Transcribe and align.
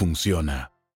funciona. 0.00 0.72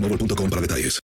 para 0.00 0.60
detalles. 0.60 1.00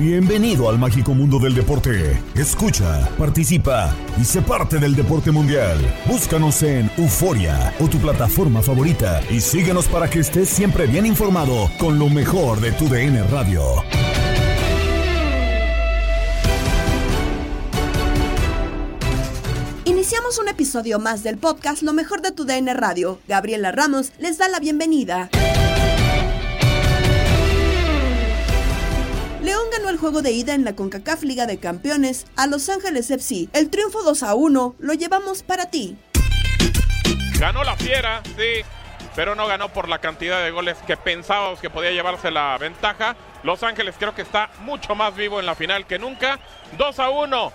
Bienvenido 0.00 0.70
al 0.70 0.78
mágico 0.78 1.12
mundo 1.12 1.38
del 1.38 1.54
deporte. 1.54 2.18
Escucha, 2.34 3.06
participa 3.18 3.94
y 4.18 4.24
sé 4.24 4.40
parte 4.40 4.78
del 4.78 4.96
deporte 4.96 5.30
mundial. 5.30 5.78
Búscanos 6.06 6.62
en 6.62 6.90
Euforia 6.96 7.74
o 7.80 7.86
tu 7.86 7.98
plataforma 7.98 8.62
favorita 8.62 9.20
y 9.28 9.42
síguenos 9.42 9.88
para 9.88 10.08
que 10.08 10.20
estés 10.20 10.48
siempre 10.48 10.86
bien 10.86 11.04
informado 11.04 11.70
con 11.78 11.98
lo 11.98 12.08
mejor 12.08 12.60
de 12.60 12.72
tu 12.72 12.88
DN 12.88 13.22
Radio. 13.24 13.62
Iniciamos 19.84 20.38
un 20.38 20.48
episodio 20.48 20.98
más 20.98 21.22
del 21.22 21.36
podcast 21.36 21.82
Lo 21.82 21.92
mejor 21.92 22.22
de 22.22 22.32
tu 22.32 22.46
DN 22.46 22.72
Radio. 22.72 23.20
Gabriela 23.28 23.70
Ramos 23.70 24.12
les 24.18 24.38
da 24.38 24.48
la 24.48 24.60
bienvenida. 24.60 25.28
León 29.42 29.62
ganó 29.72 29.88
el 29.88 29.96
juego 29.96 30.20
de 30.20 30.32
ida 30.32 30.52
en 30.52 30.66
la 30.66 30.76
CONCACAF 30.76 31.22
Liga 31.22 31.46
de 31.46 31.58
Campeones 31.58 32.26
a 32.36 32.46
Los 32.46 32.68
Ángeles 32.68 33.10
FC. 33.10 33.48
El 33.54 33.70
triunfo 33.70 34.02
2 34.02 34.22
a 34.22 34.34
1 34.34 34.74
lo 34.78 34.92
llevamos 34.92 35.42
para 35.42 35.70
ti. 35.70 35.96
Ganó 37.38 37.64
la 37.64 37.74
fiera, 37.74 38.20
sí, 38.36 38.62
pero 39.16 39.34
no 39.34 39.46
ganó 39.46 39.70
por 39.70 39.88
la 39.88 39.98
cantidad 39.98 40.44
de 40.44 40.50
goles 40.50 40.76
que 40.86 40.98
pensábamos 40.98 41.58
que 41.58 41.70
podía 41.70 41.90
llevarse 41.90 42.30
la 42.30 42.58
ventaja. 42.58 43.16
Los 43.42 43.62
Ángeles 43.62 43.94
creo 43.98 44.14
que 44.14 44.20
está 44.20 44.50
mucho 44.60 44.94
más 44.94 45.16
vivo 45.16 45.40
en 45.40 45.46
la 45.46 45.54
final 45.54 45.86
que 45.86 45.98
nunca. 45.98 46.38
2 46.76 46.98
a 46.98 47.08
1. 47.08 47.52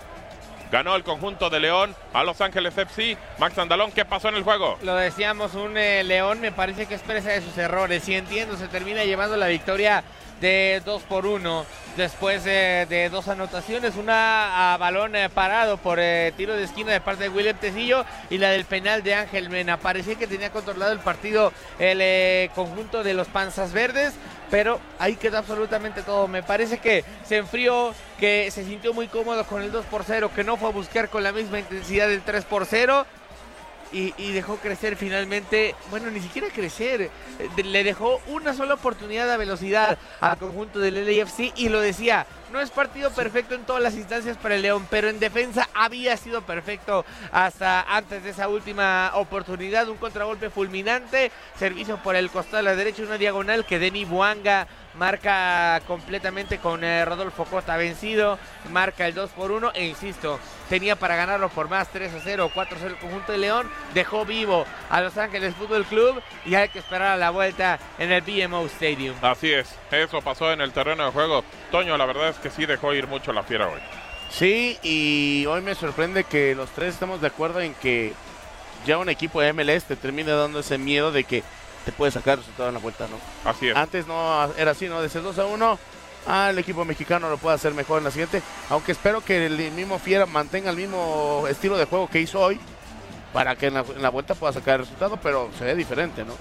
Ganó 0.72 0.96
el 0.96 1.04
conjunto 1.04 1.50
de 1.50 1.60
León 1.60 1.94
a 2.12 2.24
Los 2.24 2.40
Ángeles 2.40 2.76
FC. 2.76 3.16
Max 3.38 3.56
Andalón, 3.58 3.92
¿qué 3.92 4.04
pasó 4.04 4.28
en 4.28 4.34
el 4.34 4.42
juego? 4.42 4.76
Lo 4.82 4.96
decíamos, 4.96 5.54
un 5.54 5.76
eh, 5.76 6.02
León 6.02 6.40
me 6.40 6.50
parece 6.50 6.86
que 6.86 6.96
expresa 6.96 7.30
de 7.30 7.42
sus 7.42 7.56
errores. 7.56 8.02
Si 8.02 8.16
entiendo, 8.16 8.56
se 8.56 8.66
termina 8.66 9.04
llevando 9.04 9.36
la 9.36 9.46
victoria 9.46 10.02
de 10.40 10.82
2 10.84 11.02
por 11.02 11.26
1 11.26 11.66
después 11.96 12.42
eh, 12.46 12.86
de 12.88 13.08
dos 13.08 13.28
anotaciones, 13.28 13.96
una 13.96 14.74
a 14.74 14.76
balón 14.76 15.16
eh, 15.16 15.30
parado 15.30 15.78
por 15.78 15.98
eh, 15.98 16.32
tiro 16.36 16.54
de 16.54 16.64
esquina 16.64 16.92
de 16.92 17.00
parte 17.00 17.24
de 17.24 17.28
William 17.30 17.56
Tecillo 17.56 18.04
y 18.28 18.38
la 18.38 18.50
del 18.50 18.66
penal 18.66 19.02
de 19.02 19.14
Ángel 19.14 19.48
Mena. 19.48 19.78
Parecía 19.78 20.16
que 20.16 20.26
tenía 20.26 20.50
controlado 20.50 20.92
el 20.92 20.98
partido 20.98 21.52
el 21.78 22.50
conjunto 22.50 23.02
de 23.02 23.14
los 23.14 23.28
Panzas 23.28 23.72
Verdes, 23.72 24.14
pero 24.50 24.78
ahí 24.98 25.16
quedó 25.16 25.38
absolutamente 25.38 26.02
todo. 26.02 26.28
Me 26.28 26.42
parece 26.42 26.78
que 26.78 27.04
se 27.24 27.38
enfrió, 27.38 27.94
que 28.18 28.50
se 28.50 28.64
sintió 28.64 28.92
muy 28.92 29.08
cómodo 29.08 29.44
con 29.44 29.62
el 29.62 29.72
2 29.72 29.86
por 29.86 30.04
0, 30.04 30.30
que 30.34 30.44
no 30.44 30.56
fue 30.56 30.68
a 30.68 30.72
buscar 30.72 31.08
con 31.08 31.22
la 31.22 31.32
misma 31.32 31.58
intensidad 31.58 32.08
del 32.08 32.22
3 32.22 32.44
por 32.44 32.66
0 32.66 33.06
y, 33.96 34.14
y 34.18 34.32
dejó 34.32 34.56
crecer 34.56 34.96
finalmente, 34.96 35.74
bueno, 35.90 36.10
ni 36.10 36.20
siquiera 36.20 36.48
crecer, 36.48 37.00
eh, 37.02 37.62
le 37.62 37.82
dejó 37.82 38.20
una 38.26 38.52
sola 38.52 38.74
oportunidad 38.74 39.30
a 39.30 39.38
velocidad 39.38 39.98
al 40.20 40.36
conjunto 40.36 40.80
del 40.80 41.06
LAFC 41.06 41.52
y 41.56 41.70
lo 41.70 41.80
decía, 41.80 42.26
no 42.56 42.62
es 42.62 42.70
partido 42.70 43.10
perfecto 43.10 43.54
en 43.54 43.66
todas 43.66 43.82
las 43.82 43.96
instancias 43.96 44.38
para 44.38 44.54
el 44.54 44.62
León, 44.62 44.86
pero 44.88 45.10
en 45.10 45.20
defensa 45.20 45.68
había 45.74 46.16
sido 46.16 46.40
perfecto 46.40 47.04
hasta 47.30 47.82
antes 47.82 48.24
de 48.24 48.30
esa 48.30 48.48
última 48.48 49.10
oportunidad, 49.12 49.90
un 49.90 49.98
contragolpe 49.98 50.48
fulminante, 50.48 51.30
servicio 51.58 51.98
por 51.98 52.16
el 52.16 52.30
costado 52.30 52.56
de 52.56 52.62
la 52.62 52.74
derecha, 52.74 53.02
una 53.02 53.18
diagonal 53.18 53.66
que 53.66 53.78
Denny 53.78 54.06
Buanga 54.06 54.66
marca 54.96 55.80
completamente 55.86 56.58
con 56.58 56.82
eh, 56.82 57.04
Rodolfo 57.04 57.44
Cota 57.44 57.76
vencido, 57.76 58.38
marca 58.70 59.06
el 59.06 59.14
2 59.14 59.30
por 59.30 59.52
1 59.52 59.72
e 59.74 59.86
insisto, 59.86 60.40
tenía 60.68 60.96
para 60.96 61.16
ganarlo 61.16 61.48
por 61.50 61.68
más 61.68 61.88
3 61.90 62.14
a 62.14 62.20
0, 62.22 62.50
4 62.52 62.76
a 62.76 62.80
0 62.80 62.94
el 62.94 63.00
conjunto 63.00 63.32
de 63.32 63.38
León, 63.38 63.70
dejó 63.94 64.24
vivo 64.24 64.64
a 64.90 65.00
Los 65.00 65.16
Ángeles 65.18 65.54
Fútbol 65.54 65.84
Club 65.84 66.22
y 66.44 66.54
hay 66.54 66.68
que 66.68 66.78
esperar 66.78 67.08
a 67.08 67.16
la 67.16 67.30
vuelta 67.30 67.78
en 67.98 68.10
el 68.10 68.22
BMO 68.22 68.64
Stadium. 68.66 69.14
Así 69.22 69.52
es, 69.52 69.74
eso 69.90 70.22
pasó 70.22 70.52
en 70.52 70.60
el 70.60 70.72
terreno 70.72 71.04
de 71.04 71.10
juego. 71.10 71.44
Toño, 71.70 71.96
la 71.96 72.06
verdad 72.06 72.30
es 72.30 72.36
que 72.38 72.45
sí 72.50 72.66
dejó 72.66 72.94
ir 72.94 73.06
mucho 73.06 73.32
la 73.32 73.42
fiera 73.42 73.68
hoy. 73.68 73.80
Sí, 74.30 74.78
y 74.82 75.46
hoy 75.46 75.62
me 75.62 75.74
sorprende 75.74 76.24
que 76.24 76.54
los 76.54 76.70
tres 76.70 76.94
estamos 76.94 77.20
de 77.20 77.28
acuerdo 77.28 77.60
en 77.60 77.74
que 77.74 78.12
ya 78.84 78.98
un 78.98 79.08
equipo 79.08 79.40
de 79.40 79.52
MLS 79.52 79.84
te 79.84 79.96
termine 79.96 80.32
dando 80.32 80.60
ese 80.60 80.78
miedo 80.78 81.12
de 81.12 81.24
que 81.24 81.42
te 81.84 81.92
puede 81.92 82.12
sacar 82.12 82.38
resultado 82.38 82.68
en 82.68 82.74
la 82.74 82.80
vuelta, 82.80 83.06
¿no? 83.08 83.16
Así 83.48 83.68
es. 83.68 83.76
Antes 83.76 84.06
no 84.06 84.52
era 84.56 84.72
así, 84.72 84.88
¿no? 84.88 85.00
Desde 85.00 85.20
2 85.20 85.38
a 85.38 85.46
1, 85.46 85.78
ah, 86.26 86.50
el 86.50 86.58
equipo 86.58 86.84
mexicano 86.84 87.30
lo 87.30 87.38
puede 87.38 87.54
hacer 87.54 87.72
mejor 87.74 87.98
en 87.98 88.04
la 88.04 88.10
siguiente. 88.10 88.42
Aunque 88.70 88.92
espero 88.92 89.24
que 89.24 89.46
el 89.46 89.56
mismo 89.72 89.98
Fiera 89.98 90.26
mantenga 90.26 90.70
el 90.70 90.76
mismo 90.76 91.44
estilo 91.48 91.76
de 91.76 91.84
juego 91.86 92.08
que 92.08 92.20
hizo 92.20 92.40
hoy 92.40 92.60
para 93.32 93.54
que 93.56 93.66
en 93.66 93.74
la, 93.74 93.80
en 93.80 94.02
la 94.02 94.10
vuelta 94.10 94.34
pueda 94.34 94.52
sacar 94.52 94.74
el 94.74 94.80
resultado, 94.80 95.18
pero 95.22 95.50
se 95.58 95.64
ve 95.64 95.74
diferente, 95.74 96.24
¿no? 96.24 96.34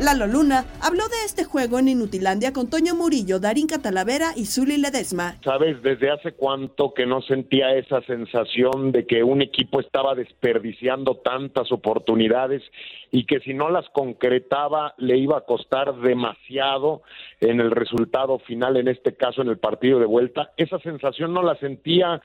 Lalo 0.00 0.26
Luna 0.26 0.64
habló 0.80 1.02
de 1.08 1.26
este 1.26 1.44
juego 1.44 1.78
en 1.78 1.88
Inutilandia 1.88 2.54
con 2.54 2.70
Toño 2.70 2.94
Murillo, 2.94 3.38
Darín 3.38 3.66
Catalavera 3.66 4.32
y 4.34 4.46
Zuli 4.46 4.78
Ledesma. 4.78 5.36
¿Sabes 5.44 5.82
desde 5.82 6.10
hace 6.10 6.32
cuánto 6.32 6.94
que 6.94 7.04
no 7.04 7.20
sentía 7.20 7.74
esa 7.74 8.00
sensación 8.02 8.92
de 8.92 9.06
que 9.06 9.22
un 9.22 9.42
equipo 9.42 9.78
estaba 9.78 10.14
desperdiciando 10.14 11.16
tantas 11.16 11.70
oportunidades 11.70 12.62
y 13.10 13.26
que 13.26 13.40
si 13.40 13.52
no 13.52 13.68
las 13.68 13.90
concretaba 13.90 14.94
le 14.96 15.18
iba 15.18 15.36
a 15.36 15.42
costar 15.42 15.94
demasiado 15.96 17.02
en 17.38 17.60
el 17.60 17.70
resultado 17.70 18.38
final, 18.38 18.78
en 18.78 18.88
este 18.88 19.14
caso 19.14 19.42
en 19.42 19.48
el 19.48 19.58
partido 19.58 19.98
de 19.98 20.06
vuelta? 20.06 20.52
Esa 20.56 20.78
sensación 20.78 21.34
no 21.34 21.42
la 21.42 21.56
sentía 21.56 22.22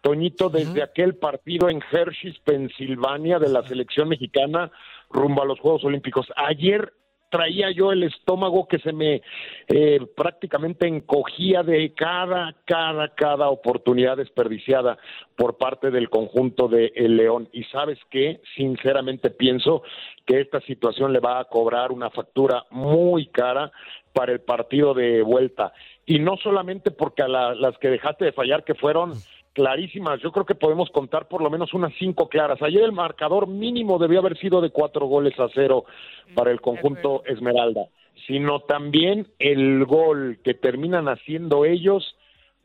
Toñito, 0.00 0.48
desde 0.48 0.84
aquel 0.84 1.16
partido 1.16 1.68
en 1.68 1.82
Hershey's, 1.90 2.38
Pensilvania, 2.44 3.40
de 3.40 3.48
la 3.48 3.66
selección 3.66 4.08
mexicana 4.08 4.70
rumbo 5.10 5.42
a 5.42 5.46
los 5.46 5.58
Juegos 5.58 5.82
Olímpicos. 5.84 6.26
Ayer 6.36 6.92
traía 7.36 7.70
yo 7.70 7.92
el 7.92 8.02
estómago 8.02 8.66
que 8.66 8.78
se 8.78 8.94
me 8.94 9.20
eh, 9.68 10.00
prácticamente 10.16 10.88
encogía 10.88 11.62
de 11.62 11.92
cada, 11.92 12.54
cada, 12.64 13.14
cada 13.14 13.50
oportunidad 13.50 14.16
desperdiciada 14.16 14.96
por 15.36 15.58
parte 15.58 15.90
del 15.90 16.08
conjunto 16.08 16.66
de 16.66 16.92
León. 16.96 17.50
Y 17.52 17.64
sabes 17.64 17.98
qué, 18.10 18.40
sinceramente 18.56 19.28
pienso 19.28 19.82
que 20.24 20.40
esta 20.40 20.62
situación 20.62 21.12
le 21.12 21.20
va 21.20 21.38
a 21.38 21.44
cobrar 21.44 21.92
una 21.92 22.08
factura 22.08 22.64
muy 22.70 23.26
cara 23.26 23.70
para 24.14 24.32
el 24.32 24.40
partido 24.40 24.94
de 24.94 25.20
vuelta. 25.20 25.74
Y 26.06 26.18
no 26.18 26.38
solamente 26.38 26.90
porque 26.90 27.22
a 27.22 27.28
las 27.28 27.76
que 27.78 27.90
dejaste 27.90 28.24
de 28.24 28.32
fallar, 28.32 28.64
que 28.64 28.74
fueron 28.74 29.12
clarísimas. 29.56 30.20
Yo 30.20 30.32
creo 30.32 30.44
que 30.44 30.54
podemos 30.54 30.90
contar 30.90 31.28
por 31.28 31.40
lo 31.40 31.48
menos 31.48 31.72
unas 31.72 31.94
cinco 31.98 32.28
claras. 32.28 32.60
Ayer 32.60 32.82
el 32.82 32.92
marcador 32.92 33.48
mínimo 33.48 33.98
debió 33.98 34.18
haber 34.18 34.38
sido 34.38 34.60
de 34.60 34.68
cuatro 34.68 35.06
goles 35.06 35.32
a 35.40 35.48
cero 35.54 35.86
para 36.34 36.50
el 36.50 36.60
conjunto 36.60 37.22
Esmeralda, 37.24 37.86
sino 38.26 38.60
también 38.60 39.28
el 39.38 39.86
gol 39.86 40.40
que 40.44 40.52
terminan 40.52 41.08
haciendo 41.08 41.64
ellos 41.64 42.16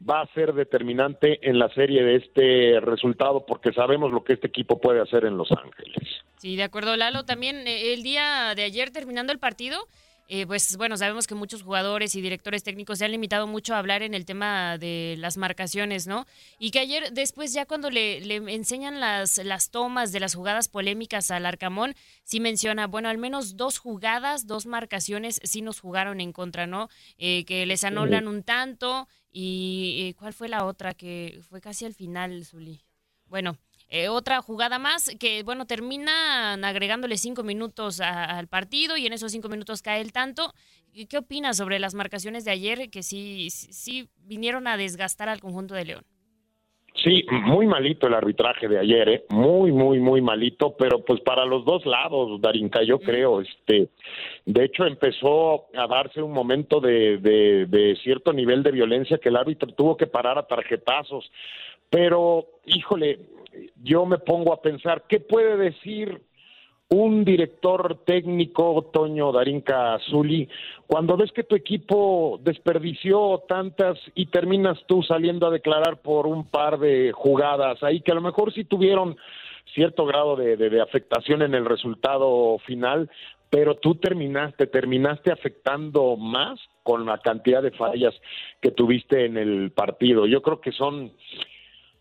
va 0.08 0.20
a 0.20 0.34
ser 0.34 0.54
determinante 0.54 1.40
en 1.50 1.60
la 1.60 1.70
serie 1.70 2.04
de 2.04 2.16
este 2.18 2.80
resultado 2.82 3.46
porque 3.46 3.72
sabemos 3.72 4.12
lo 4.12 4.26
que 4.26 4.34
este 4.34 4.48
equipo 4.48 4.82
puede 4.82 5.00
hacer 5.00 5.24
en 5.24 5.38
Los 5.38 5.50
Ángeles. 5.52 6.10
Sí, 6.40 6.58
de 6.58 6.64
acuerdo, 6.64 6.98
Lalo. 6.98 7.24
También 7.24 7.68
eh, 7.68 7.94
el 7.94 8.04
día 8.04 8.54
de 8.54 8.64
ayer 8.64 8.92
terminando 8.92 9.32
el 9.32 9.40
partido, 9.40 9.78
eh, 10.28 10.46
pues 10.46 10.78
bueno, 10.78 10.98
sabemos 10.98 11.28
que 11.28 11.36
muchos 11.36 11.64
jugadores 11.64 12.16
y 12.16 12.22
directores 12.22 12.64
técnicos 12.64 13.00
se 13.00 13.06
han 13.06 13.12
limitado 13.12 13.48
mucho 13.48 13.76
a 13.76 13.80
hablar 13.80 14.02
en 14.02 14.14
el 14.14 14.26
tema 14.26 14.78
de 14.78 15.16
las 15.18 15.38
marcaciones, 15.38 16.08
¿no? 16.08 16.26
Y 16.60 16.72
que 16.72 16.80
ayer, 16.80 17.12
después 17.12 17.54
ya 17.54 17.66
cuando 17.66 17.90
le, 17.90 18.22
le 18.22 18.36
enseñan 18.36 19.00
las, 19.00 19.38
las 19.40 19.72
tomas 19.72 20.12
de 20.12 20.20
las 20.20 20.36
jugadas 20.36 20.68
polémicas 20.68 21.32
al 21.32 21.46
Arcamón, 21.46 21.96
sí 22.24 22.40
menciona, 22.40 22.88
bueno, 22.88 23.10
al 23.10 23.18
menos 23.18 23.58
dos 23.58 23.78
jugadas, 23.78 24.48
dos 24.48 24.66
marcaciones 24.66 25.40
sí 25.44 25.62
nos 25.62 25.80
jugaron 25.80 26.22
en 26.22 26.32
contra, 26.34 26.68
¿no? 26.68 26.90
Eh, 27.18 27.46
que 27.46 27.66
les 27.66 27.84
anulan 27.84 28.28
un 28.28 28.44
tanto 28.44 29.08
y 29.32 30.08
eh, 30.08 30.14
¿cuál 30.16 30.34
fue 30.34 30.50
la 30.50 30.66
otra? 30.66 30.94
Que 30.94 31.42
fue 31.50 31.62
casi 31.62 31.86
al 31.86 31.94
final, 31.94 32.46
Zuli. 32.46 32.82
Bueno, 33.26 33.58
eh, 33.92 34.08
otra 34.08 34.42
jugada 34.42 34.80
más 34.80 35.14
que, 35.20 35.44
bueno, 35.44 35.66
terminan 35.66 36.64
agregándole 36.64 37.18
cinco 37.18 37.44
minutos 37.44 38.00
al 38.00 38.48
partido 38.48 38.96
y 38.96 39.06
en 39.06 39.12
esos 39.12 39.34
cinco 39.34 39.50
minutos 39.50 39.82
cae 39.82 40.00
el 40.00 40.14
tanto. 40.14 40.54
¿Qué 41.10 41.18
opinas 41.18 41.58
sobre 41.58 41.78
las 41.78 41.94
marcaciones 41.94 42.46
de 42.46 42.52
ayer 42.52 42.90
que 42.90 43.04
sí, 43.04 43.50
sí 43.50 44.08
vinieron 44.24 44.68
a 44.68 44.78
desgastar 44.78 45.28
al 45.28 45.42
conjunto 45.42 45.76
de 45.76 45.86
León? 45.86 46.04
Sí, 47.04 47.26
muy 47.30 47.68
malito 47.68 48.08
el 48.08 48.14
arbitraje 48.14 48.68
de 48.68 48.80
ayer, 48.80 49.10
¿eh? 49.10 49.26
muy, 49.30 49.72
muy, 49.72 50.00
muy 50.00 50.22
malito, 50.22 50.76
pero 50.78 51.04
pues 51.04 51.20
para 51.22 51.46
los 51.46 51.66
dos 51.66 51.86
lados, 51.86 52.40
Darinka, 52.40 52.84
yo 52.84 53.00
creo, 53.00 53.42
este, 53.42 53.90
de 54.46 54.66
hecho 54.66 54.86
empezó 54.86 55.68
a 55.74 55.88
darse 55.88 56.22
un 56.22 56.32
momento 56.32 56.80
de, 56.80 57.18
de, 57.18 57.66
de 57.66 57.98
cierto 58.04 58.32
nivel 58.34 58.62
de 58.62 58.72
violencia 58.72 59.18
que 59.18 59.30
el 59.30 59.38
árbitro 59.38 59.74
tuvo 59.74 59.98
que 59.98 60.08
parar 60.08 60.38
a 60.38 60.46
tarjetazos, 60.48 61.32
pero, 61.90 62.48
híjole, 62.66 63.20
yo 63.84 64.06
me 64.06 64.18
pongo 64.18 64.54
a 64.54 64.62
pensar, 64.62 65.04
¿qué 65.08 65.20
puede 65.20 65.58
decir 65.58 66.22
un 66.92 67.24
director 67.24 68.04
técnico, 68.06 68.90
Toño 68.92 69.32
Darinka 69.32 69.94
Azuli, 69.94 70.50
cuando 70.88 71.16
ves 71.16 71.32
que 71.32 71.44
tu 71.44 71.56
equipo 71.56 72.38
desperdició 72.44 73.44
tantas 73.48 73.98
y 74.14 74.26
terminas 74.26 74.78
tú 74.88 75.02
saliendo 75.02 75.48
a 75.48 75.52
declarar 75.52 76.02
por 76.02 76.28
un 76.28 76.46
par 76.50 76.80
de 76.80 77.14
jugadas 77.14 77.82
ahí 77.82 78.02
que 78.02 78.12
a 78.12 78.16
lo 78.16 78.22
mejor 78.22 78.54
sí 78.54 78.66
tuvieron 78.66 79.16
cierto 79.74 80.06
grado 80.06 80.36
de, 80.36 80.58
de 80.58 80.82
afectación 80.82 81.42
en 81.44 81.56
el 81.56 81.64
resultado 81.64 82.58
final, 82.66 83.10
pero 83.50 83.76
tú 83.76 83.96
terminaste, 83.96 84.68
terminaste 84.68 85.32
afectando 85.32 86.18
más 86.18 86.60
con 86.84 87.06
la 87.06 87.20
cantidad 87.20 87.64
de 87.64 87.72
fallas 87.72 88.14
que 88.62 88.72
tuviste 88.72 89.26
en 89.26 89.38
el 89.38 89.72
partido. 89.72 90.26
Yo 90.26 90.42
creo 90.42 90.60
que 90.60 90.74
son 90.74 91.14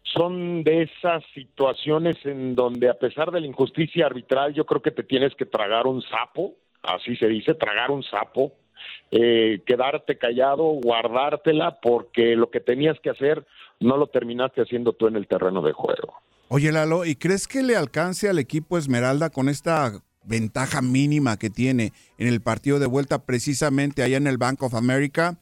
son 0.02 0.64
de 0.64 0.82
esas 0.82 1.23
situaciones 1.35 2.17
en 2.25 2.55
donde 2.55 2.88
a 2.88 2.94
pesar 2.94 3.31
de 3.31 3.41
la 3.41 3.47
injusticia 3.47 4.06
arbitral 4.06 4.55
yo 4.55 4.64
creo 4.64 4.82
que 4.82 4.91
te 4.91 5.05
tienes 5.05 5.35
que 5.35 5.47
tragar 5.47 5.87
un 5.87 6.02
sapo, 6.02 6.55
así 6.82 7.17
se 7.17 7.29
dice, 7.29 7.55
tragar 7.55 7.91
un 7.91 8.02
sapo, 8.02 8.52
eh, 9.11 9.61
quedarte 9.67 10.19
callado, 10.19 10.64
guardártela, 10.64 11.81
porque 11.81 12.35
lo 12.37 12.50
que 12.50 12.61
tenías 12.61 12.99
que 13.00 13.11
hacer 13.11 13.47
no 13.79 13.97
lo 13.97 14.06
terminaste 14.08 14.62
haciendo 14.62 14.93
tú 14.93 15.06
en 15.06 15.17
el 15.17 15.26
terreno 15.26 15.62
de 15.62 15.73
juego. 15.73 16.14
Oye 16.49 16.73
Lalo, 16.73 17.05
¿y 17.05 17.14
crees 17.14 17.46
que 17.46 17.62
le 17.62 17.76
alcance 17.76 18.29
al 18.29 18.38
equipo 18.38 18.76
Esmeralda 18.76 19.31
con 19.31 19.49
esta 19.49 19.93
ventaja 20.25 20.82
mínima 20.82 21.38
que 21.38 21.50
tiene 21.50 21.93
en 22.19 22.29
el 22.29 22.41
partido 22.41 22.79
de 22.79 22.87
vuelta 22.87 23.25
precisamente 23.25 24.03
allá 24.03 24.17
en 24.17 24.26
el 24.26 24.38
Bank 24.38 24.62
of 24.62 24.75
America 24.75 25.38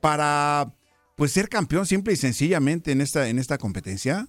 para 0.00 0.72
pues 1.20 1.34
ser 1.34 1.50
campeón 1.50 1.84
simple 1.84 2.14
y 2.14 2.16
sencillamente 2.16 2.92
en 2.92 3.02
esta, 3.02 3.28
en 3.28 3.38
esta 3.38 3.58
competencia? 3.58 4.24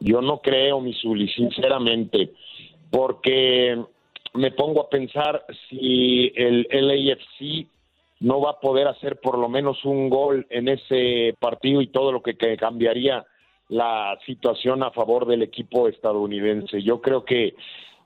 Yo 0.00 0.22
no 0.22 0.40
creo, 0.40 0.80
Misuli, 0.80 1.28
sinceramente, 1.28 2.32
porque 2.90 3.84
me 4.32 4.52
pongo 4.52 4.80
a 4.80 4.88
pensar 4.88 5.44
si 5.68 6.32
el 6.34 6.66
LAFC 6.70 7.68
no 8.20 8.40
va 8.40 8.52
a 8.52 8.60
poder 8.60 8.88
hacer 8.88 9.20
por 9.20 9.36
lo 9.36 9.50
menos 9.50 9.84
un 9.84 10.08
gol 10.08 10.46
en 10.48 10.68
ese 10.68 11.34
partido 11.38 11.82
y 11.82 11.88
todo 11.88 12.10
lo 12.10 12.22
que, 12.22 12.38
cambiaría 12.56 13.26
la 13.68 14.18
situación 14.24 14.82
a 14.82 14.92
favor 14.92 15.26
del 15.26 15.42
equipo 15.42 15.88
estadounidense. 15.88 16.82
Yo 16.82 17.02
creo 17.02 17.26
que 17.26 17.54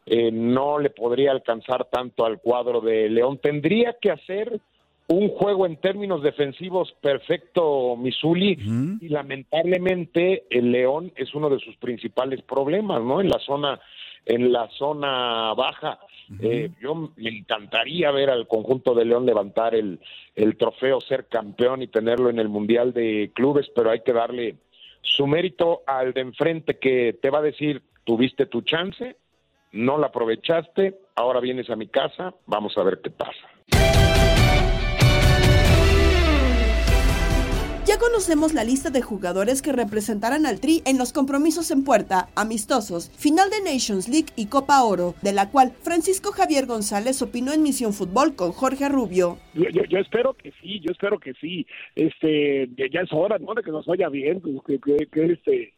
eh, 0.06 0.32
no 0.32 0.81
le 0.81 0.90
podría 0.90 1.31
alcanzar 1.31 1.84
tanto 1.84 2.26
al 2.26 2.40
cuadro 2.40 2.81
de 2.81 3.08
León. 3.08 3.38
Tendría 3.38 3.94
que 4.00 4.11
hacer 4.11 4.61
un 5.10 5.28
juego 5.30 5.66
en 5.66 5.76
términos 5.76 6.22
defensivos 6.22 6.92
perfecto 7.00 7.96
Misuli 7.96 8.56
y 9.00 9.08
lamentablemente 9.08 10.44
el 10.50 10.70
León 10.70 11.12
es 11.16 11.34
uno 11.34 11.50
de 11.50 11.58
sus 11.58 11.76
principales 11.76 12.42
problemas, 12.42 13.02
¿no? 13.02 13.20
En 13.20 13.28
la 13.28 13.40
zona 13.40 13.80
en 14.24 14.52
la 14.52 14.68
zona 14.78 15.52
baja. 15.54 15.98
eh, 16.40 16.70
yo 16.80 16.94
me 16.94 17.30
encantaría 17.30 18.12
ver 18.12 18.30
al 18.30 18.46
conjunto 18.46 18.94
de 18.94 19.04
León 19.04 19.26
levantar 19.26 19.74
el, 19.74 19.98
el 20.36 20.56
trofeo, 20.56 21.00
ser 21.00 21.26
campeón 21.26 21.82
y 21.82 21.88
tenerlo 21.88 22.30
en 22.30 22.38
el 22.38 22.48
Mundial 22.48 22.92
de 22.92 23.32
Clubes, 23.34 23.68
pero 23.74 23.90
hay 23.90 24.00
que 24.02 24.12
darle 24.12 24.56
su 25.02 25.26
mérito 25.26 25.82
al 25.86 26.12
de 26.12 26.20
enfrente 26.20 26.78
que 26.78 27.18
te 27.20 27.30
va 27.30 27.38
a 27.38 27.42
decir, 27.42 27.82
tuviste 28.04 28.46
tu 28.46 28.60
chance, 28.62 29.16
no 29.72 29.98
la 29.98 30.08
aprovechaste, 30.08 31.00
ahora 31.16 31.40
vienes 31.40 31.68
a 31.68 31.74
mi 31.76 31.88
casa, 31.88 32.34
vamos 32.46 32.76
a 32.78 32.85
ver 32.85 33.00
qué 33.02 33.11
pasa. 33.11 34.19
Ya 37.87 37.99
conocemos 37.99 38.52
la 38.52 38.62
lista 38.62 38.90
de 38.90 39.00
jugadores 39.00 39.62
que 39.62 39.72
representarán 39.72 40.44
al 40.44 40.60
Tri 40.60 40.82
en 40.84 40.99
los 40.99 41.14
compromisos 41.14 41.70
en 41.70 41.82
puerta, 41.82 42.28
amistosos, 42.37 43.10
final 43.16 43.49
de 43.49 43.72
Nations 43.72 44.06
League 44.06 44.28
y 44.37 44.49
Copa 44.49 44.82
Oro, 44.84 45.14
de 45.22 45.32
la 45.32 45.50
cual 45.50 45.72
Francisco 45.82 46.30
Javier 46.30 46.66
González 46.66 47.22
opinó 47.22 47.54
en 47.54 47.62
Misión 47.62 47.94
Fútbol 47.94 48.37
con 48.37 48.52
Jorge 48.52 48.90
Rubio. 48.90 49.38
Yo, 49.54 49.99
espero 49.99 50.34
que 50.34 50.52
sí, 50.60 50.80
yo 50.80 50.92
espero 50.92 51.18
que 51.18 51.32
sí. 51.34 51.66
Este, 51.94 52.68
ya 52.76 53.00
es 53.00 53.12
hora, 53.12 53.38
¿no? 53.38 53.54
De 53.54 53.62
que 53.62 53.70
nos 53.70 53.87
vaya 53.87 54.10
bien, 54.10 54.42
pues, 54.42 54.80
que, 54.82 55.25
este, 55.32 55.72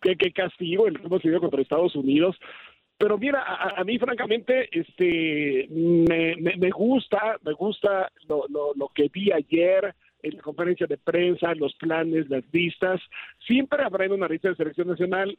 que, 0.00 0.32
castigo 0.32 0.86
el 0.86 0.98
que 0.98 1.06
hemos 1.06 1.40
contra 1.40 1.60
Estados 1.60 1.94
Unidos 1.94 2.36
pero 3.00 3.16
mira, 3.16 3.44
a, 3.44 3.84
mí 3.84 3.96
francamente, 3.96 4.68
este, 4.72 5.68
me, 5.70 6.34
me, 6.36 6.70
gusta, 6.70 7.36
me 7.44 7.52
gusta 7.52 8.10
lo, 8.26 8.44
lo, 8.48 8.74
lo 8.74 8.88
que 8.88 9.08
vi 9.08 9.30
ayer, 9.30 9.94
en 10.22 10.36
la 10.36 10.42
conferencia 10.42 10.86
de 10.86 10.98
prensa, 10.98 11.54
los 11.54 11.74
planes, 11.74 12.28
las 12.28 12.44
listas. 12.52 13.00
Siempre 13.46 13.82
habrá 13.82 14.04
en 14.04 14.12
una 14.12 14.28
lista 14.28 14.48
de 14.48 14.56
selección 14.56 14.88
nacional, 14.88 15.38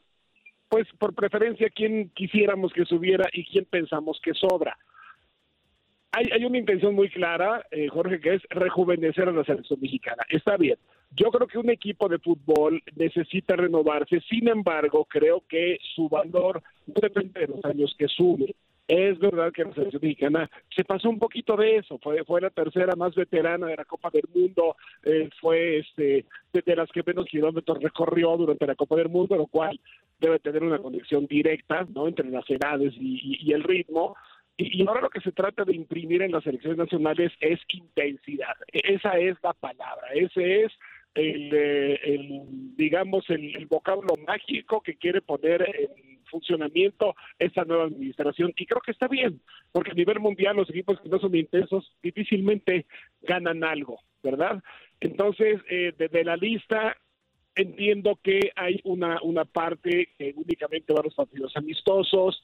pues 0.68 0.86
por 0.98 1.14
preferencia, 1.14 1.68
quién 1.70 2.10
quisiéramos 2.10 2.72
que 2.72 2.84
subiera 2.84 3.28
y 3.32 3.44
quién 3.44 3.64
pensamos 3.64 4.20
que 4.22 4.34
sobra. 4.34 4.78
Hay, 6.12 6.26
hay 6.32 6.44
una 6.44 6.58
intención 6.58 6.94
muy 6.94 7.08
clara, 7.08 7.64
eh, 7.70 7.88
Jorge, 7.88 8.20
que 8.20 8.34
es 8.34 8.42
rejuvenecer 8.50 9.28
a 9.28 9.32
la 9.32 9.44
selección 9.44 9.80
mexicana. 9.80 10.24
Está 10.28 10.56
bien. 10.56 10.76
Yo 11.12 11.30
creo 11.30 11.46
que 11.46 11.58
un 11.58 11.70
equipo 11.70 12.08
de 12.08 12.18
fútbol 12.18 12.82
necesita 12.96 13.56
renovarse. 13.56 14.20
Sin 14.28 14.48
embargo, 14.48 15.04
creo 15.04 15.42
que 15.48 15.78
su 15.94 16.08
valor 16.08 16.62
no 16.86 16.94
depende 17.00 17.40
de 17.40 17.48
los 17.48 17.64
años 17.64 17.94
que 17.98 18.06
sube. 18.08 18.54
Es 18.90 19.20
verdad 19.20 19.52
que 19.52 19.62
la 19.62 19.72
selección 19.72 20.02
mexicana 20.02 20.50
se 20.74 20.82
pasó 20.82 21.08
un 21.08 21.20
poquito 21.20 21.56
de 21.56 21.76
eso, 21.76 21.96
fue, 22.02 22.24
fue 22.24 22.40
la 22.40 22.50
tercera 22.50 22.96
más 22.96 23.14
veterana 23.14 23.68
de 23.68 23.76
la 23.76 23.84
Copa 23.84 24.10
del 24.10 24.24
Mundo, 24.34 24.74
eh, 25.04 25.30
fue 25.40 25.78
este 25.78 26.26
de, 26.52 26.74
las 26.74 26.90
que 26.90 27.04
menos 27.06 27.26
kilómetros 27.26 27.80
recorrió 27.80 28.36
durante 28.36 28.66
la 28.66 28.74
Copa 28.74 28.96
del 28.96 29.08
Mundo, 29.08 29.36
lo 29.36 29.46
cual 29.46 29.78
debe 30.18 30.40
tener 30.40 30.64
una 30.64 30.80
conexión 30.80 31.28
directa 31.28 31.86
¿no? 31.94 32.08
entre 32.08 32.28
las 32.30 32.50
edades 32.50 32.92
y, 32.98 33.52
el 33.52 33.62
ritmo. 33.62 34.16
Y, 34.56 34.84
ahora 34.84 35.02
lo 35.02 35.10
que 35.10 35.20
se 35.20 35.30
trata 35.30 35.64
de 35.64 35.76
imprimir 35.76 36.22
en 36.22 36.32
las 36.32 36.44
elecciones 36.44 36.78
nacionales 36.78 37.30
es 37.38 37.60
intensidad. 37.68 38.56
E, 38.72 38.94
esa 38.94 39.16
es 39.18 39.36
la 39.44 39.52
palabra, 39.52 40.08
ese 40.14 40.64
es 40.64 40.72
el, 41.14 41.50
eh, 41.54 42.00
el 42.02 42.74
digamos, 42.76 43.24
el, 43.30 43.54
el 43.54 43.66
vocablo 43.66 44.16
mágico 44.26 44.80
que 44.80 44.96
quiere 44.96 45.22
poner 45.22 45.62
en 45.62 46.09
funcionamiento 46.30 47.14
esta 47.38 47.64
nueva 47.64 47.84
administración. 47.84 48.52
Y 48.56 48.66
creo 48.66 48.80
que 48.80 48.92
está 48.92 49.08
bien, 49.08 49.40
porque 49.72 49.90
a 49.90 49.94
nivel 49.94 50.20
mundial 50.20 50.56
los 50.56 50.70
equipos 50.70 51.00
que 51.00 51.08
no 51.08 51.18
son 51.18 51.34
intensos 51.34 51.92
difícilmente 52.02 52.86
ganan 53.22 53.64
algo, 53.64 54.00
¿verdad? 54.22 54.62
Entonces, 55.00 55.60
eh, 55.68 55.92
desde 55.96 56.24
la 56.24 56.36
lista 56.36 56.96
entiendo 57.54 58.18
que 58.22 58.52
hay 58.56 58.80
una, 58.84 59.18
una 59.22 59.44
parte 59.44 60.10
que 60.16 60.32
únicamente 60.36 60.92
va 60.92 61.00
a 61.00 61.04
los 61.04 61.14
partidos 61.14 61.56
amistosos, 61.56 62.42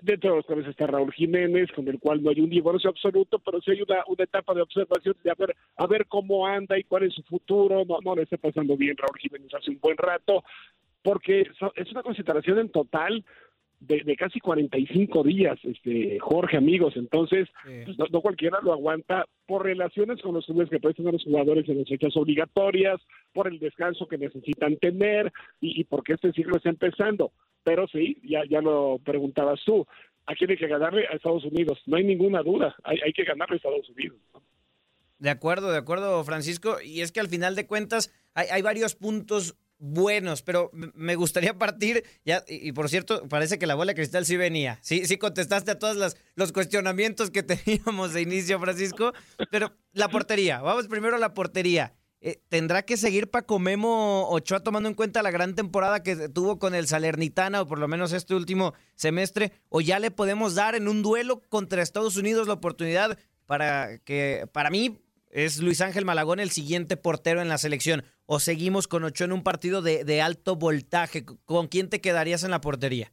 dentro 0.00 0.30
de 0.30 0.36
los 0.36 0.46
cuales 0.46 0.66
está 0.66 0.86
Raúl 0.86 1.12
Jiménez, 1.12 1.70
con 1.72 1.88
el 1.88 1.98
cual 1.98 2.22
no 2.22 2.30
hay 2.30 2.40
un 2.40 2.50
divorcio 2.50 2.90
absoluto, 2.90 3.38
pero 3.38 3.60
sí 3.60 3.70
hay 3.70 3.82
una, 3.82 4.04
una 4.06 4.24
etapa 4.24 4.54
de 4.54 4.62
observación 4.62 5.16
de 5.22 5.30
a 5.30 5.34
ver, 5.34 5.56
a 5.76 5.86
ver 5.86 6.06
cómo 6.06 6.46
anda 6.46 6.78
y 6.78 6.84
cuál 6.84 7.04
es 7.04 7.14
su 7.14 7.22
futuro. 7.22 7.84
No, 7.84 7.98
no 8.04 8.14
le 8.14 8.22
está 8.22 8.36
pasando 8.36 8.76
bien 8.76 8.96
Raúl 8.96 9.18
Jiménez 9.18 9.52
hace 9.54 9.70
un 9.70 9.80
buen 9.80 9.96
rato, 9.96 10.44
porque 11.06 11.42
es 11.76 11.92
una 11.92 12.02
consideración 12.02 12.58
en 12.58 12.68
total 12.68 13.24
de, 13.78 14.02
de 14.04 14.16
casi 14.16 14.40
45 14.40 15.22
días, 15.22 15.56
este 15.62 16.18
Jorge, 16.18 16.56
amigos. 16.56 16.94
Entonces, 16.96 17.48
pues, 17.62 17.96
no, 17.96 18.06
no 18.10 18.20
cualquiera 18.20 18.58
lo 18.60 18.72
aguanta 18.72 19.24
por 19.46 19.64
relaciones 19.64 20.20
con 20.20 20.34
los 20.34 20.46
clubes 20.46 20.68
que 20.68 20.80
prestan 20.80 21.06
a 21.06 21.12
los 21.12 21.22
jugadores 21.22 21.68
en 21.68 21.78
las 21.78 21.88
fechas 21.88 22.16
obligatorias, 22.16 23.00
por 23.32 23.46
el 23.46 23.60
descanso 23.60 24.08
que 24.08 24.18
necesitan 24.18 24.78
tener 24.78 25.32
y, 25.60 25.80
y 25.80 25.84
porque 25.84 26.14
este 26.14 26.32
siglo 26.32 26.56
está 26.56 26.70
empezando. 26.70 27.30
Pero 27.62 27.86
sí, 27.86 28.20
ya, 28.24 28.42
ya 28.50 28.60
lo 28.60 28.98
preguntabas 29.04 29.60
tú, 29.64 29.86
¿a 30.26 30.34
quién 30.34 30.50
hay 30.50 30.56
que 30.56 30.66
ganarle? 30.66 31.06
A 31.06 31.14
Estados 31.14 31.44
Unidos. 31.44 31.80
No 31.86 31.98
hay 31.98 32.04
ninguna 32.04 32.42
duda, 32.42 32.74
hay, 32.82 32.98
hay 33.04 33.12
que 33.12 33.22
ganarle 33.22 33.54
a 33.54 33.58
Estados 33.58 33.88
Unidos. 33.90 34.18
De 35.20 35.30
acuerdo, 35.30 35.70
de 35.70 35.78
acuerdo, 35.78 36.24
Francisco. 36.24 36.78
Y 36.84 37.02
es 37.02 37.12
que 37.12 37.20
al 37.20 37.28
final 37.28 37.54
de 37.54 37.68
cuentas 37.68 38.12
hay, 38.34 38.48
hay 38.50 38.62
varios 38.62 38.96
puntos 38.96 39.56
buenos, 39.78 40.42
pero 40.42 40.70
me 40.72 41.14
gustaría 41.16 41.58
partir, 41.58 42.04
ya, 42.24 42.44
y, 42.48 42.68
y 42.68 42.72
por 42.72 42.88
cierto, 42.88 43.28
parece 43.28 43.58
que 43.58 43.66
la 43.66 43.74
bola 43.74 43.90
de 43.92 43.96
cristal 43.96 44.24
sí 44.26 44.36
venía. 44.36 44.78
Sí, 44.82 45.06
sí 45.06 45.18
contestaste 45.18 45.70
a 45.72 45.78
todos 45.78 45.96
las- 45.96 46.16
los 46.34 46.52
cuestionamientos 46.52 47.30
que 47.30 47.42
teníamos 47.42 48.12
de 48.14 48.22
inicio, 48.22 48.58
Francisco. 48.60 49.12
Pero 49.50 49.72
la 49.92 50.08
portería, 50.08 50.60
vamos 50.62 50.88
primero 50.88 51.16
a 51.16 51.18
la 51.18 51.34
portería. 51.34 51.94
Eh, 52.22 52.40
¿Tendrá 52.48 52.82
que 52.82 52.96
seguir 52.96 53.30
Paco 53.30 53.58
Memo 53.58 54.28
Ochoa 54.30 54.60
tomando 54.60 54.88
en 54.88 54.94
cuenta 54.94 55.22
la 55.22 55.30
gran 55.30 55.54
temporada 55.54 56.02
que 56.02 56.28
tuvo 56.30 56.58
con 56.58 56.74
el 56.74 56.88
Salernitana, 56.88 57.60
o 57.60 57.66
por 57.66 57.78
lo 57.78 57.86
menos 57.88 58.12
este 58.14 58.34
último 58.34 58.72
semestre? 58.94 59.52
¿O 59.68 59.82
ya 59.82 59.98
le 59.98 60.10
podemos 60.10 60.54
dar 60.54 60.74
en 60.74 60.88
un 60.88 61.02
duelo 61.02 61.42
contra 61.50 61.82
Estados 61.82 62.16
Unidos 62.16 62.48
la 62.48 62.54
oportunidad 62.54 63.18
para 63.44 63.98
que, 63.98 64.48
para 64.52 64.70
mí, 64.70 64.98
es 65.30 65.60
Luis 65.62 65.80
Ángel 65.80 66.04
Malagón 66.04 66.40
el 66.40 66.50
siguiente 66.50 66.96
portero 66.96 67.42
en 67.42 67.48
la 67.48 67.58
selección? 67.58 68.04
¿O 68.26 68.40
seguimos 68.40 68.88
con 68.88 69.04
Ochoa 69.04 69.26
en 69.26 69.32
un 69.32 69.42
partido 69.42 69.82
de, 69.82 70.20
alto 70.22 70.56
voltaje? 70.56 71.24
¿Con 71.44 71.68
quién 71.68 71.88
te 71.88 72.00
quedarías 72.00 72.44
en 72.44 72.50
la 72.50 72.60
portería? 72.60 73.12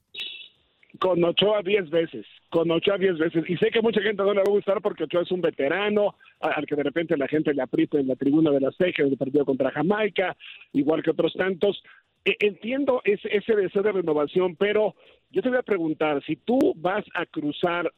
Con 0.99 1.23
Ochoa 1.23 1.61
10 1.63 1.89
veces, 1.89 2.25
con 2.49 2.69
Ochoa 2.69 2.97
10 2.97 3.17
veces. 3.17 3.43
Y 3.47 3.57
sé 3.57 3.71
que 3.71 3.81
mucha 3.81 3.99
gente 4.01 4.21
no 4.23 4.31
le 4.33 4.41
va 4.41 4.45
a 4.47 4.51
gustar 4.51 4.79
porque 4.81 5.05
Ochoa 5.05 5.23
es 5.23 5.31
un 5.31 5.41
veterano, 5.41 6.15
al 6.39 6.65
que 6.65 6.75
de 6.75 6.83
repente 6.83 7.17
la 7.17 7.27
gente 7.27 7.53
le 7.53 7.61
aprieta 7.63 7.99
en 7.99 8.07
la 8.07 8.15
tribuna 8.15 8.51
de 8.51 8.59
la 8.61 8.71
Ceja 8.71 9.03
en 9.03 9.09
el 9.09 9.17
partido 9.17 9.43
contra 9.43 9.71
Jamaica, 9.71 10.37
igual 10.71 11.01
que 11.03 11.11
otros 11.11 11.33
tantos. 11.33 11.81
E- 12.23 12.37
Entiendo 12.39 13.01
ese, 13.05 13.35
ese 13.35 13.55
deseo 13.55 13.81
de 13.81 13.91
renovación, 13.91 14.55
pero 14.55 14.95
yo 15.31 15.41
te 15.41 15.49
voy 15.49 15.57
a 15.57 15.63
preguntar, 15.63 16.23
si 16.25 16.35
tú 16.35 16.73
vas 16.75 17.03
a 17.15 17.25
cruzar 17.25 17.91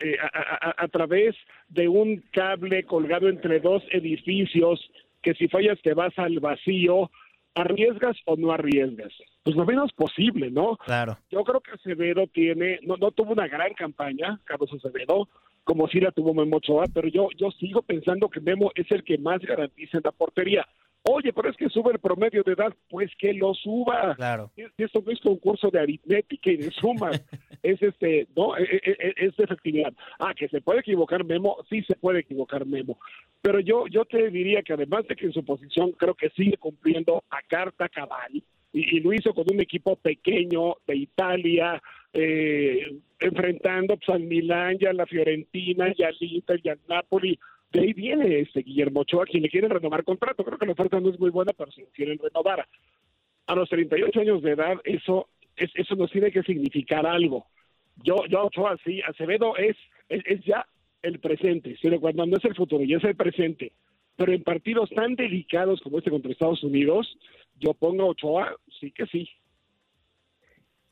eh, 0.00 0.16
a, 0.20 0.26
a- 0.26 0.70
a- 0.70 0.84
a 0.84 0.88
través 0.88 1.34
de 1.68 1.88
un 1.88 2.22
cable 2.32 2.84
colgado 2.84 3.28
entre 3.28 3.60
dos 3.60 3.82
edificios, 3.90 4.90
que 5.22 5.34
si 5.34 5.48
fallas 5.48 5.78
te 5.82 5.94
vas 5.94 6.12
al 6.18 6.40
vacío, 6.40 7.10
¿arriesgas 7.54 8.16
o 8.26 8.36
no 8.36 8.52
arriesgas? 8.52 9.12
Pues 9.42 9.56
lo 9.56 9.64
menos 9.66 9.92
posible, 9.92 10.50
¿no? 10.50 10.76
Claro. 10.78 11.18
Yo 11.30 11.42
creo 11.44 11.60
que 11.60 11.72
Acevedo 11.72 12.26
tiene, 12.28 12.78
no, 12.82 12.96
no 12.96 13.10
tuvo 13.10 13.32
una 13.32 13.48
gran 13.48 13.74
campaña, 13.74 14.40
Carlos 14.44 14.72
Acevedo, 14.72 15.28
como 15.64 15.88
sí 15.88 16.00
la 16.00 16.10
tuvo 16.10 16.32
Memo 16.34 16.56
Ochoa, 16.56 16.86
pero 16.92 17.08
yo, 17.08 17.28
yo 17.36 17.50
sigo 17.52 17.82
pensando 17.82 18.28
que 18.28 18.40
Memo 18.40 18.70
es 18.74 18.90
el 18.90 19.04
que 19.04 19.18
más 19.18 19.40
garantiza 19.40 19.98
en 19.98 20.02
la 20.04 20.12
portería. 20.12 20.66
Oye, 21.02 21.32
pero 21.32 21.48
es 21.50 21.56
que 21.56 21.68
sube 21.70 21.92
el 21.92 21.98
promedio 21.98 22.42
de 22.42 22.52
edad, 22.52 22.74
pues 22.88 23.10
que 23.18 23.32
lo 23.32 23.54
suba. 23.54 24.14
Claro. 24.16 24.50
Es- 24.56 24.70
Esto 24.76 25.02
no 25.04 25.10
es 25.12 25.20
concurso 25.20 25.70
de 25.70 25.80
aritmética 25.80 26.50
y 26.50 26.56
de 26.58 26.70
sumas, 26.70 27.24
es 27.62 27.82
este, 27.82 28.28
no, 28.36 28.56
E- 28.56 28.62
e- 28.64 28.96
e- 28.98 29.14
es 29.26 29.36
de 29.36 29.44
efectividad. 29.44 29.92
Ah, 30.18 30.34
que 30.34 30.48
se 30.48 30.60
puede 30.60 30.80
equivocar 30.80 31.24
Memo, 31.24 31.56
sí 31.70 31.82
se 31.84 31.94
puede 31.96 32.20
equivocar 32.20 32.66
Memo. 32.66 32.98
Pero 33.40 33.60
yo, 33.60 33.86
yo 33.86 34.04
te 34.04 34.30
diría 34.30 34.62
que 34.62 34.74
además 34.74 35.06
de 35.08 35.16
que 35.16 35.26
en 35.26 35.32
su 35.32 35.42
posición 35.44 35.92
creo 35.92 36.14
que 36.14 36.28
sigue 36.30 36.58
cumpliendo 36.58 37.24
a 37.30 37.40
carta 37.48 37.88
cabal, 37.88 38.42
y, 38.72 38.96
y 38.96 39.00
lo 39.00 39.12
hizo 39.12 39.32
con 39.34 39.46
un 39.50 39.60
equipo 39.60 39.96
pequeño 39.96 40.76
de 40.86 40.96
Italia, 40.96 41.82
eh, 42.12 42.98
enfrentando 43.18 43.96
pues, 43.96 44.08
al 44.10 44.22
Milán 44.22 44.76
y 44.80 44.86
a 44.86 44.92
la 44.92 45.06
Fiorentina 45.06 45.92
y 45.96 46.02
al 46.02 46.14
Inter 46.20 46.60
y 46.62 46.68
al 46.68 46.78
Napoli. 46.88 47.38
De 47.72 47.80
ahí 47.80 47.92
viene 47.92 48.40
este 48.40 48.62
Guillermo 48.62 49.00
Ochoa, 49.00 49.26
quien 49.26 49.42
le 49.42 49.48
quieren 49.48 49.70
renovar 49.70 50.04
contrato. 50.04 50.44
Creo 50.44 50.58
que 50.58 50.66
la 50.66 50.72
oferta 50.72 50.98
no 51.00 51.10
es 51.10 51.18
muy 51.20 51.30
buena, 51.30 51.52
pero 51.52 51.70
si 51.72 51.82
quieren 51.94 52.18
renovar. 52.18 52.66
A 53.46 53.54
los 53.54 53.68
38 53.68 54.20
años 54.20 54.42
de 54.42 54.52
edad, 54.52 54.76
eso, 54.84 55.28
es, 55.56 55.70
eso 55.74 55.94
nos 55.96 56.10
tiene 56.10 56.30
que 56.30 56.42
significar 56.42 57.06
algo. 57.06 57.46
Yo, 58.02 58.24
yo 58.28 58.46
Ochoa, 58.46 58.76
sí, 58.84 59.00
Acevedo 59.02 59.56
es, 59.56 59.76
es, 60.08 60.22
es 60.26 60.44
ya 60.44 60.66
el 61.02 61.18
presente, 61.18 61.76
pero 61.80 62.00
cuando 62.00 62.26
no 62.26 62.36
es 62.36 62.44
el 62.44 62.54
futuro, 62.54 62.84
ya 62.84 62.98
es 62.98 63.04
el 63.04 63.16
presente. 63.16 63.72
Pero 64.16 64.32
en 64.32 64.42
partidos 64.42 64.90
tan 64.90 65.14
delicados 65.14 65.80
como 65.80 65.98
este 65.98 66.10
contra 66.10 66.30
Estados 66.30 66.62
Unidos, 66.62 67.16
yo 67.58 67.74
pongo 67.74 68.02
a 68.02 68.06
Ochoa, 68.06 68.56
sí 68.78 68.90
que 68.90 69.06
sí. 69.06 69.28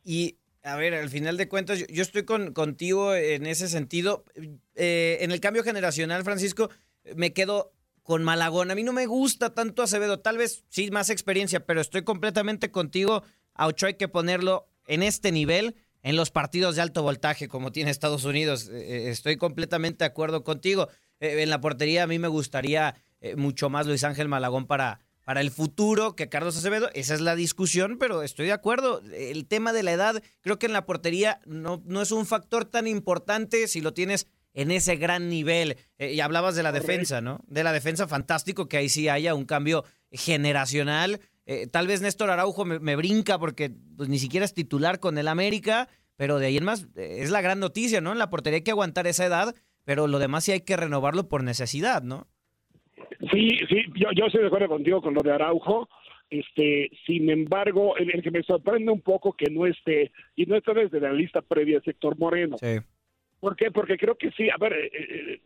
Y, 0.05 0.37
a 0.69 0.77
ver, 0.77 0.95
al 0.95 1.09
final 1.09 1.37
de 1.37 1.49
cuentas, 1.49 1.85
yo, 1.89 2.03
estoy 2.03 2.25
con, 2.25 2.53
contigo 2.53 3.15
en 3.15 3.47
ese 3.47 3.69
sentido. 3.69 4.25
Eh, 4.75 5.19
en 5.21 5.33
el 5.33 5.41
cambio 5.41 5.65
generacional, 5.65 6.25
Francisco, 6.25 6.71
me 7.17 7.33
quedo 7.33 7.73
con 8.03 8.25
Malagón. 8.25 8.71
A 8.71 8.75
mí 8.75 8.83
no 8.83 8.93
me 8.93 9.07
gusta 9.07 9.55
tanto 9.55 9.83
Acevedo, 9.83 10.21
tal 10.21 10.39
vez 10.39 10.65
sí 10.69 10.91
más 10.91 11.11
experiencia, 11.11 11.67
pero 11.67 11.81
estoy 11.81 12.05
completamente 12.05 12.71
contigo. 12.71 13.23
A 13.55 13.67
Ochoa 13.67 13.89
hay 13.89 13.95
que 13.95 14.09
ponerlo 14.09 14.69
en 14.87 15.03
este 15.03 15.33
nivel, 15.33 15.77
en 16.03 16.17
los 16.17 16.31
partidos 16.31 16.77
de 16.77 16.83
alto 16.83 17.03
voltaje, 17.03 17.49
como 17.49 17.73
tiene 17.73 17.91
Estados 17.91 18.25
Unidos. 18.25 18.71
Eh, 18.73 19.11
estoy 19.11 19.37
completamente 19.37 20.05
de 20.05 20.07
acuerdo 20.07 20.45
contigo. 20.45 20.89
Eh, 21.21 21.43
en 21.43 21.51
la 21.51 21.61
portería 21.61 22.05
a 22.05 22.07
mí 22.07 22.19
me 22.19 22.29
gustaría 22.29 22.95
eh, 23.21 23.37
mucho 23.37 23.69
más 23.69 23.87
Luis 23.87 24.05
Ángel 24.05 24.29
Malagón 24.29 24.67
para, 24.67 25.01
para 25.29 25.43
el 25.43 25.51
futuro 25.51 26.17
que 26.17 26.31
Carlos 26.31 26.57
Acevedo. 26.57 26.89
Esa 26.95 27.13
es 27.13 27.21
la 27.21 27.37
discusión, 27.37 27.99
pero 28.01 28.23
estoy 28.23 28.47
de 28.47 28.53
acuerdo. 28.53 29.03
El 29.13 29.47
tema 29.47 29.75
de 29.75 29.83
la 29.83 29.93
edad, 29.93 30.23
creo 30.41 30.59
que 30.59 30.65
en 30.65 30.73
la 30.73 30.87
portería 30.87 31.43
no, 31.45 31.83
no 31.85 32.01
es 32.01 32.13
un 32.13 32.25
factor 32.25 32.65
tan 32.65 32.87
importante 32.87 33.69
si 33.69 33.83
lo 33.83 33.93
tienes 33.93 34.27
en 34.55 34.71
ese 34.71 34.97
gran 34.97 35.29
nivel. 35.29 35.77
Eh, 35.99 36.15
y 36.15 36.21
hablabas 36.21 36.57
de 36.57 36.63
la 36.63 36.73
defensa, 36.73 37.21
¿no? 37.21 37.45
De 37.47 37.63
la 37.63 37.75
defensa, 37.75 38.09
fantástico 38.09 38.71
que 38.71 38.79
ahí 38.79 38.89
sí 38.89 39.11
haya 39.11 39.35
un 39.35 39.45
cambio 39.45 39.85
generacional. 40.13 41.21
Eh, 41.45 41.67
tal 41.67 41.87
vez 41.89 42.01
Néstor 42.01 42.31
Araujo 42.31 42.65
me, 42.65 42.79
me 42.79 42.97
brinca 42.97 43.39
porque 43.39 43.71
pues, 43.99 44.09
ni 44.09 44.19
siquiera 44.19 44.47
es 44.47 44.55
titular 44.55 44.99
con 44.99 45.19
el 45.19 45.29
América, 45.29 45.91
pero 46.17 46.39
de 46.39 46.47
ahí 46.47 46.57
en 46.57 46.65
más 46.65 46.87
eh, 46.97 47.19
es 47.19 47.29
la 47.29 47.43
gran 47.43 47.61
noticia, 47.61 48.01
¿no? 48.01 48.13
En 48.13 48.19
la 48.19 48.31
portería 48.31 48.57
hay 48.57 48.65
que 48.65 48.71
aguantar 48.71 49.07
esa 49.07 49.27
edad, 49.27 49.55
pero 49.85 50.07
lo 50.07 50.21
demás 50.21 50.45
sí 50.45 50.53
hay 50.53 50.63
que 50.63 50.79
renovarlo 50.79 51.29
por 51.29 51.45
necesidad, 51.45 52.03
¿no? 52.03 52.29
Sí, 53.33 53.49
sí, 53.69 53.85
yo, 53.95 54.09
yo 54.15 54.27
estoy 54.27 54.43
de 54.43 54.47
acuerdo 54.47 54.69
contigo 54.69 55.03
con 55.03 55.15
lo 55.15 55.21
de 55.21 55.33
Araujo. 55.33 55.89
Este, 56.31 56.91
sin 57.07 57.31
embargo, 57.31 57.97
el, 57.97 58.11
el 58.15 58.23
que 58.23 58.31
me 58.31 58.43
sorprende 58.43 58.93
un 58.93 59.01
poco 59.01 59.33
que 59.33 59.51
no 59.51 59.67
esté, 59.67 60.13
y 60.37 60.45
no 60.47 60.57
está 60.57 60.75
desde 60.75 61.01
la 61.01 61.13
lista 61.13 61.41
previa, 61.41 61.79
es 61.79 61.89
Héctor 61.89 62.19
Moreno. 62.19 62.57
Sí. 62.59 62.79
¿Por 63.41 63.57
qué? 63.57 63.71
Porque 63.71 63.97
creo 63.97 64.17
que 64.17 64.31
sí, 64.33 64.51
a 64.51 64.57
ver, 64.59 64.73
eh, 64.73 64.91
eh, 64.93 65.41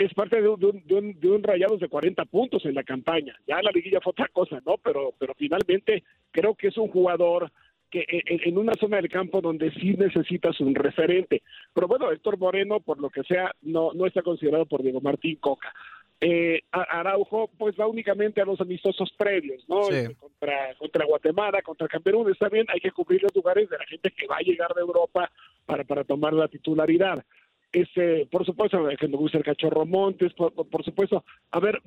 es 0.00 0.12
parte 0.14 0.40
de 0.40 0.48
un, 0.48 0.60
de, 0.60 0.66
un, 0.66 0.82
de, 0.86 0.94
un, 0.94 1.20
de 1.20 1.30
un 1.30 1.42
rayados 1.42 1.80
de 1.80 1.88
40 1.88 2.24
puntos 2.26 2.64
en 2.66 2.74
la 2.74 2.84
campaña. 2.84 3.34
Ya 3.46 3.62
la 3.62 3.70
liguilla 3.70 4.00
fue 4.00 4.10
otra 4.10 4.28
cosa, 4.28 4.60
¿no? 4.66 4.76
Pero, 4.78 5.14
pero 5.18 5.34
finalmente 5.36 6.04
creo 6.30 6.54
que 6.54 6.68
es 6.68 6.76
un 6.76 6.88
jugador 6.88 7.50
que 7.90 8.04
en, 8.06 8.40
en, 8.44 8.58
una 8.58 8.74
zona 8.74 8.98
del 8.98 9.08
campo 9.08 9.40
donde 9.40 9.72
sí 9.72 9.94
necesitas 9.94 10.60
un 10.60 10.74
referente. 10.74 11.42
Pero 11.72 11.88
bueno, 11.88 12.12
Héctor 12.12 12.38
Moreno, 12.38 12.80
por 12.80 13.00
lo 13.00 13.08
que 13.08 13.22
sea, 13.22 13.52
no, 13.62 13.92
no 13.94 14.06
está 14.06 14.20
considerado 14.20 14.66
por 14.66 14.82
Diego 14.82 15.00
Martín 15.00 15.36
Coca. 15.36 15.72
Eh, 16.20 16.62
Araujo 16.72 17.48
pues 17.56 17.76
va 17.78 17.86
únicamente 17.86 18.40
a 18.40 18.44
los 18.44 18.60
amistosos 18.60 19.12
previos, 19.16 19.64
¿no? 19.68 19.84
Sí. 19.84 19.94
Este, 19.94 20.16
contra, 20.16 20.74
contra 20.74 21.06
Guatemala, 21.06 21.62
contra 21.62 21.86
Camerún, 21.86 22.30
está 22.30 22.48
bien, 22.48 22.66
hay 22.68 22.80
que 22.80 22.90
cubrir 22.90 23.22
los 23.22 23.34
lugares 23.36 23.70
de 23.70 23.78
la 23.78 23.86
gente 23.86 24.10
que 24.10 24.26
va 24.26 24.36
a 24.38 24.42
llegar 24.42 24.74
de 24.74 24.80
Europa 24.80 25.30
para, 25.64 25.84
para 25.84 26.02
tomar 26.02 26.32
la 26.32 26.48
titularidad. 26.48 27.24
Este, 27.72 28.26
por 28.26 28.44
supuesto, 28.44 28.84
que 28.98 29.08
me 29.08 29.16
gusta 29.16 29.38
el 29.38 29.44
Cachorro 29.44 29.86
Montes, 29.86 30.32
por, 30.32 30.84
supuesto, 30.84 31.22
a 31.52 31.60
ver, 31.60 31.80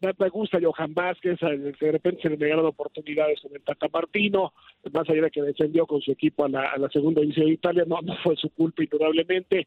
me, 0.00 0.12
me, 0.16 0.28
gusta 0.30 0.60
Johan 0.62 0.94
Vázquez, 0.94 1.38
de 1.40 1.92
repente 1.92 2.22
se 2.22 2.30
le 2.30 2.36
negaron 2.38 2.66
oportunidades 2.66 3.40
con 3.40 3.54
el 3.54 3.62
Tata 3.62 3.88
Martino, 3.92 4.54
más 4.92 5.10
allá 5.10 5.22
de 5.22 5.30
que 5.30 5.42
defendió 5.42 5.86
con 5.86 6.00
su 6.00 6.12
equipo 6.12 6.44
a 6.44 6.48
la, 6.48 6.70
a 6.70 6.78
la 6.78 6.88
segunda 6.88 7.20
división 7.20 7.46
de 7.46 7.52
Italia, 7.52 7.84
no, 7.86 8.00
no 8.00 8.16
fue 8.22 8.34
su 8.36 8.48
culpa 8.50 8.82
indudablemente. 8.82 9.66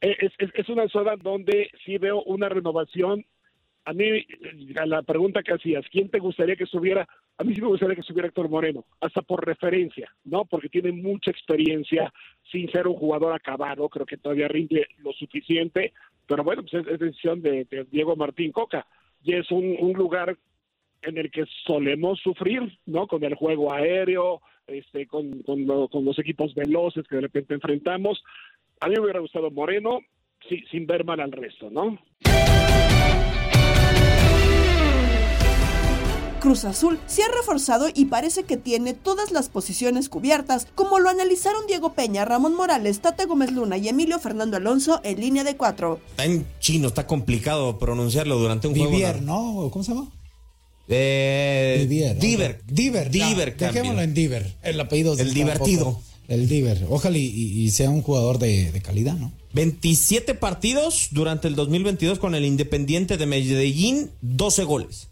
Es, 0.00 0.32
es, 0.38 0.50
es 0.54 0.68
una 0.68 0.88
zona 0.88 1.16
donde 1.16 1.70
sí 1.84 1.96
veo 1.96 2.22
una 2.24 2.48
renovación 2.48 3.24
a 3.88 3.92
mí, 3.94 4.04
a 4.78 4.84
la 4.86 5.02
pregunta 5.02 5.42
que 5.42 5.54
hacías, 5.54 5.84
¿quién 5.90 6.10
te 6.10 6.18
gustaría 6.18 6.56
que 6.56 6.64
estuviera? 6.64 7.08
A 7.38 7.44
mí 7.44 7.54
sí 7.54 7.62
me 7.62 7.68
gustaría 7.68 7.94
que 7.94 8.02
estuviera 8.02 8.28
Héctor 8.28 8.50
Moreno, 8.50 8.84
hasta 9.00 9.22
por 9.22 9.46
referencia, 9.46 10.12
¿no? 10.24 10.44
Porque 10.44 10.68
tiene 10.68 10.92
mucha 10.92 11.30
experiencia 11.30 12.12
sin 12.52 12.70
ser 12.70 12.86
un 12.86 12.94
jugador 12.96 13.32
acabado, 13.32 13.88
creo 13.88 14.04
que 14.04 14.18
todavía 14.18 14.46
rinde 14.48 14.86
lo 14.98 15.12
suficiente, 15.12 15.94
pero 16.26 16.44
bueno, 16.44 16.62
pues 16.62 16.74
es, 16.84 16.92
es 16.92 16.98
decisión 16.98 17.40
de, 17.40 17.64
de 17.64 17.84
Diego 17.90 18.14
Martín 18.14 18.52
Coca. 18.52 18.86
Y 19.24 19.34
es 19.34 19.50
un, 19.50 19.74
un 19.80 19.94
lugar 19.94 20.36
en 21.00 21.16
el 21.16 21.30
que 21.30 21.44
solemos 21.66 22.20
sufrir, 22.20 22.60
¿no? 22.84 23.06
Con 23.06 23.24
el 23.24 23.34
juego 23.36 23.72
aéreo, 23.72 24.42
este, 24.66 25.06
con, 25.06 25.42
con, 25.44 25.66
lo- 25.66 25.88
con 25.88 26.04
los 26.04 26.18
equipos 26.18 26.54
veloces 26.54 27.06
que 27.08 27.16
de 27.16 27.22
repente 27.22 27.54
enfrentamos. 27.54 28.22
A 28.80 28.88
mí 28.88 28.94
me 28.96 29.00
hubiera 29.04 29.20
gustado 29.20 29.50
Moreno, 29.50 30.00
sí, 30.48 30.62
sin 30.70 30.86
ver 30.86 31.04
mal 31.06 31.20
al 31.20 31.32
resto, 31.32 31.70
¿no? 31.70 31.98
Cruz 36.48 36.64
Azul 36.64 36.98
se 37.06 37.22
ha 37.22 37.26
reforzado 37.28 37.88
y 37.94 38.06
parece 38.06 38.44
que 38.44 38.56
tiene 38.56 38.94
todas 38.94 39.32
las 39.32 39.50
posiciones 39.50 40.08
cubiertas, 40.08 40.66
como 40.74 40.98
lo 40.98 41.10
analizaron 41.10 41.66
Diego 41.66 41.92
Peña, 41.92 42.24
Ramón 42.24 42.54
Morales, 42.54 43.00
Tata 43.00 43.26
Gómez 43.26 43.52
Luna 43.52 43.76
y 43.76 43.86
Emilio 43.86 44.18
Fernando 44.18 44.56
Alonso 44.56 45.02
en 45.04 45.20
línea 45.20 45.44
de 45.44 45.58
cuatro. 45.58 46.00
Está 46.12 46.24
en 46.24 46.46
chino, 46.58 46.88
está 46.88 47.06
complicado 47.06 47.78
pronunciarlo 47.78 48.38
durante 48.38 48.66
un 48.66 48.72
Vivier, 48.72 49.18
juego. 49.18 49.26
¿no? 49.26 49.70
¿Cómo 49.70 49.84
se 49.84 49.92
llama? 49.92 50.10
Eh, 50.88 51.80
Vivier. 51.86 52.14
¿no? 52.14 52.20
Diver. 52.22 52.62
Diver. 52.66 53.10
ya, 53.10 53.28
Diver, 53.28 53.54
Dejémoslo 53.54 53.82
cambio. 53.82 54.00
en 54.04 54.14
Diver. 54.14 54.54
El 54.62 54.80
apellido 54.80 55.18
El 55.18 55.34
divertido. 55.34 55.84
poco- 55.84 56.02
El 56.28 56.48
Diver. 56.48 56.86
Ojalá 56.88 57.18
y, 57.18 57.26
y- 57.26 57.60
y 57.64 57.70
sea 57.72 57.90
un 57.90 58.00
jugador 58.00 58.38
de, 58.38 58.72
de 58.72 58.80
calidad, 58.80 59.16
¿no? 59.16 59.32
27 59.52 60.34
partidos 60.34 61.08
durante 61.10 61.46
el 61.46 61.56
2022 61.56 62.18
con 62.18 62.34
el 62.34 62.46
Independiente 62.46 63.18
de 63.18 63.26
Medellín, 63.26 64.10
12 64.22 64.64
goles. 64.64 65.07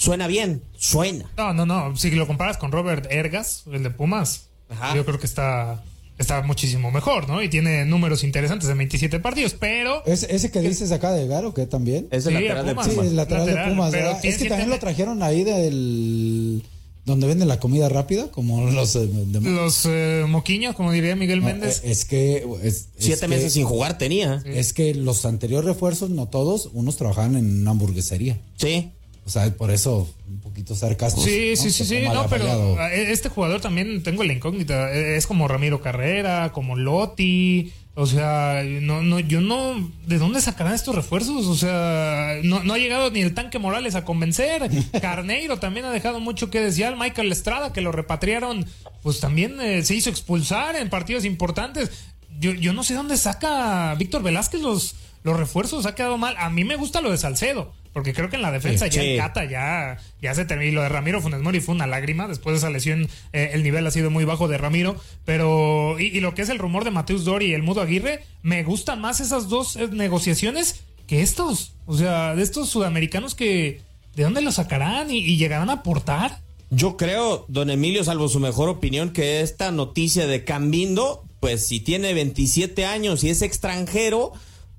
Suena 0.00 0.26
bien, 0.26 0.62
suena. 0.78 1.30
No, 1.36 1.52
no, 1.52 1.66
no. 1.66 1.94
Si 1.94 2.10
lo 2.12 2.26
comparas 2.26 2.56
con 2.56 2.72
Robert 2.72 3.06
Ergas, 3.10 3.64
el 3.70 3.82
de 3.82 3.90
Pumas, 3.90 4.46
yo 4.94 5.04
creo 5.04 5.18
que 5.20 5.26
está, 5.26 5.84
está 6.16 6.40
muchísimo 6.42 6.90
mejor, 6.90 7.28
¿no? 7.28 7.42
Y 7.42 7.50
tiene 7.50 7.84
números 7.84 8.24
interesantes 8.24 8.66
de 8.66 8.72
27 8.74 9.20
partidos, 9.20 9.52
pero. 9.60 10.02
¿Es, 10.06 10.22
¿Ese 10.22 10.50
que 10.50 10.62
dices 10.62 10.90
acá 10.90 11.12
de 11.12 11.26
Garo, 11.26 11.52
que 11.52 11.66
también? 11.66 12.08
Es 12.12 12.24
el 12.24 12.34
Sí, 12.38 12.42
lateral 12.44 12.64
de 12.66 12.72
Pumas. 12.74 12.86
Sí, 12.86 12.98
el 12.98 13.14
lateral, 13.16 13.46
Lateral, 13.46 13.68
de 13.68 13.74
Pumas. 13.74 14.24
Es 14.24 14.38
que 14.38 14.48
también 14.48 14.70
lo 14.70 14.78
trajeron 14.78 15.22
ahí 15.22 15.44
del... 15.44 16.62
Donde 17.04 17.26
venden 17.26 17.48
la 17.48 17.58
comida 17.60 17.88
rápida, 17.90 18.30
como 18.30 18.70
los... 18.70 18.94
eh, 18.96 19.06
de- 19.06 19.40
Los 19.50 19.84
eh, 19.86 20.24
moquiños, 20.28 20.74
como 20.76 20.92
diría 20.92 21.16
Miguel 21.16 21.40
No, 21.40 21.46
Méndez. 21.46 21.82
eh, 21.84 21.90
es 21.90 22.04
que... 22.04 22.46
es- 22.62 22.74
es 22.74 22.88
Siete 22.98 23.22
que- 23.22 23.28
meses 23.28 23.52
sin 23.54 23.64
jugar 23.64 23.98
tenía. 23.98 24.42
Es 24.46 24.72
que 24.72 24.94
los 24.94 25.24
anteriores 25.26 25.66
refuerzos, 25.66 26.10
no 26.10 26.28
todos, 26.28 26.70
unos 26.72 26.96
trabajaban 26.96 27.36
en 27.36 27.62
una 27.62 27.70
hamburguesería. 27.72 28.38
Sí. 28.56 28.92
O 29.24 29.30
sea, 29.30 29.48
por 29.54 29.70
eso 29.70 30.12
un 30.28 30.40
poquito 30.40 30.74
sarcástico. 30.74 31.24
Sí, 31.26 31.50
¿no? 31.54 31.62
sí, 31.62 31.70
sí, 31.70 31.84
sí, 31.84 32.00
no, 32.12 32.26
pero 32.28 32.44
rayado. 32.44 32.80
eh, 32.88 33.12
este 33.12 33.28
jugador 33.28 33.60
también 33.60 34.02
tengo 34.02 34.24
la 34.24 34.32
incógnita. 34.32 34.92
Eh, 34.92 35.16
Es 35.16 35.26
como 35.26 35.46
Ramiro 35.46 35.80
Carrera, 35.80 36.50
como 36.52 36.76
Lotti. 36.76 37.72
O 37.94 38.06
sea, 38.06 38.62
no, 38.64 39.02
no, 39.02 39.20
yo 39.20 39.40
no. 39.40 39.90
¿De 40.06 40.18
dónde 40.18 40.40
sacarán 40.40 40.74
estos 40.74 40.94
refuerzos? 40.94 41.46
O 41.46 41.54
sea, 41.54 42.34
no, 42.42 42.64
no 42.64 42.74
ha 42.74 42.78
llegado 42.78 43.10
ni 43.10 43.20
el 43.20 43.34
tanque 43.34 43.58
Morales 43.58 43.94
a 43.94 44.04
convencer. 44.04 44.68
Carneiro 45.00 45.58
también 45.58 45.84
ha 45.86 45.90
dejado 45.90 46.18
mucho 46.18 46.50
que 46.50 46.60
desear. 46.60 46.96
Michael 46.96 47.30
Estrada, 47.30 47.72
que 47.72 47.82
lo 47.82 47.92
repatriaron, 47.92 48.64
pues 49.02 49.20
también 49.20 49.60
eh, 49.60 49.84
se 49.84 49.94
hizo 49.94 50.08
expulsar 50.10 50.76
en 50.76 50.88
partidos 50.88 51.24
importantes. 51.24 51.90
Yo, 52.38 52.52
yo 52.52 52.72
no 52.72 52.82
sé 52.84 52.94
dónde 52.94 53.16
saca 53.18 53.94
Víctor 53.96 54.22
Velázquez 54.22 54.62
los, 54.62 54.94
los 55.22 55.36
refuerzos. 55.36 55.84
Ha 55.84 55.94
quedado 55.94 56.16
mal. 56.16 56.34
A 56.38 56.48
mí 56.48 56.64
me 56.64 56.76
gusta 56.76 57.00
lo 57.02 57.10
de 57.10 57.18
Salcedo. 57.18 57.74
Porque 57.92 58.12
creo 58.14 58.28
que 58.30 58.36
en 58.36 58.42
la 58.42 58.52
defensa 58.52 58.86
Sí. 58.86 58.92
ya 58.96 59.02
Sí. 59.02 59.08
el 59.10 59.18
Cata 59.18 59.44
ya, 59.44 59.98
ya 60.22 60.34
se 60.34 60.44
terminó. 60.44 60.70
Y 60.70 60.74
Lo 60.74 60.82
de 60.82 60.88
Ramiro 60.88 61.20
Funes 61.20 61.40
Mori 61.40 61.60
fue 61.60 61.74
una 61.74 61.86
lágrima. 61.86 62.28
Después 62.28 62.54
de 62.54 62.58
esa 62.58 62.70
lesión, 62.70 63.08
eh, 63.32 63.50
el 63.52 63.62
nivel 63.62 63.86
ha 63.86 63.90
sido 63.90 64.10
muy 64.10 64.24
bajo 64.24 64.46
de 64.48 64.58
Ramiro. 64.58 64.96
Pero, 65.24 65.98
y, 65.98 66.04
y 66.06 66.20
lo 66.20 66.34
que 66.34 66.42
es 66.42 66.48
el 66.48 66.58
rumor 66.58 66.84
de 66.84 66.90
Mateus 66.90 67.24
Dori 67.24 67.46
y 67.46 67.52
el 67.54 67.62
Mudo 67.62 67.80
Aguirre, 67.80 68.24
me 68.42 68.62
gustan 68.62 69.00
más 69.00 69.20
esas 69.20 69.48
dos 69.48 69.76
eh, 69.76 69.88
negociaciones 69.90 70.82
que 71.06 71.22
estos. 71.22 71.72
O 71.86 71.96
sea, 71.96 72.34
de 72.36 72.42
estos 72.42 72.68
sudamericanos 72.68 73.34
que, 73.34 73.80
¿de 74.14 74.22
dónde 74.22 74.40
los 74.42 74.54
sacarán 74.56 75.10
y, 75.10 75.18
y 75.18 75.36
llegarán 75.36 75.70
a 75.70 75.74
aportar? 75.74 76.38
Yo 76.70 76.96
creo, 76.96 77.46
don 77.48 77.68
Emilio, 77.70 78.04
salvo 78.04 78.28
su 78.28 78.38
mejor 78.38 78.68
opinión, 78.68 79.10
que 79.10 79.40
esta 79.40 79.72
noticia 79.72 80.28
de 80.28 80.44
Cambindo, 80.44 81.24
pues 81.40 81.66
si 81.66 81.80
tiene 81.80 82.14
27 82.14 82.86
años 82.86 83.24
y 83.24 83.30
es 83.30 83.42
extranjero, 83.42 84.32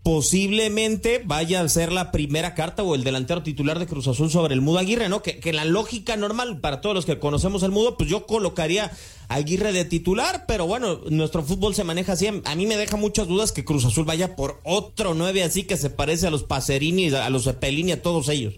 posiblemente 0.03 1.21
vaya 1.23 1.61
a 1.61 1.69
ser 1.69 1.91
la 1.91 2.11
primera 2.11 2.55
carta 2.55 2.83
o 2.83 2.95
el 2.95 3.03
delantero 3.03 3.43
titular 3.43 3.77
de 3.77 3.85
Cruz 3.85 4.07
Azul 4.07 4.31
sobre 4.31 4.53
el 4.53 4.61
Mudo 4.61 4.79
Aguirre, 4.79 5.09
¿no? 5.09 5.21
Que, 5.21 5.39
que 5.39 5.53
la 5.53 5.65
lógica 5.65 6.17
normal 6.17 6.59
para 6.59 6.81
todos 6.81 6.95
los 6.95 7.05
que 7.05 7.19
conocemos 7.19 7.61
el 7.63 7.71
Mudo, 7.71 7.97
pues 7.97 8.09
yo 8.09 8.25
colocaría 8.25 8.91
Aguirre 9.31 9.71
de 9.71 9.85
titular, 9.85 10.43
pero 10.45 10.67
bueno, 10.67 10.99
nuestro 11.09 11.41
fútbol 11.43 11.73
se 11.73 11.85
maneja 11.85 12.13
así. 12.13 12.27
A 12.27 12.55
mí 12.55 12.65
me 12.65 12.75
deja 12.75 12.97
muchas 12.97 13.27
dudas 13.27 13.53
que 13.53 13.63
Cruz 13.63 13.85
Azul 13.85 14.03
vaya 14.03 14.35
por 14.35 14.59
otro 14.65 15.13
nueve 15.13 15.43
así 15.43 15.63
que 15.63 15.77
se 15.77 15.89
parece 15.89 16.27
a 16.27 16.31
los 16.31 16.43
Pacerini, 16.43 17.13
a 17.13 17.29
los 17.29 17.45
Cepelini, 17.45 17.93
a 17.93 18.01
todos 18.01 18.27
ellos. 18.27 18.55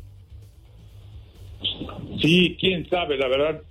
Sí, 2.22 2.58
quién 2.60 2.90
sabe, 2.90 3.18
la 3.18 3.28
verdad, 3.28 3.62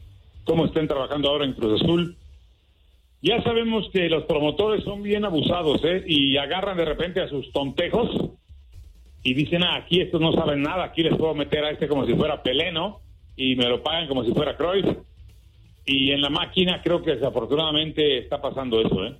cómo 0.45 0.67
estén 0.67 0.87
trabajando 0.87 1.29
ahora 1.29 1.45
en 1.45 1.55
Cruz 1.55 1.83
Azul. 1.83 2.17
Ya 3.23 3.41
sabemos 3.43 3.89
que 3.93 4.09
los 4.09 4.25
promotores 4.25 4.83
son 4.83 5.03
bien 5.03 5.25
abusados, 5.25 5.81
¿eh? 5.85 6.03
Y 6.07 6.37
agarran 6.37 6.77
de 6.77 6.85
repente 6.85 7.21
a 7.21 7.29
sus 7.29 7.53
tontejos 7.53 8.11
y 9.23 9.35
dicen, 9.35 9.63
ah, 9.63 9.77
aquí 9.77 10.01
estos 10.01 10.21
no 10.21 10.33
saben 10.33 10.63
nada, 10.63 10.83
aquí 10.85 11.05
les 11.05 11.17
puedo 11.17 11.33
meter 11.33 11.65
a 11.65 11.71
este 11.71 11.87
como 11.87 12.05
si 12.05 12.15
fuera 12.15 12.43
Pelé, 12.43 12.73
¿no? 12.73 13.01
Y 13.37 13.55
me 13.55 13.69
lo 13.69 13.81
pagan 13.81 14.09
como 14.09 14.25
si 14.25 14.33
fuera 14.33 14.57
Cruyff. 14.57 14.87
Y 15.87 16.11
en 16.11 16.21
la 16.21 16.31
máquina 16.31 16.81
creo 16.83 17.03
que 17.03 17.13
desafortunadamente 17.15 18.19
está 18.19 18.43
pasando 18.43 18.81
eso, 18.81 19.05
¿eh? 19.05 19.15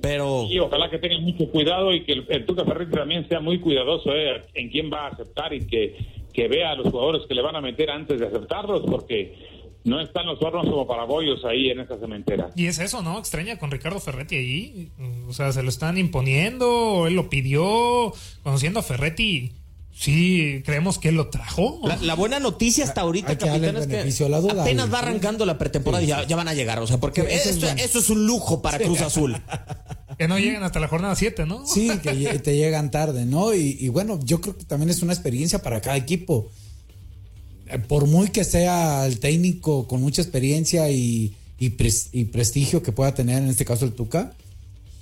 Pero... 0.00 0.46
Y 0.50 0.58
ojalá 0.58 0.88
que 0.88 0.98
tengan 0.98 1.22
mucho 1.22 1.50
cuidado 1.50 1.92
y 1.92 2.04
que 2.04 2.12
el, 2.12 2.26
el 2.28 2.46
Tuca 2.46 2.64
Ferretti 2.64 2.92
también 2.92 3.28
sea 3.28 3.40
muy 3.40 3.58
cuidadoso 3.58 4.14
¿eh? 4.14 4.42
en 4.54 4.70
quién 4.70 4.90
va 4.90 5.06
a 5.06 5.08
aceptar 5.08 5.52
y 5.52 5.66
que, 5.66 5.96
que 6.32 6.48
vea 6.48 6.72
a 6.72 6.74
los 6.76 6.88
jugadores 6.88 7.22
que 7.26 7.34
le 7.34 7.42
van 7.42 7.56
a 7.56 7.62
meter 7.62 7.90
antes 7.90 8.20
de 8.20 8.26
aceptarlos, 8.26 8.82
porque 8.82 9.34
no 9.84 10.00
están 10.00 10.26
los 10.26 10.40
hornos 10.42 10.64
como 10.64 10.86
para 10.86 11.04
bollos 11.04 11.44
ahí 11.44 11.70
en 11.70 11.80
esa 11.80 11.98
cementera. 11.98 12.50
Y 12.56 12.66
es 12.66 12.78
eso, 12.78 13.02
¿no? 13.02 13.18
Extraña 13.18 13.58
con 13.58 13.70
Ricardo 13.70 14.00
Ferretti 14.00 14.36
ahí. 14.36 14.90
O 15.28 15.32
sea, 15.32 15.52
se 15.52 15.62
lo 15.62 15.68
están 15.68 15.98
imponiendo, 15.98 17.06
él 17.06 17.14
lo 17.14 17.28
pidió, 17.28 18.12
conociendo 18.42 18.80
a 18.80 18.82
Ferretti. 18.82 19.52
Sí, 19.96 20.60
creemos 20.64 20.98
que 20.98 21.10
él 21.10 21.14
lo 21.14 21.28
trajo. 21.28 21.80
La, 21.84 21.96
la 21.98 22.14
buena 22.14 22.40
noticia 22.40 22.82
hasta 22.82 23.02
ahorita, 23.02 23.38
capitán, 23.38 23.76
es 23.76 23.86
que 23.86 24.24
de 24.24 24.28
la 24.28 24.40
duda, 24.40 24.62
apenas 24.62 24.92
va 24.92 24.98
arrancando 24.98 25.46
la 25.46 25.56
pretemporada 25.56 26.02
y 26.02 26.08
ya, 26.08 26.24
ya 26.26 26.34
van 26.34 26.48
a 26.48 26.54
llegar. 26.54 26.80
O 26.80 26.86
sea, 26.88 26.98
porque 26.98 27.20
Sí, 27.20 27.28
eso 27.30 27.36
es 27.36 27.46
esto- 27.54 27.66
bueno. 27.66 27.80
eso 27.80 27.98
es 28.00 28.10
un 28.10 28.26
lujo 28.26 28.60
para 28.60 28.78
Cruz 28.78 29.00
Azul. 29.00 29.36
Que 30.18 30.28
no 30.28 30.38
lleguen 30.38 30.62
hasta 30.62 30.78
la 30.78 30.86
jornada 30.86 31.16
7, 31.16 31.44
¿no? 31.44 31.66
Sí, 31.66 31.90
que 32.00 32.12
te 32.38 32.56
llegan 32.56 32.92
tarde, 32.92 33.24
¿no? 33.26 33.52
Y, 33.52 33.76
y 33.80 33.88
bueno, 33.88 34.20
yo 34.22 34.40
creo 34.40 34.56
que 34.56 34.64
también 34.64 34.88
es 34.90 35.02
una 35.02 35.12
experiencia 35.12 35.60
para 35.60 35.80
cada 35.80 35.96
equipo. 35.96 36.52
Eh, 37.68 37.78
Por 37.78 38.06
muy 38.06 38.28
que 38.28 38.44
sea 38.44 39.06
el 39.06 39.18
técnico 39.20 39.86
con 39.86 40.00
mucha 40.00 40.22
experiencia 40.22 40.90
y, 40.90 41.34
y, 41.58 41.70
pres- 41.70 42.08
y 42.12 42.24
prestigio 42.26 42.82
que 42.82 42.92
pueda 42.92 43.14
tener, 43.14 43.42
en 43.42 43.48
este 43.48 43.64
caso 43.64 43.84
el 43.84 43.92
Tuca, 43.92 44.32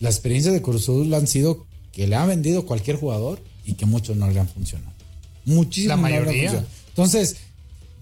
las 0.01 0.15
experiencias 0.15 0.55
de 0.55 0.63
Cruz 0.63 0.83
Azul 0.83 1.13
han 1.15 1.27
sido 1.27 1.67
que 1.93 2.07
le 2.07 2.17
han 2.17 2.29
vendido 2.29 2.65
cualquier 2.67 2.97
jugador 2.97 3.43
y 3.65 3.75
que 3.75 3.87
muchos 3.87 4.17
no 4.17 4.31
le 4.31 4.41
han 4.41 4.49
funcionado. 4.49 4.93
Muchísimos 5.45 5.89
La 5.89 5.97
no 5.97 6.03
mayoría. 6.03 6.33
funcionado. 6.51 6.67
Entonces, 6.89 7.37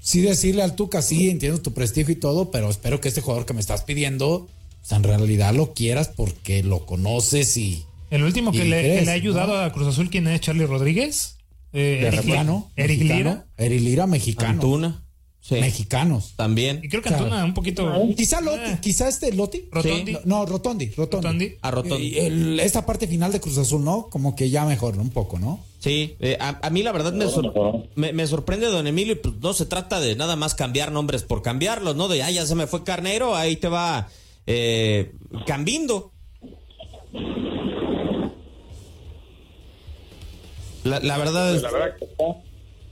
sí 0.01 0.21
decirle 0.21 0.63
al 0.63 0.75
Tuca, 0.77 1.03
sí, 1.03 1.29
entiendo 1.31 1.61
tu 1.61 1.73
prestigio 1.73 2.13
y 2.13 2.17
todo, 2.17 2.51
pero 2.51 2.71
espero 2.71 3.01
que 3.01 3.09
este 3.09 3.21
jugador 3.21 3.47
que 3.47 3.55
me 3.55 3.61
estás 3.61 3.83
pidiendo, 3.83 4.49
pues, 4.81 4.93
en 4.93 5.03
realidad 5.03 5.55
lo 5.55 5.73
quieras 5.75 6.09
porque 6.15 6.63
lo 6.63 6.87
conoces 6.87 7.57
y... 7.57 7.85
El 8.11 8.25
último 8.25 8.51
que, 8.51 8.65
le, 8.65 8.83
que 8.83 9.03
le 9.05 9.11
ha 9.11 9.15
ayudado 9.15 9.57
a 9.61 9.73
Cruz 9.73 9.87
Azul, 9.89 10.11
¿quién 10.11 10.27
es? 10.27 10.41
Charlie 10.41 10.67
Rodríguez. 10.67 11.37
Eh, 11.73 12.01
Eric, 12.07 12.17
mexicano, 12.25 12.71
Eric 12.77 12.99
mexicano, 12.99 13.19
Lira. 13.31 13.47
Eric 13.57 13.81
Lira, 13.81 14.07
mexicano. 14.07 14.53
Antuna. 14.53 15.05
Sí. 15.43 15.55
Mexicanos. 15.55 16.35
También. 16.37 16.81
Y 16.83 16.89
creo 16.91 17.01
que 17.01 17.09
Antuna 17.09 17.43
un 17.45 17.55
poquito. 17.55 17.91
Quizá 18.15 18.43
Lotti, 18.43 18.77
quizá 18.83 19.09
este 19.09 19.33
Lotti. 19.33 19.69
Rotondi. 19.73 20.13
No, 20.13 20.21
no, 20.27 20.47
Rotondi, 20.47 20.91
Rotondi. 20.91 21.27
Rotondi. 21.27 21.57
A 21.63 21.71
Rotondi. 21.71 22.05
Y 22.09 22.19
el- 22.19 22.61
esta 22.61 22.85
parte 22.85 23.07
final 23.07 23.33
de 23.33 23.41
Cruz 23.41 23.57
Azul, 23.57 23.83
¿no? 23.83 24.09
Como 24.11 24.37
que 24.37 24.51
ya 24.51 24.67
mejor, 24.67 24.97
¿no? 24.97 25.03
Un 25.03 25.09
poco, 25.11 25.39
¿no? 25.39 25.61
Sí, 25.79 26.15
eh, 26.21 26.37
a, 26.39 26.59
a 26.63 26.69
mí 26.69 26.83
la 26.83 26.93
verdad 26.93 27.15
me, 27.15 27.27
sor- 27.27 27.89
me, 27.97 28.13
me 28.13 28.27
sorprende, 28.27 28.67
don 28.67 28.87
Emilio, 28.87 29.15
y 29.15 29.17
pues 29.17 29.37
no 29.41 29.55
se 29.55 29.65
trata 29.65 29.99
de 29.99 30.15
nada 30.15 30.37
más 30.37 30.55
cambiar 30.55 30.93
nombres 30.93 31.23
por 31.23 31.41
cambiarlos, 31.41 31.97
¿no? 31.97 32.09
De, 32.09 32.23
ah, 32.23 32.31
ya 32.31 32.45
se 32.45 32.55
me 32.55 32.67
fue 32.67 32.85
Carnero, 32.85 33.35
ahí 33.35 33.57
te 33.57 33.69
va 33.69 34.09
eh, 34.47 35.13
Cambindo. 35.47 36.13
La, 40.85 41.01
la 41.01 41.19
verdad 41.19 41.55
es... 41.55 41.63
La 41.63 41.71
verdad 41.71 41.97
que 41.99 42.07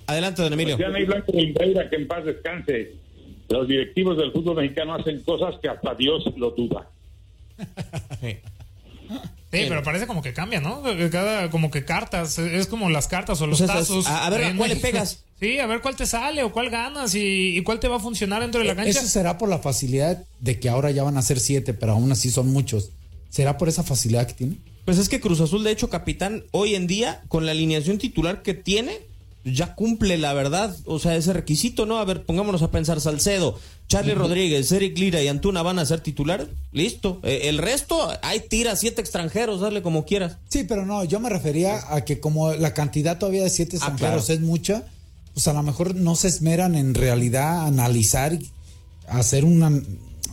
Adelante, 0.07 0.43
don 0.43 0.53
Emilio. 0.53 0.77
Decía 0.77 0.91
Ney 0.91 1.05
Blanco 1.05 1.33
de 1.33 1.43
Impeira 1.43 1.91
que 1.91 1.97
en 1.97 2.09
paz 2.09 2.25
descanse. 2.25 2.93
Los 3.51 3.69
directivos 3.69 4.17
del 4.17 4.33
fútbol 4.33 4.57
mexicano 4.57 4.95
hacen 4.95 5.21
cosas 5.23 5.55
que 5.61 5.69
hasta 5.69 5.95
Dios 5.95 6.25
lo 6.37 6.51
duda. 6.51 6.89
Sí, 9.51 9.65
pero 9.67 9.83
parece 9.83 10.07
como 10.07 10.21
que 10.21 10.35
cambia, 10.35 10.61
¿no? 10.61 10.83
Cada, 11.11 11.49
como 11.49 11.71
que 11.71 11.83
cartas, 11.83 12.39
es 12.39 12.67
como 12.67 12.91
las 12.91 13.09
cartas 13.09 13.41
o 13.41 13.47
los 13.47 13.59
Pues 13.61 13.71
eso 13.71 13.79
es, 13.81 13.89
tazos. 13.89 14.07
a- 14.07 14.27
a 14.27 14.31
ver, 14.31 14.45
¿a 14.45 14.55
cuál 14.57 14.69
le 14.71 14.77
pegas? 14.77 15.25
Sí, 15.41 15.59
a 15.61 15.67
ver 15.67 15.81
cuál 15.81 15.95
te 15.97 16.05
sale 16.05 16.43
o 16.43 16.51
cuál 16.53 16.69
ganas 16.69 17.15
y, 17.15 17.57
y 17.57 17.63
cuál 17.63 17.79
te 17.81 17.87
va 17.89 17.97
a 17.97 18.01
funcionar 18.01 18.43
dentro 18.43 18.61
de 18.61 18.67
la 18.67 18.75
cancha. 18.75 18.91
Eso 18.91 19.07
será 19.07 19.39
por 19.39 19.49
la 19.49 19.59
facilidad 19.61 20.25
de 20.41 20.59
que 20.61 20.69
ahora 20.69 20.91
ya 20.91 21.05
van 21.05 21.17
a 21.17 21.23
ser 21.23 21.39
siete, 21.39 21.73
pero 21.75 21.93
aún 21.93 22.11
así 22.13 22.29
son 22.29 22.49
muchos. 22.49 22.91
¿Será 23.31 23.57
por 23.57 23.69
esa 23.69 23.85
facilidad 23.85 24.27
que 24.27 24.35
tiene? 24.35 24.57
Pues 24.89 24.97
es 24.97 25.11
que 25.11 25.21
Cruz 25.21 25.39
Azul, 25.43 25.65
de 25.65 25.71
hecho, 25.71 25.91
capitán, 25.91 26.45
hoy 26.51 26.75
en 26.75 26.87
día, 26.87 27.21
con 27.29 27.45
la 27.45 27.53
alineación 27.53 27.99
titular 27.99 28.41
que 28.41 28.55
tiene, 28.55 28.99
ya 29.45 29.75
cumple 29.75 30.17
la 30.17 30.33
verdad, 30.33 30.75
o 30.87 30.99
sea, 30.99 31.15
ese 31.15 31.35
requisito, 31.35 31.85
¿no? 31.85 31.99
A 31.99 32.07
ver, 32.07 32.25
pongámonos 32.25 32.63
a 32.63 32.71
pensar, 32.71 32.99
Salcedo, 33.03 33.59
Charlie 33.87 34.15
Rodríguez, 34.15 34.73
Eric 34.73 34.97
Lira 34.97 35.23
y 35.23 35.29
Antuna 35.29 35.61
van 35.61 35.79
a 35.79 35.85
ser 35.85 36.01
titulares, 36.01 36.47
listo. 36.73 37.21
Eh, 37.23 37.51
el 37.51 37.59
resto, 37.59 38.09
hay 38.23 38.41
tira 38.41 38.77
siete 38.77 39.03
extranjeros, 39.03 39.61
dale 39.61 39.83
como 39.83 40.07
quieras. 40.07 40.39
Sí, 40.49 40.65
pero 40.67 40.87
no, 40.87 41.05
yo 41.05 41.21
me 41.21 41.29
refería 41.29 41.83
a 41.95 42.07
que 42.07 42.19
como 42.19 42.55
la 42.55 42.73
cantidad 42.73 43.19
todavía 43.19 43.43
de 43.43 43.51
siete 43.51 43.77
extranjeros 43.77 44.25
claro. 44.25 44.41
es 44.41 44.41
mucha, 44.41 44.85
pues 45.35 45.47
a 45.49 45.53
lo 45.53 45.63
mejor 45.63 45.97
no 45.97 46.17
se 46.17 46.29
esmeran 46.29 46.75
en 46.75 46.95
realidad 46.95 47.59
a 47.61 47.67
analizar, 47.67 48.33
y 48.33 48.49
hacer 49.07 49.45
una, 49.45 49.71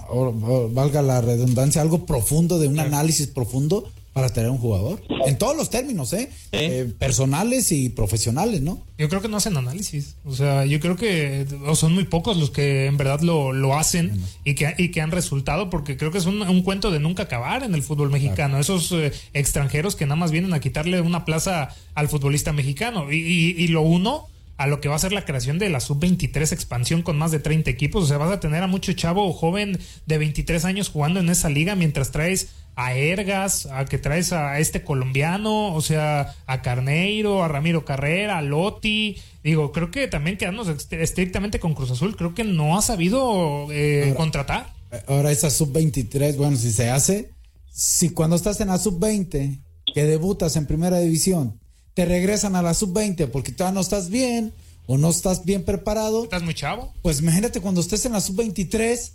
o- 0.08 0.28
o 0.30 0.70
valga 0.70 1.02
la 1.02 1.20
redundancia, 1.20 1.82
algo 1.82 2.06
profundo 2.06 2.58
de 2.58 2.70
un 2.70 2.80
análisis 2.80 3.28
profundo 3.28 3.92
para 4.16 4.30
tener 4.30 4.50
un 4.50 4.58
jugador. 4.58 5.04
En 5.26 5.38
todos 5.38 5.58
los 5.58 5.70
términos, 5.70 6.14
¿eh? 6.14 6.30
Eh, 6.54 6.90
personales 6.98 7.74
y 7.74 7.90
profesionales, 7.90 8.62
¿no? 8.62 8.82
Yo 8.98 9.10
creo 9.10 9.22
que 9.22 9.28
no 9.28 9.36
hacen 9.36 9.58
análisis. 9.58 10.16
O 10.24 10.34
sea, 10.34 10.64
yo 10.66 10.80
creo 10.80 10.96
que 10.96 11.46
o 11.68 11.76
son 11.76 11.94
muy 11.94 12.06
pocos 12.06 12.38
los 12.38 12.50
que 12.50 12.86
en 12.86 12.96
verdad 12.96 13.20
lo, 13.20 13.52
lo 13.52 13.78
hacen 13.78 14.22
y 14.46 14.56
que, 14.56 14.74
y 14.78 14.92
que 14.92 15.02
han 15.02 15.12
resultado, 15.12 15.70
porque 15.70 15.98
creo 15.98 16.12
que 16.12 16.20
es 16.20 16.28
un, 16.28 16.42
un 16.44 16.62
cuento 16.64 16.92
de 16.92 17.00
nunca 17.02 17.24
acabar 17.24 17.64
en 17.64 17.76
el 17.76 17.84
fútbol 17.84 18.10
mexicano. 18.10 18.58
Esos 18.58 18.90
eh, 18.94 19.12
extranjeros 19.34 19.98
que 19.98 20.06
nada 20.06 20.16
más 20.16 20.32
vienen 20.32 20.54
a 20.54 20.62
quitarle 20.62 21.02
una 21.02 21.26
plaza 21.26 21.76
al 21.94 22.08
futbolista 22.08 22.54
mexicano. 22.54 23.12
Y, 23.12 23.18
y- 23.18 23.56
y 23.62 23.68
lo 23.68 23.82
uno 23.82 24.28
a 24.58 24.68
lo 24.68 24.80
que 24.80 24.88
va 24.88 24.96
a 24.96 25.00
ser 25.00 25.12
la 25.12 25.26
creación 25.26 25.60
de 25.60 25.68
la 25.68 25.82
sub-23 25.82 26.54
expansión 26.54 27.02
con 27.02 27.18
más 27.18 27.32
de 27.32 27.40
30 27.40 27.70
equipos. 27.70 28.06
O 28.06 28.08
sea, 28.08 28.18
vas 28.18 28.32
a 28.32 28.40
tener 28.40 28.64
a 28.64 28.68
mucho 28.68 28.94
chavo 28.94 29.34
joven 29.34 29.78
de 30.06 30.18
23 30.18 30.64
años 30.64 30.88
jugando 30.88 31.20
en 31.20 31.28
esa 31.28 31.50
liga 31.50 31.76
mientras 31.76 32.12
traes 32.12 32.48
a 32.76 32.94
Ergas, 32.94 33.68
a 33.68 33.86
que 33.86 33.98
traes 33.98 34.34
a 34.34 34.60
este 34.60 34.84
colombiano, 34.84 35.74
o 35.74 35.82
sea, 35.82 36.36
a 36.46 36.62
Carneiro, 36.62 37.44
a 37.44 37.48
Ramiro 37.48 37.86
Carrera, 37.86 38.38
a 38.38 38.42
Lotti. 38.42 39.18
Digo, 39.44 39.72
creo 39.72 39.92
que 39.92 40.08
también 40.08 40.38
quedándonos 40.38 40.76
ext- 40.76 40.98
estrictamente 41.00 41.60
con 41.60 41.74
Cruz 41.74 41.92
Azul, 41.92 42.16
creo 42.16 42.34
que 42.34 42.44
no 42.44 42.78
ha 42.78 42.82
sabido 42.82 43.68
eh, 43.72 44.14
contratar. 44.18 44.74
Ahora 45.08 45.32
esa 45.32 45.50
sub-23, 45.50 46.36
bueno, 46.38 46.58
si 46.58 46.72
se 46.72 46.90
hace, 46.90 47.30
si 47.72 48.10
cuando 48.10 48.36
estás 48.36 48.60
en 48.62 48.68
la 48.70 48.78
sub-20, 48.78 49.60
que 49.94 50.04
debutas 50.06 50.56
en 50.56 50.66
primera 50.66 51.00
división, 51.00 51.60
te 51.94 52.06
regresan 52.06 52.56
a 52.56 52.62
la 52.62 52.74
sub-20 52.74 53.28
porque 53.30 53.52
todavía 53.52 53.76
no 53.76 53.82
estás 53.82 54.10
bien 54.10 54.52
o 54.88 54.98
no 54.98 55.10
estás 55.10 55.46
bien 55.46 55.64
preparado. 55.64 56.24
Estás 56.24 56.44
muy 56.44 56.54
chavo. 56.54 56.92
Pues 57.02 57.20
imagínate 57.20 57.62
cuando 57.62 57.82
estés 57.82 58.06
en 58.06 58.12
la 58.14 58.22
sub-23 58.22 59.12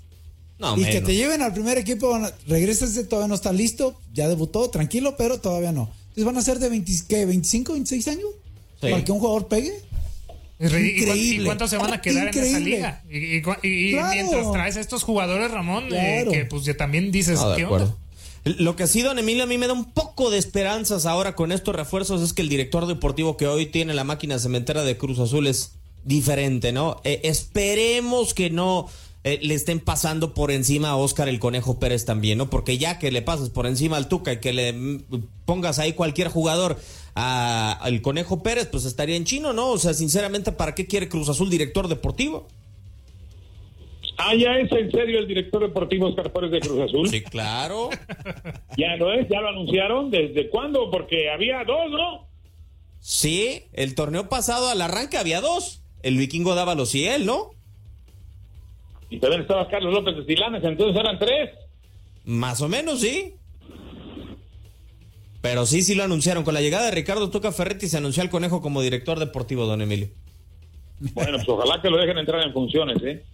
No, 0.61 0.77
y 0.77 0.85
que 0.85 1.01
te 1.01 1.15
lleven 1.15 1.41
al 1.43 1.53
primer 1.55 1.79
equipo, 1.79 2.19
regresas 2.47 2.95
de 2.95 3.05
todavía 3.05 3.29
no 3.29 3.35
está 3.35 3.53
listo, 3.53 3.99
ya 4.13 4.29
debutó, 4.29 4.69
tranquilo, 4.71 5.17
pero 5.17 5.41
todavía 5.41 5.73
no. 5.73 5.91
Entonces 6.11 6.25
van 6.25 6.37
a 6.37 6.43
ser 6.43 6.59
de 6.59 6.69
20, 6.69 6.93
¿qué, 7.09 7.25
25, 7.25 7.73
26 7.73 8.09
años 8.09 8.27
Sí. 8.81 8.89
para 8.91 9.05
que 9.05 9.13
un 9.13 9.19
jugador 9.21 9.49
pegue. 9.49 9.73
Es 10.59 10.71
ri- 10.73 10.81
¿Y, 10.95 11.05
cuán- 11.05 11.09
Increíble. 11.17 11.43
y 11.43 11.45
cuántos 11.47 11.71
se 11.71 11.77
van 11.79 11.93
a 11.95 12.01
quedar 12.03 12.29
en 12.29 12.45
esa 12.45 12.59
liga? 12.59 13.03
Y, 13.11 13.37
y 13.37 13.43
cu- 13.43 13.55
y- 13.63 13.69
y 13.89 13.93
Claro. 13.93 14.13
mientras 14.15 14.53
traes 14.53 14.77
a 14.77 14.81
estos 14.81 15.03
jugadores, 15.03 15.51
Ramón, 15.51 15.89
eh, 15.93 16.27
que 16.31 16.45
pues 16.45 16.65
ya 16.65 16.77
también 16.77 17.11
dices, 17.11 17.41
¿qué 17.57 17.63
acuerdo. 17.65 17.87
onda? 17.87 17.97
Lo 18.63 18.77
que 18.77 18.87
sí, 18.87 19.01
don 19.03 19.19
Emilio, 19.19 19.45
a 19.45 19.47
mí 19.47 19.57
me 19.59 19.67
da 19.67 19.73
un 19.75 19.91
poco 19.93 20.31
de 20.31 20.39
esperanzas 20.39 21.05
ahora 21.07 21.35
con 21.35 21.53
estos 21.53 21.75
refuerzos 21.77 22.23
es 22.23 22.33
que 22.35 22.41
el 22.43 22.49
director 22.51 22.87
deportivo 22.87 23.37
que 23.39 23.47
hoy 23.47 23.67
tiene 23.67 23.93
la 23.95 24.05
máquina 24.05 24.39
cementera 24.39 24.83
de 24.85 24.97
Cruz 24.97 25.19
Azul 25.19 25.47
es 25.47 25.73
diferente, 26.05 26.73
¿no? 26.73 27.01
Eh, 27.05 27.21
esperemos 27.25 28.33
que 28.35 28.49
no 28.51 28.87
eh, 29.23 29.39
le 29.43 29.55
estén 29.55 29.81
pasando 29.81 30.33
por 30.33 30.51
encima 30.51 30.91
a 30.91 30.97
Oscar 30.97 31.29
el 31.29 31.39
Conejo 31.41 31.79
Pérez 31.79 32.07
también, 32.07 32.39
¿no? 32.39 32.49
Porque 32.49 32.79
ya 32.79 32.99
que 32.99 33.11
le 33.11 33.21
pasas 33.21 33.51
por 33.51 33.67
encima 33.67 33.99
al 33.99 34.09
Tuca 34.09 34.33
y 34.33 34.41
que 34.41 34.55
le 34.55 34.73
mm, 34.73 35.05
pongas 35.45 35.79
ahí 35.79 35.93
cualquier 35.93 36.29
jugador 36.29 36.79
al 37.15 38.01
Conejo 38.01 38.43
Pérez, 38.43 38.69
pues 38.71 38.87
estaría 38.87 39.17
en 39.17 39.25
chino, 39.25 39.53
¿no? 39.53 39.71
O 39.71 39.79
sea, 39.79 39.93
sinceramente, 39.93 40.53
¿para 40.53 40.75
qué 40.75 40.87
quiere 40.87 41.09
Cruz 41.09 41.29
Azul 41.29 41.51
director 41.51 41.87
deportivo? 41.89 42.47
Ah, 44.17 44.35
ya 44.35 44.57
es 44.57 44.71
en 44.73 44.91
serio 44.91 45.19
el 45.19 45.27
director 45.27 45.61
deportivo 45.63 46.07
Oscar 46.07 46.33
Pérez 46.33 46.51
de 46.51 46.61
Cruz 46.61 46.81
Azul. 46.81 47.09
Sí, 47.09 47.23
claro. 47.23 47.91
Ya 48.79 48.97
lo 48.97 49.13
es, 49.13 49.29
ya 49.29 49.41
lo 49.43 49.49
anunciaron. 49.49 50.11
¿Desde 50.11 50.49
cuándo? 50.49 50.91
Porque 50.91 51.31
había 51.31 51.65
dos, 51.65 51.91
¿no? 51.91 52.27
Sí, 53.01 53.65
el 53.75 53.95
torneo 53.95 54.31
pasado 54.31 54.71
al 54.71 54.81
arranque 54.81 55.19
había 55.19 55.43
dos. 55.43 55.83
El 56.03 56.17
vikingo 56.17 56.55
Dávalos 56.55 56.95
y 56.95 57.05
él, 57.05 57.27
¿no? 57.27 57.51
Y 59.11 59.19
también 59.19 59.43
estaba 59.43 59.69
Carlos 59.69 59.93
López 59.93 60.17
de 60.17 60.25
Silanes, 60.25 60.63
entonces 60.65 60.99
eran 60.99 61.19
tres. 61.19 61.51
Más 62.25 62.61
o 62.63 62.69
menos, 62.69 63.01
sí. 63.01 63.35
Pero 65.43 65.67
sí, 65.67 65.83
sí 65.83 65.95
lo 65.95 66.05
anunciaron. 66.05 66.45
Con 66.45 66.55
la 66.55 66.61
llegada 66.61 66.87
de 66.87 66.93
Ricardo 66.93 67.31
Toca 67.31 67.51
Ferretti 67.51 67.89
se 67.89 67.97
anunció 67.97 68.23
al 68.23 68.31
Conejo 68.31 68.63
como 68.63 68.83
director 68.83 69.19
deportivo, 69.19 69.67
don 69.67 69.83
Emilio. 69.83 70.09
Bueno, 71.15 71.39
pues 71.39 71.49
ojalá 71.49 71.81
que 71.81 71.91
lo 71.91 71.97
dejen 71.97 72.19
entrar 72.19 72.47
en 72.47 72.53
funciones, 72.53 73.03
¿eh? 73.03 73.25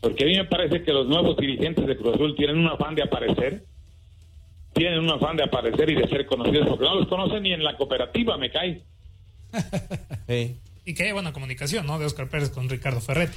Porque 0.00 0.24
a 0.24 0.26
mí 0.26 0.36
me 0.36 0.44
parece 0.44 0.82
que 0.82 0.92
los 0.92 1.06
nuevos 1.06 1.36
dirigentes 1.36 1.86
de 1.86 1.96
Cruz 1.96 2.14
Azul 2.14 2.34
tienen 2.34 2.56
un 2.56 2.68
afán 2.68 2.94
de 2.94 3.02
aparecer. 3.02 3.64
Tienen 4.72 5.00
un 5.00 5.10
afán 5.10 5.36
de 5.36 5.42
aparecer 5.42 5.90
y 5.90 5.96
de 5.96 6.08
ser 6.08 6.24
conocidos, 6.26 6.68
porque 6.68 6.84
no 6.84 6.94
los 6.94 7.08
conocen 7.08 7.42
ni 7.42 7.52
en 7.52 7.64
la 7.64 7.76
cooperativa, 7.76 8.38
me 8.38 8.50
cae. 8.50 8.82
Y 10.82 10.94
que 10.94 11.02
haya 11.02 11.12
buena 11.12 11.32
comunicación, 11.32 11.86
¿no? 11.86 11.98
De 11.98 12.06
Oscar 12.06 12.28
Pérez 12.28 12.50
con 12.50 12.68
Ricardo 12.68 13.00
Ferretti. 13.00 13.36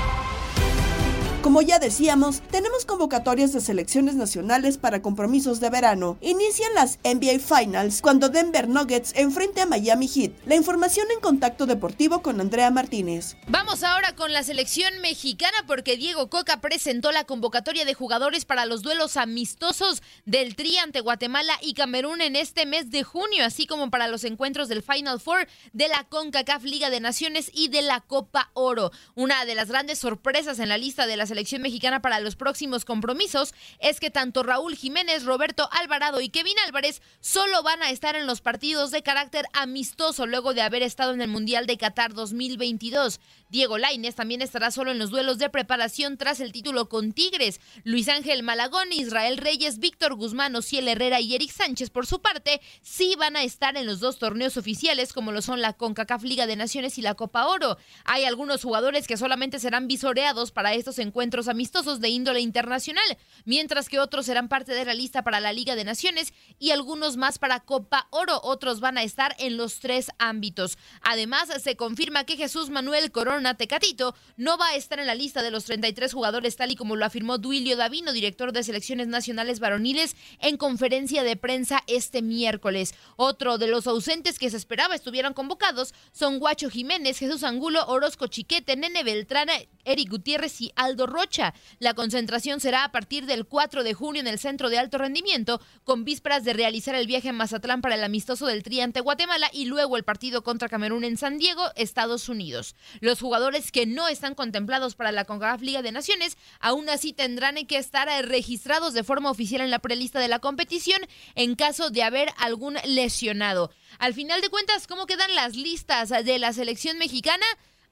Como 1.41 1.63
ya 1.63 1.79
decíamos, 1.79 2.41
tenemos 2.51 2.85
convocatorias 2.85 3.51
de 3.51 3.61
selecciones 3.61 4.13
nacionales 4.13 4.77
para 4.77 5.01
compromisos 5.01 5.59
de 5.59 5.71
verano. 5.71 6.19
Inician 6.21 6.71
las 6.75 6.99
NBA 7.03 7.39
Finals 7.39 7.99
cuando 8.03 8.29
Denver 8.29 8.67
Nuggets 8.67 9.13
enfrente 9.15 9.59
a 9.59 9.65
Miami 9.65 10.07
Heat. 10.07 10.33
La 10.45 10.55
información 10.55 11.07
en 11.11 11.19
contacto 11.19 11.65
deportivo 11.65 12.21
con 12.21 12.39
Andrea 12.39 12.69
Martínez. 12.69 13.37
Vamos 13.47 13.81
ahora 13.83 14.15
con 14.15 14.31
la 14.33 14.43
selección 14.43 14.93
mexicana 15.01 15.57
porque 15.65 15.97
Diego 15.97 16.29
Coca 16.29 16.61
presentó 16.61 17.11
la 17.11 17.23
convocatoria 17.23 17.85
de 17.85 17.95
jugadores 17.95 18.45
para 18.45 18.67
los 18.67 18.83
duelos 18.83 19.17
amistosos 19.17 20.03
del 20.25 20.55
Tri 20.55 20.77
ante 20.77 20.99
Guatemala 20.99 21.53
y 21.59 21.73
Camerún 21.73 22.21
en 22.21 22.35
este 22.35 22.67
mes 22.67 22.91
de 22.91 23.01
junio, 23.01 23.45
así 23.45 23.65
como 23.65 23.89
para 23.89 24.07
los 24.07 24.25
encuentros 24.25 24.69
del 24.69 24.83
Final 24.83 25.19
Four 25.19 25.47
de 25.73 25.87
la 25.87 26.03
CONCACAF 26.03 26.63
Liga 26.65 26.91
de 26.91 26.99
Naciones 26.99 27.49
y 27.51 27.69
de 27.69 27.81
la 27.81 28.01
Copa 28.01 28.51
Oro. 28.53 28.91
Una 29.15 29.43
de 29.45 29.55
las 29.55 29.69
grandes 29.69 29.97
sorpresas 29.97 30.59
en 30.59 30.69
la 30.69 30.77
lista 30.77 31.07
de 31.07 31.17
la 31.17 31.30
selección 31.31 31.61
mexicana 31.61 32.01
para 32.01 32.19
los 32.19 32.35
próximos 32.35 32.83
compromisos 32.83 33.53
es 33.79 34.01
que 34.01 34.11
tanto 34.11 34.43
Raúl 34.43 34.75
Jiménez, 34.75 35.23
Roberto 35.23 35.69
Alvarado 35.71 36.19
y 36.19 36.27
Kevin 36.27 36.57
Álvarez 36.67 37.01
solo 37.21 37.63
van 37.63 37.81
a 37.83 37.89
estar 37.89 38.17
en 38.17 38.27
los 38.27 38.41
partidos 38.41 38.91
de 38.91 39.01
carácter 39.01 39.45
amistoso 39.53 40.25
luego 40.25 40.53
de 40.53 40.61
haber 40.61 40.83
estado 40.83 41.13
en 41.13 41.21
el 41.21 41.29
Mundial 41.29 41.67
de 41.67 41.77
Qatar 41.77 42.13
2022. 42.13 43.21
Diego 43.49 43.77
Lainez 43.77 44.15
también 44.15 44.41
estará 44.41 44.71
solo 44.71 44.91
en 44.91 44.99
los 44.99 45.09
duelos 45.09 45.37
de 45.37 45.49
preparación 45.49 46.17
tras 46.17 46.41
el 46.41 46.51
título 46.51 46.89
con 46.89 47.13
Tigres. 47.13 47.61
Luis 47.85 48.09
Ángel 48.09 48.43
Malagón, 48.43 48.91
Israel 48.91 49.37
Reyes, 49.37 49.79
Víctor 49.79 50.15
Guzmán, 50.15 50.55
Ociel 50.57 50.89
Herrera 50.89 51.21
y 51.21 51.33
Eric 51.33 51.51
Sánchez, 51.51 51.91
por 51.91 52.07
su 52.07 52.21
parte, 52.21 52.59
sí 52.81 53.15
van 53.17 53.37
a 53.37 53.43
estar 53.43 53.77
en 53.77 53.85
los 53.85 54.01
dos 54.01 54.19
torneos 54.19 54.57
oficiales, 54.57 55.13
como 55.13 55.31
lo 55.31 55.41
son 55.41 55.61
la 55.61 55.73
CONCACAF 55.73 56.23
Liga 56.23 56.45
de 56.45 56.57
Naciones 56.57 56.97
y 56.97 57.01
la 57.01 57.15
Copa 57.15 57.47
Oro. 57.47 57.77
Hay 58.03 58.25
algunos 58.25 58.63
jugadores 58.63 59.07
que 59.07 59.15
solamente 59.15 59.59
serán 59.59 59.87
visoreados 59.87 60.51
para 60.51 60.73
estos 60.73 60.99
encuentros 60.99 61.20
amistosos 61.21 61.99
de 61.99 62.09
índole 62.09 62.41
internacional, 62.41 63.17
mientras 63.45 63.89
que 63.89 63.99
otros 63.99 64.25
serán 64.25 64.49
parte 64.49 64.73
de 64.73 64.85
la 64.85 64.93
lista 64.93 65.23
para 65.23 65.39
la 65.39 65.53
Liga 65.53 65.75
de 65.75 65.83
Naciones 65.83 66.33
y 66.57 66.71
algunos 66.71 67.15
más 67.15 67.37
para 67.37 67.59
Copa 67.59 68.07
Oro. 68.09 68.41
Otros 68.43 68.79
van 68.79 68.97
a 68.97 69.03
estar 69.03 69.35
en 69.37 69.55
los 69.55 69.79
tres 69.79 70.09
ámbitos. 70.17 70.77
Además, 71.01 71.49
se 71.61 71.75
confirma 71.75 72.25
que 72.25 72.37
Jesús 72.37 72.69
Manuel 72.69 73.11
Corona 73.11 73.55
Tecatito 73.55 74.15
no 74.35 74.57
va 74.57 74.69
a 74.69 74.75
estar 74.75 74.99
en 74.99 75.07
la 75.07 75.15
lista 75.15 75.43
de 75.43 75.51
los 75.51 75.65
33 75.65 76.11
jugadores 76.11 76.55
tal 76.55 76.71
y 76.71 76.75
como 76.75 76.95
lo 76.95 77.05
afirmó 77.05 77.37
Duilio 77.37 77.77
Davino, 77.77 78.13
director 78.13 78.51
de 78.51 78.63
selecciones 78.63 79.07
nacionales 79.07 79.59
varoniles, 79.59 80.15
en 80.39 80.57
conferencia 80.57 81.23
de 81.23 81.35
prensa 81.35 81.83
este 81.87 82.21
miércoles. 82.21 82.95
Otro 83.15 83.57
de 83.57 83.67
los 83.67 83.87
ausentes 83.87 84.39
que 84.39 84.49
se 84.49 84.57
esperaba 84.57 84.95
estuvieran 84.95 85.33
convocados 85.33 85.93
son 86.11 86.39
Guacho 86.39 86.69
Jiménez, 86.69 87.19
Jesús 87.19 87.43
Angulo, 87.43 87.85
Orozco 87.87 88.27
Chiquete, 88.27 88.75
Nene 88.75 89.03
Beltrán, 89.03 89.49
Eric 89.85 90.09
Gutiérrez 90.09 90.61
y 90.61 90.71
Aldo 90.75 91.07
Rocha. 91.11 91.53
La 91.79 91.93
concentración 91.93 92.59
será 92.59 92.83
a 92.83 92.91
partir 92.91 93.25
del 93.25 93.45
4 93.45 93.83
de 93.83 93.93
junio 93.93 94.21
en 94.21 94.27
el 94.27 94.39
Centro 94.39 94.69
de 94.69 94.79
Alto 94.79 94.97
Rendimiento, 94.97 95.61
con 95.83 96.05
vísperas 96.05 96.43
de 96.43 96.53
realizar 96.53 96.95
el 96.95 97.07
viaje 97.07 97.29
a 97.29 97.33
Mazatlán 97.33 97.81
para 97.81 97.95
el 97.95 98.03
amistoso 98.03 98.47
del 98.47 98.63
Tri 98.63 98.81
ante 98.81 99.01
Guatemala 99.01 99.49
y 99.53 99.65
luego 99.65 99.97
el 99.97 100.03
partido 100.03 100.43
contra 100.43 100.69
Camerún 100.69 101.03
en 101.03 101.17
San 101.17 101.37
Diego, 101.37 101.63
Estados 101.75 102.29
Unidos. 102.29 102.75
Los 102.99 103.19
jugadores 103.19 103.71
que 103.71 103.85
no 103.85 104.07
están 104.07 104.35
contemplados 104.35 104.95
para 104.95 105.11
la 105.11 105.25
CONCACAF 105.25 105.61
Liga 105.61 105.81
de 105.81 105.91
Naciones 105.91 106.37
aún 106.59 106.89
así 106.89 107.13
tendrán 107.13 107.55
que 107.67 107.77
estar 107.77 108.07
registrados 108.25 108.93
de 108.93 109.03
forma 109.03 109.29
oficial 109.29 109.61
en 109.61 109.71
la 109.71 109.79
prelista 109.79 110.19
de 110.19 110.27
la 110.27 110.39
competición 110.39 111.01
en 111.35 111.55
caso 111.55 111.89
de 111.89 112.03
haber 112.03 112.29
algún 112.37 112.77
lesionado. 112.85 113.71
Al 113.99 114.13
final 114.13 114.41
de 114.41 114.49
cuentas, 114.49 114.87
¿cómo 114.87 115.05
quedan 115.05 115.35
las 115.35 115.55
listas 115.55 116.09
de 116.09 116.39
la 116.39 116.53
selección 116.53 116.97
mexicana? 116.97 117.45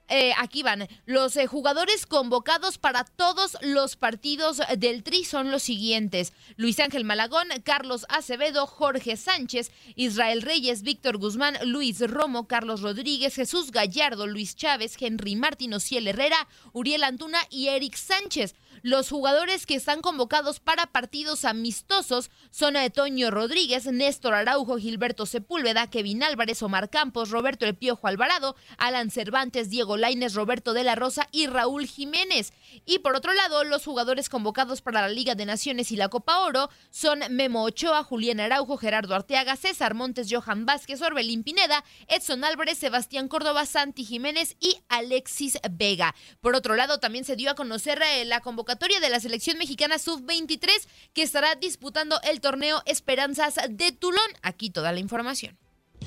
Eh, 0.10 0.34
aquí 0.38 0.64
van. 0.64 0.88
Los 1.06 1.36
eh, 1.36 1.46
jugadores 1.46 2.08
convocados 2.08 2.80
para 2.80 3.04
todos 3.04 3.58
los 3.62 3.96
partidos 3.96 4.60
del 4.78 5.04
Tri 5.04 5.24
son 5.24 5.52
los 5.52 5.62
siguientes. 5.62 6.34
Luis 6.58 6.80
Ángel 6.80 7.06
Malagón, 7.06 7.48
Carlos 7.64 8.08
Acevedo, 8.10 8.66
Jorge 8.66 9.18
Sánchez, 9.18 9.72
Israel 9.96 10.42
Reyes, 10.42 10.82
Víctor 10.82 11.18
Guzmán, 11.18 11.58
Luis 11.64 12.00
Romo, 12.00 12.48
Carlos 12.48 12.82
Rodríguez, 12.82 13.36
Jesús 13.36 13.72
Gallardo, 13.72 14.26
Luis 14.26 14.56
Chávez, 14.56 14.98
Henry 15.00 15.36
Martín, 15.36 15.76
Ociel 15.76 16.08
Herrera, 16.08 16.48
Uriel 16.74 17.04
Antuna 17.04 17.40
y 17.52 17.68
Eric 17.68 17.96
Sánchez. 17.96 18.56
Los 18.82 19.10
jugadores 19.10 19.66
que 19.66 19.76
están 19.76 20.02
convocados 20.02 20.60
para 20.60 20.88
partidos 20.88 21.44
amistosos 21.44 22.32
son 22.50 22.76
Toño 22.94 23.30
Rodríguez, 23.30 23.86
Néstor 23.88 24.34
Araujo, 24.34 24.78
Gilberto 24.78 25.26
Sepúlveda, 25.26 25.90
Kevin 25.90 26.24
Álvarez, 26.24 26.64
Omar 26.64 26.90
Campos, 26.90 27.30
Roberto 27.30 27.66
El 27.66 27.76
Piojo 27.76 28.08
Alvarado, 28.08 28.56
Alan 28.78 29.12
Cervantes, 29.12 29.70
Diego 29.70 29.98
Laines, 30.00 30.34
Roberto 30.34 30.74
de 30.74 30.84
la 30.84 30.96
Rosa 30.96 31.28
y 31.32 31.48
Raúl 31.48 31.86
Jiménez. 31.86 32.54
Y 32.86 33.00
por 33.00 33.16
otro 33.16 33.34
lado, 33.34 33.64
los 33.64 33.86
jugadores 33.86 34.30
convocados 34.30 34.82
para 34.82 35.02
la 35.02 35.10
Liga 35.10 35.36
de 35.36 35.46
Naciones 35.46 35.92
y 35.92 35.96
la 35.96 36.10
Copa 36.10 36.40
Oro 36.40 36.70
son 36.90 37.20
Memo 37.30 37.64
Ochoa, 37.64 38.04
Julián 38.04 38.40
Araujo, 38.40 38.78
Gerardo 38.78 39.16
Arteaga, 39.16 39.56
César 39.56 39.94
Montes, 39.94 40.28
Johan 40.32 40.66
Vázquez, 40.66 41.02
Orbelín 41.02 41.44
Pineda, 41.44 41.84
Edson 42.08 42.44
Álvarez, 42.44 42.78
Sebastián 42.78 43.28
Córdoba, 43.28 43.66
Santi 43.66 44.06
Jiménez 44.06 44.56
y 44.60 44.78
Alexis 44.88 45.60
Vega. 45.72 46.16
Por 46.42 46.56
otro 46.56 46.76
lado, 46.76 47.00
también 47.00 47.26
se 47.26 47.36
dio 47.36 47.52
a 47.52 47.56
conocer 47.56 48.02
eh, 48.02 48.26
la 48.26 48.42
convocatoria 48.42 49.00
de 49.00 49.10
la 49.10 49.20
selección 49.20 49.58
mexicana 49.58 50.00
sub-23 50.00 50.88
que 51.14 51.24
estará 51.24 51.56
disputando 51.56 52.20
el 52.24 52.42
torneo 52.42 52.82
Esperanzas 52.86 53.60
de 53.70 53.92
Tulón. 53.92 54.30
Aquí 54.42 54.70
toda 54.70 54.92
la 54.92 55.00
información. 55.00 55.58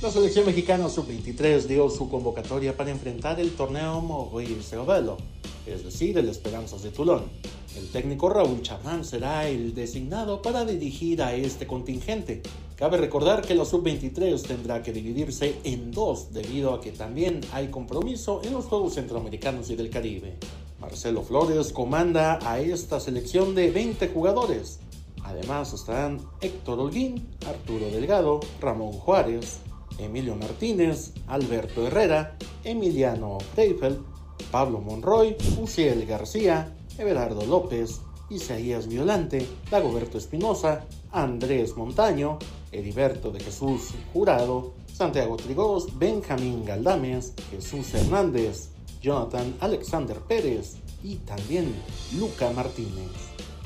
La 0.00 0.10
selección 0.10 0.46
mexicana 0.46 0.88
sub-23 0.88 1.66
dio 1.66 1.88
su 1.88 2.08
convocatoria 2.08 2.76
para 2.76 2.90
enfrentar 2.90 3.38
el 3.38 3.52
torneo 3.52 4.00
Maurice 4.00 4.62
Cervello, 4.62 5.16
es 5.66 5.84
decir, 5.84 6.18
el 6.18 6.28
Esperanzas 6.28 6.82
de 6.82 6.90
Tulón. 6.90 7.24
El 7.76 7.88
técnico 7.88 8.28
Raúl 8.28 8.62
Chamán 8.62 9.04
será 9.04 9.48
el 9.48 9.74
designado 9.74 10.42
para 10.42 10.64
dirigir 10.64 11.22
a 11.22 11.34
este 11.34 11.66
contingente. 11.66 12.42
Cabe 12.76 12.96
recordar 12.96 13.42
que 13.42 13.54
la 13.54 13.64
sub-23 13.64 14.42
tendrá 14.42 14.82
que 14.82 14.92
dividirse 14.92 15.54
en 15.62 15.92
dos 15.92 16.32
debido 16.32 16.74
a 16.74 16.80
que 16.80 16.90
también 16.90 17.40
hay 17.52 17.68
compromiso 17.68 18.40
en 18.44 18.54
los 18.54 18.64
Juegos 18.64 18.94
Centroamericanos 18.94 19.70
y 19.70 19.76
del 19.76 19.90
Caribe. 19.90 20.36
Marcelo 20.80 21.22
Flores 21.22 21.72
comanda 21.72 22.40
a 22.42 22.58
esta 22.58 22.98
selección 22.98 23.54
de 23.54 23.70
20 23.70 24.08
jugadores. 24.08 24.80
Además 25.22 25.72
estarán 25.72 26.18
Héctor 26.40 26.80
Holguín, 26.80 27.24
Arturo 27.46 27.88
Delgado, 27.88 28.40
Ramón 28.60 28.92
Juárez, 28.92 29.60
Emilio 29.98 30.36
Martínez, 30.36 31.12
Alberto 31.26 31.86
Herrera, 31.86 32.36
Emiliano 32.64 33.38
Teifel, 33.54 34.00
Pablo 34.50 34.80
Monroy, 34.80 35.36
Uciel 35.60 36.06
García, 36.06 36.74
Everardo 36.98 37.46
López, 37.46 38.00
Isaías 38.30 38.88
Violante, 38.88 39.46
Dagoberto 39.70 40.18
Espinosa, 40.18 40.86
Andrés 41.10 41.76
Montaño, 41.76 42.38
Heriberto 42.70 43.30
de 43.30 43.40
Jesús 43.40 43.90
Jurado, 44.12 44.72
Santiago 44.92 45.36
Trigós, 45.36 45.98
Benjamín 45.98 46.64
Galdames, 46.64 47.34
Jesús 47.50 47.92
Hernández, 47.94 48.70
Jonathan 49.00 49.54
Alexander 49.60 50.18
Pérez 50.20 50.76
y 51.02 51.16
también 51.16 51.74
Luca 52.18 52.50
Martínez. 52.52 53.10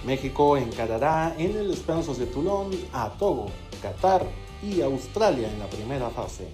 México 0.04 0.56
encarará 0.56 1.34
en 1.38 1.56
el 1.56 1.70
Esperanzas 1.70 2.18
de 2.18 2.26
Toulon 2.26 2.70
a 2.92 3.10
Togo, 3.18 3.46
Qatar 3.82 4.26
y 4.62 4.80
Australia 4.80 5.48
en 5.48 5.58
la 5.58 5.68
primera 5.68 6.10
fase. 6.10 6.48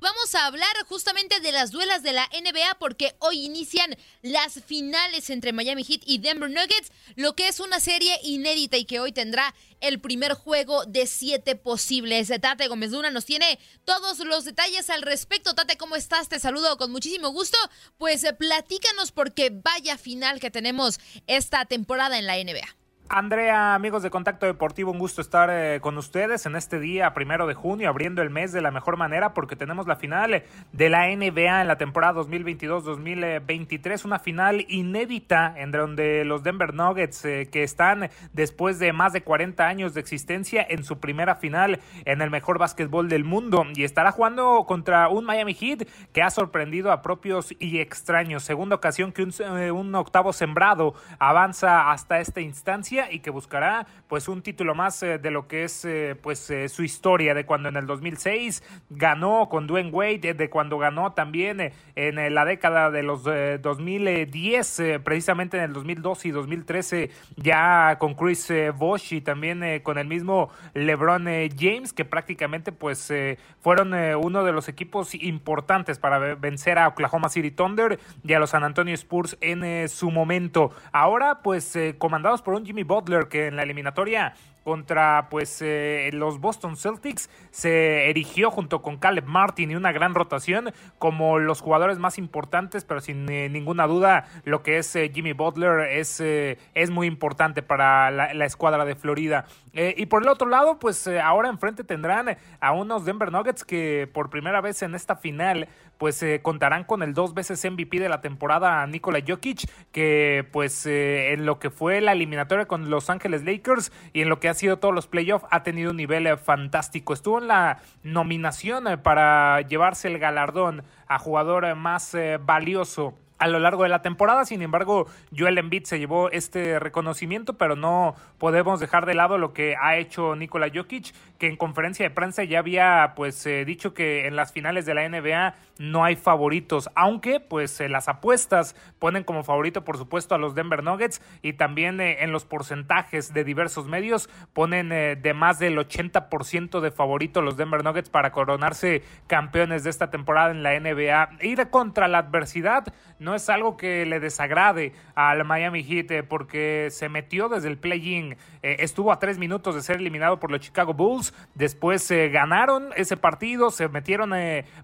Vamos 0.00 0.34
a 0.34 0.46
hablar 0.46 0.74
justamente 0.88 1.40
de 1.40 1.52
las 1.52 1.72
duelas 1.72 2.02
de 2.02 2.12
la 2.12 2.26
NBA 2.32 2.78
porque 2.78 3.14
hoy 3.18 3.44
inician 3.44 3.94
las 4.22 4.54
finales 4.64 5.28
entre 5.28 5.52
Miami 5.52 5.84
Heat 5.84 6.00
y 6.06 6.16
Denver 6.16 6.48
Nuggets, 6.48 6.90
lo 7.16 7.36
que 7.36 7.48
es 7.48 7.60
una 7.60 7.80
serie 7.80 8.18
inédita 8.22 8.78
y 8.78 8.86
que 8.86 8.98
hoy 8.98 9.12
tendrá 9.12 9.54
el 9.80 10.00
primer 10.00 10.32
juego 10.32 10.86
de 10.86 11.06
siete 11.06 11.54
posibles. 11.54 12.32
Tate 12.40 12.68
Gómez 12.68 12.92
Luna 12.92 13.10
nos 13.10 13.26
tiene 13.26 13.58
todos 13.84 14.20
los 14.20 14.46
detalles 14.46 14.88
al 14.88 15.02
respecto. 15.02 15.54
Tate, 15.54 15.76
¿cómo 15.76 15.96
estás? 15.96 16.30
Te 16.30 16.40
saludo 16.40 16.78
con 16.78 16.90
muchísimo 16.90 17.28
gusto. 17.28 17.58
Pues 17.98 18.24
eh, 18.24 18.32
platícanos 18.32 19.12
porque 19.12 19.50
vaya 19.50 19.98
final 19.98 20.40
que 20.40 20.50
tenemos 20.50 20.98
esta 21.26 21.66
temporada 21.66 22.18
en 22.18 22.26
la 22.26 22.42
NBA. 22.42 22.79
Andrea, 23.12 23.74
amigos 23.74 24.04
de 24.04 24.10
Contacto 24.10 24.46
Deportivo, 24.46 24.92
un 24.92 25.00
gusto 25.00 25.20
estar 25.20 25.50
eh, 25.50 25.80
con 25.80 25.98
ustedes 25.98 26.46
en 26.46 26.54
este 26.54 26.78
día 26.78 27.12
primero 27.12 27.48
de 27.48 27.54
junio, 27.54 27.88
abriendo 27.88 28.22
el 28.22 28.30
mes 28.30 28.52
de 28.52 28.62
la 28.62 28.70
mejor 28.70 28.96
manera 28.96 29.34
porque 29.34 29.56
tenemos 29.56 29.88
la 29.88 29.96
final 29.96 30.44
de 30.70 30.90
la 30.90 31.08
NBA 31.08 31.60
en 31.60 31.66
la 31.66 31.76
temporada 31.76 32.20
2022-2023, 32.20 34.04
una 34.04 34.20
final 34.20 34.64
inédita 34.68 35.52
en 35.56 35.72
donde 35.72 36.24
los 36.24 36.44
Denver 36.44 36.72
Nuggets, 36.72 37.24
eh, 37.24 37.48
que 37.50 37.64
están 37.64 38.10
después 38.32 38.78
de 38.78 38.92
más 38.92 39.12
de 39.12 39.22
40 39.22 39.66
años 39.66 39.92
de 39.92 40.00
existencia 40.02 40.64
en 40.70 40.84
su 40.84 41.00
primera 41.00 41.34
final 41.34 41.80
en 42.04 42.22
el 42.22 42.30
mejor 42.30 42.58
básquetbol 42.58 43.08
del 43.08 43.24
mundo 43.24 43.64
y 43.74 43.82
estará 43.82 44.12
jugando 44.12 44.66
contra 44.68 45.08
un 45.08 45.24
Miami 45.24 45.54
Heat 45.54 45.88
que 46.12 46.22
ha 46.22 46.30
sorprendido 46.30 46.92
a 46.92 47.02
propios 47.02 47.56
y 47.58 47.80
extraños. 47.80 48.44
Segunda 48.44 48.76
ocasión 48.76 49.10
que 49.10 49.24
un, 49.24 49.32
eh, 49.58 49.72
un 49.72 49.92
octavo 49.96 50.32
sembrado 50.32 50.94
avanza 51.18 51.90
hasta 51.90 52.20
esta 52.20 52.40
instancia 52.40 52.99
y 53.10 53.20
que 53.20 53.30
buscará 53.30 53.86
pues 54.08 54.28
un 54.28 54.42
título 54.42 54.74
más 54.74 55.02
eh, 55.02 55.18
de 55.18 55.30
lo 55.30 55.46
que 55.46 55.64
es 55.64 55.84
eh, 55.84 56.16
pues 56.20 56.50
eh, 56.50 56.68
su 56.68 56.82
historia 56.82 57.34
de 57.34 57.46
cuando 57.46 57.68
en 57.68 57.76
el 57.76 57.86
2006 57.86 58.62
ganó 58.90 59.48
con 59.48 59.66
Dwayne 59.66 59.90
Wade, 59.90 60.34
de 60.34 60.50
cuando 60.50 60.78
ganó 60.78 61.12
también 61.12 61.72
en 61.94 62.34
la 62.34 62.44
década 62.44 62.90
de 62.90 63.02
los 63.02 63.24
2010, 63.24 64.82
precisamente 65.04 65.56
en 65.58 65.64
el 65.64 65.72
2012 65.72 66.28
y 66.28 66.30
2013 66.30 67.10
ya 67.36 67.96
con 67.98 68.14
Chris 68.14 68.52
Bosh 68.76 69.14
y 69.14 69.20
también 69.20 69.80
con 69.82 69.98
el 69.98 70.06
mismo 70.06 70.50
LeBron 70.74 71.26
James 71.56 71.92
que 71.92 72.04
prácticamente 72.04 72.72
pues 72.72 73.12
fueron 73.60 73.92
uno 73.92 74.44
de 74.44 74.52
los 74.52 74.68
equipos 74.68 75.14
importantes 75.14 75.98
para 75.98 76.34
vencer 76.34 76.78
a 76.78 76.88
Oklahoma 76.88 77.28
City 77.28 77.50
Thunder 77.50 77.98
y 78.24 78.32
a 78.32 78.38
los 78.38 78.50
San 78.50 78.64
Antonio 78.64 78.94
Spurs 78.94 79.36
en 79.40 79.88
su 79.88 80.10
momento. 80.10 80.72
Ahora 80.92 81.42
pues 81.42 81.78
comandados 81.98 82.42
por 82.42 82.54
un 82.54 82.64
Jimmy 82.64 82.84
Butler, 82.90 83.28
que 83.28 83.46
en 83.46 83.56
la 83.56 83.62
eliminatoria 83.62 84.34
contra 84.64 85.28
pues 85.30 85.60
eh, 85.62 86.10
los 86.12 86.40
Boston 86.40 86.76
Celtics. 86.76 87.30
Se 87.50 88.10
erigió 88.10 88.50
junto 88.50 88.82
con 88.82 88.98
Caleb 88.98 89.26
Martin 89.26 89.70
y 89.70 89.74
una 89.74 89.92
gran 89.92 90.14
rotación 90.14 90.72
como 90.98 91.38
los 91.38 91.60
jugadores 91.60 91.98
más 91.98 92.18
importantes 92.18 92.84
pero 92.84 93.00
sin 93.00 93.28
eh, 93.30 93.48
ninguna 93.48 93.86
duda 93.86 94.26
lo 94.44 94.62
que 94.62 94.78
es 94.78 94.94
eh, 94.96 95.10
Jimmy 95.12 95.32
Butler 95.32 95.88
es, 95.90 96.20
es 96.20 96.90
muy 96.90 97.06
importante 97.06 97.62
para 97.62 98.10
la, 98.10 98.44
escuadra 98.44 98.84
de 98.84 98.94
Florida. 98.94 99.46
Y 99.72 100.06
por 100.06 100.22
el 100.22 100.28
otro 100.28 100.48
lado 100.48 100.78
pues 100.78 101.06
ahora 101.06 101.48
enfrente 101.48 101.84
tendrán 101.84 102.36
a 102.60 102.72
unos 102.72 103.04
Denver 103.04 103.30
Nuggets 103.30 103.64
que 103.64 104.10
por 104.12 104.28
primera 104.28 104.60
vez 104.60 104.82
en 104.82 104.96
esta 104.96 105.14
final 105.14 105.68
pues 105.96 106.24
contarán 106.42 106.84
con 106.84 107.02
el 107.02 107.14
dos 107.14 107.34
veces 107.34 107.64
MVP 107.64 108.00
de 108.00 108.08
la 108.08 108.20
temporada 108.20 108.84
Nikola 108.86 109.20
Jokic 109.26 109.70
que 109.92 110.48
pues 110.50 110.86
en 110.86 111.46
lo 111.46 111.60
que 111.60 111.70
fue 111.70 112.00
la 112.00 112.12
eliminatoria 112.12 112.66
con 112.66 112.90
Los 112.90 113.10
Ángeles 113.10 113.44
Lakers 113.44 113.92
y 114.12 114.22
en 114.22 114.28
lo 114.28 114.40
que 114.40 114.48
ha 114.50 114.54
sido 114.54 114.78
todos 114.78 114.94
los 114.94 115.06
playoffs, 115.06 115.46
ha 115.50 115.62
tenido 115.62 115.90
un 115.90 115.96
nivel 115.96 116.26
eh, 116.26 116.36
fantástico. 116.36 117.12
Estuvo 117.12 117.38
en 117.38 117.48
la 117.48 117.78
nominación 118.02 118.86
eh, 118.86 118.98
para 118.98 119.60
llevarse 119.62 120.08
el 120.08 120.18
galardón 120.18 120.82
a 121.06 121.18
jugador 121.18 121.64
eh, 121.64 121.74
más 121.74 122.16
valioso 122.44 123.14
a 123.38 123.48
lo 123.48 123.58
largo 123.58 123.84
de 123.84 123.88
la 123.88 124.02
temporada. 124.02 124.44
Sin 124.44 124.60
embargo, 124.60 125.06
Joel 125.36 125.56
Embiid 125.56 125.84
se 125.84 125.98
llevó 125.98 126.30
este 126.30 126.78
reconocimiento, 126.78 127.54
pero 127.54 127.74
no 127.74 128.14
podemos 128.36 128.80
dejar 128.80 129.06
de 129.06 129.14
lado 129.14 129.38
lo 129.38 129.54
que 129.54 129.76
ha 129.80 129.96
hecho 129.96 130.36
Nikola 130.36 130.70
Jokic, 130.72 131.14
que 131.38 131.46
en 131.46 131.56
conferencia 131.56 132.06
de 132.06 132.14
prensa 132.14 132.44
ya 132.44 132.58
había 132.58 133.14
pues 133.16 133.48
dicho 133.64 133.94
que 133.94 134.26
en 134.26 134.36
las 134.36 134.52
finales 134.52 134.84
de 134.84 134.92
la 134.92 135.08
NBA 135.08 135.54
no 135.80 136.04
hay 136.04 136.14
favoritos, 136.14 136.90
aunque 136.94 137.40
pues 137.40 137.80
eh, 137.80 137.88
las 137.88 138.08
apuestas 138.08 138.76
ponen 138.98 139.24
como 139.24 139.42
favorito 139.44 139.82
por 139.82 139.96
supuesto 139.96 140.34
a 140.34 140.38
los 140.38 140.54
Denver 140.54 140.84
Nuggets 140.84 141.22
y 141.40 141.54
también 141.54 142.00
eh, 142.02 142.22
en 142.22 142.32
los 142.32 142.44
porcentajes 142.44 143.32
de 143.32 143.44
diversos 143.44 143.88
medios 143.88 144.28
ponen 144.52 144.90
de 144.90 145.34
más 145.34 145.58
del 145.58 145.78
80% 145.78 146.80
de 146.80 146.90
favorito 146.90 147.40
los 147.40 147.56
Denver 147.56 147.82
Nuggets 147.82 148.10
para 148.10 148.30
coronarse 148.30 149.02
campeones 149.26 149.84
de 149.84 149.90
esta 149.90 150.10
temporada 150.10 150.50
en 150.50 150.62
la 150.62 150.78
NBA. 150.78 151.38
Ir 151.40 151.70
contra 151.70 152.08
la 152.08 152.18
adversidad 152.18 152.84
no 153.20 153.34
es 153.34 153.48
algo 153.48 153.76
que 153.76 154.06
le 154.06 154.18
desagrade 154.18 154.92
al 155.14 155.44
Miami 155.44 155.84
Heat 155.84 156.10
eh, 156.10 156.22
porque 156.22 156.88
se 156.90 157.08
metió 157.08 157.48
desde 157.48 157.68
el 157.68 157.78
play-in, 157.78 158.36
eh, 158.62 158.76
estuvo 158.80 159.12
a 159.12 159.18
tres 159.18 159.38
minutos 159.38 159.74
de 159.74 159.82
ser 159.82 159.96
eliminado 159.96 160.40
por 160.40 160.50
los 160.50 160.60
Chicago 160.60 160.94
Bulls, 160.94 161.34
después 161.54 162.10
eh, 162.10 162.30
ganaron 162.30 162.88
ese 162.96 163.16
partido, 163.16 163.70
se 163.70 163.88
metieron 163.88 164.30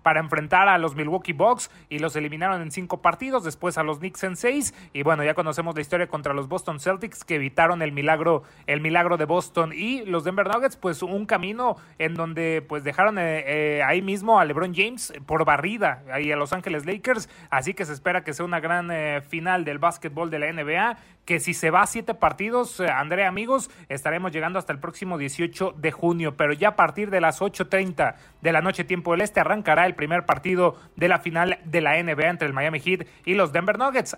para 0.03 0.21
enfrentar 0.21 0.69
a 0.69 0.77
los 0.79 0.86
Milwaukee 0.95 1.33
Bucks 1.33 1.71
y 1.89 1.99
los 1.99 2.15
eliminaron 2.17 2.63
en 2.63 2.71
cinco 2.71 3.03
partidos, 3.03 3.45
después 3.45 3.79
a 3.79 3.83
los 3.83 3.99
Knicks 3.99 4.25
en 4.25 4.37
seis. 4.37 4.75
Y 4.93 5.03
bueno, 5.03 5.25
ya 5.25 5.35
conocemos 5.35 5.75
la 5.75 5.81
historia 5.81 6.07
contra 6.07 6.35
los 6.35 6.49
Boston 6.49 6.81
Celtics 6.81 7.25
que 7.25 7.37
evitaron 7.37 7.83
el 7.83 7.93
milagro, 7.93 8.43
el 8.67 8.81
milagro 8.81 9.17
de 9.17 9.25
Boston. 9.25 9.73
Y 9.75 10.05
los 10.05 10.25
Denver 10.25 10.47
Nuggets 10.47 10.77
pues 10.77 11.03
un 11.03 11.27
camino 11.27 11.77
en 11.99 12.15
donde 12.15 12.65
pues 12.67 12.85
dejaron 12.85 13.19
ahí 13.19 14.03
mismo 14.03 14.39
a 14.39 14.45
LeBron 14.45 14.75
James 14.75 15.13
por 15.27 15.45
barrida 15.45 16.03
ahí 16.13 16.33
a 16.33 16.37
Los 16.37 16.53
Ángeles 16.53 16.87
Lakers, 16.87 17.29
así 17.51 17.75
que 17.75 17.85
se 17.85 17.93
espera 17.93 18.25
que 18.25 18.33
sea 18.33 18.45
una 18.45 18.61
gran 18.61 18.91
eh, 18.91 19.21
final 19.23 19.65
del 19.65 19.79
básquetbol 19.79 20.31
de 20.31 20.39
la 20.39 20.53
NBA, 20.53 20.99
que 21.27 21.41
si 21.41 21.53
se 21.53 21.71
va 21.71 21.83
a 21.83 21.87
siete 21.87 22.15
partidos, 22.15 22.81
eh, 22.81 22.89
Andrea 22.89 23.29
amigos, 23.29 23.69
estaremos 23.89 24.33
llegando 24.33 24.59
hasta 24.59 24.73
el 24.73 24.79
próximo 24.79 25.19
18 25.19 25.75
de 25.77 25.91
junio, 25.91 26.37
pero 26.37 26.55
ya 26.55 26.69
a 26.69 26.77
partir 26.77 27.11
de 27.11 27.21
las 27.21 27.41
8.30 27.41 28.15
de 28.41 28.53
la 28.53 28.63
noche 28.63 28.85
tiempo 28.85 29.11
del 29.11 29.21
este 29.21 29.41
arrancará 29.41 29.85
el 29.87 29.95
primer 29.95 30.25
partido 30.25 30.77
de 30.95 31.09
la 31.09 31.19
final 31.19 31.59
de 31.65 31.81
la 31.81 32.03
NBA 32.03 32.29
entre 32.31 32.47
el 32.47 32.55
Miami 32.55 32.81
Heat 32.81 33.07
y 33.25 33.35
los 33.35 33.53
Denver 33.53 33.77
Nuggets. 33.77 34.17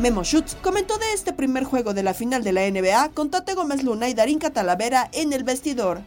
Memo 0.00 0.24
Schutz 0.24 0.56
comentó 0.56 0.98
de 0.98 1.12
este 1.14 1.32
primer 1.32 1.64
juego 1.64 1.94
de 1.94 2.02
la 2.02 2.12
final 2.12 2.42
de 2.42 2.52
la 2.52 2.68
NBA 2.68 3.12
con 3.14 3.30
Tate 3.30 3.54
Gómez 3.54 3.84
Luna 3.84 4.08
y 4.08 4.14
Darín 4.14 4.38
Catalavera 4.38 5.08
en 5.12 5.32
el 5.32 5.44
vestidor. 5.44 6.02